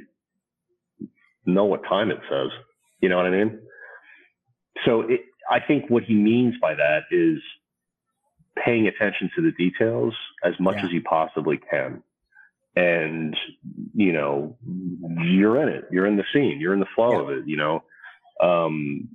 know 1.45 1.65
what 1.65 1.83
time 1.83 2.11
it 2.11 2.19
says. 2.29 2.49
You 3.01 3.09
know 3.09 3.17
what 3.17 3.25
I 3.25 3.31
mean? 3.31 3.59
So 4.85 5.01
it, 5.01 5.21
I 5.49 5.59
think 5.59 5.89
what 5.89 6.03
he 6.03 6.13
means 6.13 6.55
by 6.61 6.75
that 6.75 7.01
is 7.11 7.39
paying 8.63 8.87
attention 8.87 9.29
to 9.35 9.41
the 9.41 9.51
details 9.51 10.13
as 10.43 10.53
much 10.59 10.77
Yeah. 10.77 10.85
as 10.85 10.91
you 10.91 11.01
possibly 11.01 11.57
can. 11.57 12.03
And, 12.75 13.35
you 13.95 14.11
know, 14.13 14.57
you're 15.23 15.61
in 15.61 15.69
it. 15.69 15.85
You're 15.91 16.05
in 16.05 16.15
the 16.17 16.25
scene. 16.31 16.59
You're 16.59 16.73
in 16.73 16.79
the 16.79 16.85
flow 16.95 17.11
Yeah. 17.13 17.21
of 17.21 17.29
it, 17.39 17.47
you 17.47 17.57
know. 17.57 17.83
Um, 18.41 19.07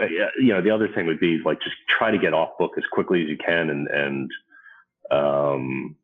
uh, 0.00 0.06
you 0.38 0.54
know, 0.54 0.62
the 0.62 0.70
other 0.70 0.88
thing 0.88 1.06
would 1.06 1.20
be 1.20 1.38
like 1.44 1.60
just 1.60 1.76
try 1.88 2.10
to 2.10 2.18
get 2.18 2.32
off 2.32 2.56
book 2.58 2.72
as 2.78 2.84
quickly 2.86 3.22
as 3.22 3.28
you 3.28 3.36
can 3.36 3.68
and, 3.68 3.88
and, 3.88 4.30
um, 5.10 5.96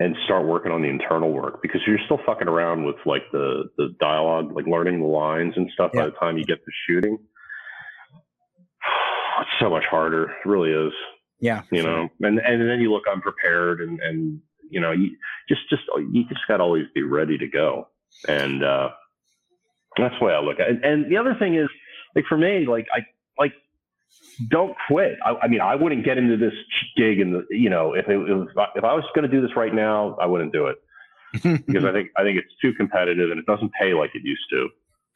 and 0.00 0.16
start 0.24 0.46
working 0.46 0.72
on 0.72 0.82
the 0.82 0.88
internal 0.88 1.30
work 1.30 1.60
because 1.62 1.80
you're 1.86 1.98
still 2.06 2.18
fucking 2.26 2.48
around 2.48 2.84
with 2.86 2.96
like 3.04 3.22
the 3.32 3.70
the 3.76 3.94
dialogue, 4.00 4.50
like 4.56 4.66
learning 4.66 4.98
the 4.98 5.06
lines 5.06 5.52
and 5.56 5.70
stuff 5.72 5.90
Yeah. 5.94 6.00
by 6.00 6.06
the 6.06 6.12
time 6.16 6.38
you 6.38 6.44
get 6.44 6.64
to 6.64 6.70
shooting. 6.86 7.18
It's 9.42 9.50
so 9.58 9.70
much 9.70 9.84
harder. 9.86 10.24
It 10.24 10.46
really 10.46 10.70
is. 10.70 10.92
Yeah 11.40 11.62
You 11.70 11.82
sure. 11.82 11.90
know, 11.90 12.08
and 12.20 12.38
and 12.38 12.68
then 12.68 12.80
you 12.80 12.92
look 12.92 13.04
unprepared 13.10 13.80
and 13.80 14.00
and 14.00 14.40
you 14.70 14.80
know 14.80 14.92
you 14.92 15.16
just 15.48 15.62
just 15.68 15.82
you 16.12 16.24
just 16.28 16.40
got 16.48 16.58
to 16.58 16.62
always 16.62 16.86
be 16.94 17.02
ready 17.02 17.38
to 17.38 17.46
go. 17.46 17.88
And 18.28 18.64
uh, 18.64 18.90
that's 19.96 20.14
the 20.18 20.24
way 20.24 20.32
I 20.32 20.40
look 20.40 20.60
at 20.60 20.68
it. 20.68 20.76
And, 20.76 20.84
and 20.84 21.12
the 21.12 21.16
other 21.16 21.34
thing 21.38 21.54
is 21.54 21.68
like 22.14 22.24
for 22.28 22.36
me, 22.36 22.66
like 22.66 22.86
I 22.92 23.00
like 23.38 23.52
don't 24.48 24.76
quit. 24.88 25.16
I, 25.24 25.34
I 25.42 25.48
mean, 25.48 25.60
I 25.60 25.74
wouldn't 25.74 26.04
get 26.04 26.18
into 26.18 26.36
this 26.36 26.54
gig 26.96 27.20
and 27.20 27.34
the 27.34 27.46
you 27.50 27.70
know 27.70 27.94
if 27.94 28.08
it, 28.08 28.16
was 28.16 28.48
if 28.74 28.84
I 28.84 28.94
was 28.94 29.04
going 29.14 29.28
to 29.28 29.34
do 29.34 29.40
this 29.40 29.56
right 29.56 29.74
now, 29.74 30.16
I 30.20 30.26
wouldn't 30.26 30.52
do 30.52 30.66
it 30.66 30.76
because 31.66 31.84
I 31.84 31.92
think 31.92 32.10
I 32.16 32.22
think 32.22 32.38
it's 32.38 32.54
too 32.60 32.72
competitive 32.74 33.30
and 33.30 33.38
it 33.38 33.46
doesn't 33.46 33.72
pay 33.80 33.94
like 33.94 34.10
it 34.14 34.22
used 34.24 34.44
to. 34.50 34.68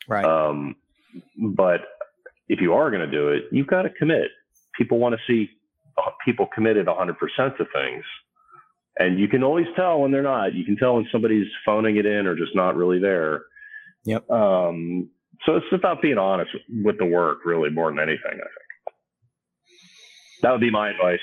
right 0.09 0.25
Um, 0.25 0.77
but 1.39 1.81
if 2.49 2.61
you 2.61 2.75
are 2.75 2.91
going 2.91 3.09
to 3.09 3.11
do 3.11 3.29
it, 3.29 3.45
you've 3.51 3.67
got 3.67 3.83
to 3.83 3.91
commit. 3.91 4.29
People 4.77 4.99
want 4.99 5.15
to 5.15 5.21
see 5.27 5.51
people 6.25 6.47
committed 6.55 6.87
100% 6.87 7.57
to 7.57 7.65
things. 7.73 8.05
And 8.99 9.19
you 9.19 9.29
can 9.29 9.43
always 9.43 9.67
tell 9.75 10.01
when 10.01 10.13
they're 10.13 10.23
not. 10.23 10.55
You 10.55 10.65
can 10.65 10.77
tell 10.77 10.95
when 10.95 11.09
somebody's 11.11 11.49
phoning 11.67 11.97
it 11.97 12.07
in 12.07 12.27
or 12.27 12.37
just 12.37 12.55
not 12.55 12.77
really 12.77 13.01
there. 13.01 13.43
Yep. 14.05 14.31
Um, 14.31 15.11
so 15.45 15.57
it's 15.57 15.67
about 15.73 16.01
being 16.01 16.19
honest 16.19 16.51
with 16.83 16.99
the 16.99 17.05
work, 17.05 17.39
really, 17.45 17.71
more 17.71 17.91
than 17.91 17.99
anything, 17.99 18.21
I 18.25 18.33
think. 18.33 18.95
That 20.43 20.53
would 20.53 20.61
be 20.61 20.71
my 20.71 20.91
advice. 20.91 21.19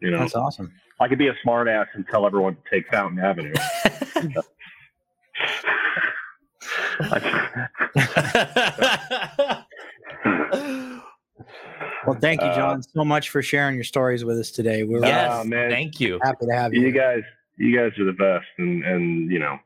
You 0.00 0.12
know, 0.12 0.20
that's 0.20 0.34
awesome 0.34 0.72
I 1.00 1.08
could 1.08 1.18
be 1.18 1.28
a 1.28 1.34
smart 1.42 1.66
ass 1.66 1.86
and 1.94 2.06
tell 2.08 2.26
everyone 2.26 2.56
to 2.56 2.60
take 2.70 2.86
Fountain 2.90 3.18
Avenue. 3.18 3.54
well 12.06 12.18
thank 12.20 12.40
you 12.40 12.46
Uh, 12.48 12.56
john 12.56 12.82
so 12.82 13.04
much 13.04 13.30
for 13.30 13.42
sharing 13.42 13.74
your 13.74 13.84
stories 13.84 14.24
with 14.24 14.38
us 14.38 14.50
today 14.50 14.82
we're 14.84 15.04
yes, 15.04 15.30
Oh, 15.32 15.44
man. 15.44 15.70
thank 15.70 16.00
you. 16.00 16.18
happy 16.22 16.46
to 16.46 16.52
have 16.54 16.72
you 16.74 16.82
you 16.82 16.92
guys 16.92 17.22
you 17.56 17.76
guys 17.76 17.92
are 17.98 18.04
the 18.04 18.12
best 18.12 18.46
and 18.58 18.84
and 18.84 19.30
you 19.30 19.38
know 19.38 19.58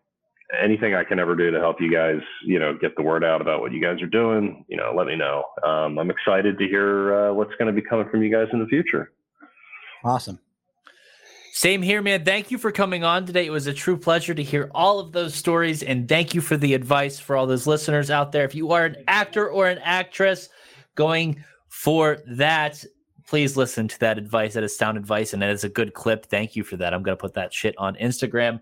anything 0.60 0.94
i 0.94 1.02
can 1.04 1.18
ever 1.18 1.34
do 1.34 1.50
to 1.50 1.58
help 1.58 1.80
you 1.80 1.90
guys 1.92 2.20
you 2.44 2.58
know 2.58 2.76
get 2.80 2.94
the 2.96 3.02
word 3.02 3.24
out 3.24 3.40
about 3.40 3.60
what 3.60 3.72
you 3.72 3.80
guys 3.82 4.00
are 4.02 4.06
doing 4.06 4.64
you 4.68 4.76
know 4.76 4.92
let 4.96 5.06
me 5.06 5.16
know 5.16 5.44
um, 5.64 5.98
i'm 5.98 6.10
excited 6.10 6.58
to 6.58 6.66
hear 6.66 7.14
uh, 7.28 7.32
what's 7.32 7.52
going 7.58 7.72
to 7.72 7.80
be 7.80 7.86
coming 7.86 8.08
from 8.10 8.22
you 8.22 8.30
guys 8.30 8.48
in 8.52 8.58
the 8.60 8.66
future 8.66 9.12
awesome 10.04 10.38
Same 11.52 11.82
here, 11.82 12.02
man. 12.02 12.24
Thank 12.24 12.50
you 12.50 12.58
for 12.58 12.72
coming 12.72 13.04
on 13.04 13.26
today. 13.26 13.46
It 13.46 13.50
was 13.52 13.68
a 13.68 13.72
true 13.72 13.96
pleasure 13.96 14.34
to 14.34 14.42
hear 14.42 14.68
all 14.74 14.98
of 14.98 15.12
those 15.12 15.36
stories. 15.36 15.84
And 15.84 16.08
thank 16.08 16.34
you 16.34 16.40
for 16.40 16.56
the 16.56 16.74
advice 16.74 17.20
for 17.20 17.36
all 17.36 17.46
those 17.46 17.64
listeners 17.64 18.10
out 18.10 18.32
there. 18.32 18.44
If 18.44 18.56
you 18.56 18.72
are 18.72 18.84
an 18.86 18.96
actor 19.06 19.48
or 19.48 19.68
an 19.68 19.78
actress 19.78 20.48
going 20.96 21.44
for 21.74 22.18
that, 22.28 22.84
please 23.26 23.56
listen 23.56 23.88
to 23.88 23.98
that 23.98 24.16
advice. 24.16 24.54
That 24.54 24.62
is 24.62 24.76
sound 24.76 24.96
advice 24.96 25.32
and 25.32 25.42
that 25.42 25.50
is 25.50 25.64
a 25.64 25.68
good 25.68 25.92
clip. 25.92 26.26
Thank 26.26 26.54
you 26.54 26.62
for 26.62 26.76
that. 26.76 26.94
I'm 26.94 27.02
going 27.02 27.16
to 27.16 27.20
put 27.20 27.34
that 27.34 27.52
shit 27.52 27.74
on 27.78 27.96
Instagram. 27.96 28.60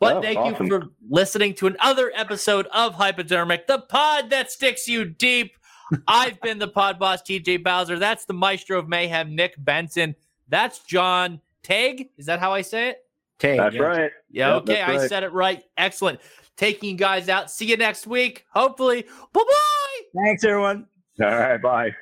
But 0.00 0.16
Oh, 0.16 0.22
thank 0.22 0.38
awesome. 0.38 0.66
you 0.66 0.80
for 0.80 0.86
listening 1.08 1.54
to 1.54 1.66
another 1.68 2.10
episode 2.14 2.66
of 2.72 2.94
Hypodermic, 2.94 3.66
the 3.66 3.80
pod 3.80 4.30
that 4.30 4.50
sticks 4.50 4.88
you 4.88 5.04
deep. 5.04 5.52
I've 6.08 6.40
been 6.40 6.58
the 6.58 6.68
pod 6.68 6.98
boss, 6.98 7.22
TJ 7.22 7.62
Bowser. 7.62 7.98
That's 7.98 8.24
the 8.24 8.34
maestro 8.34 8.78
of 8.78 8.88
mayhem, 8.88 9.36
Nick 9.36 9.54
Benson. 9.58 10.16
That's 10.48 10.80
John 10.80 11.40
Tague. 11.62 12.08
Is 12.16 12.26
that 12.26 12.40
how 12.40 12.52
I 12.52 12.62
say 12.62 12.88
it? 12.90 12.98
Tague. 13.38 13.58
That's 13.58 13.74
yeah. 13.76 13.82
right. 13.82 14.10
Yeah. 14.30 14.54
Yep, 14.54 14.62
okay. 14.62 14.74
that's 14.74 14.90
I 14.90 14.96
right. 14.96 15.08
said 15.10 15.22
it 15.24 15.32
right. 15.32 15.62
Excellent. 15.76 16.20
Taking 16.56 16.90
you 16.90 16.96
guys 16.96 17.28
out. 17.28 17.50
See 17.50 17.66
you 17.66 17.76
next 17.76 18.06
week. 18.06 18.46
Hopefully. 18.50 19.02
Bye 19.02 19.42
bye. 19.46 20.22
Thanks, 20.24 20.42
everyone. 20.42 20.86
All 21.20 21.26
right. 21.28 21.60
Bye. 21.60 21.94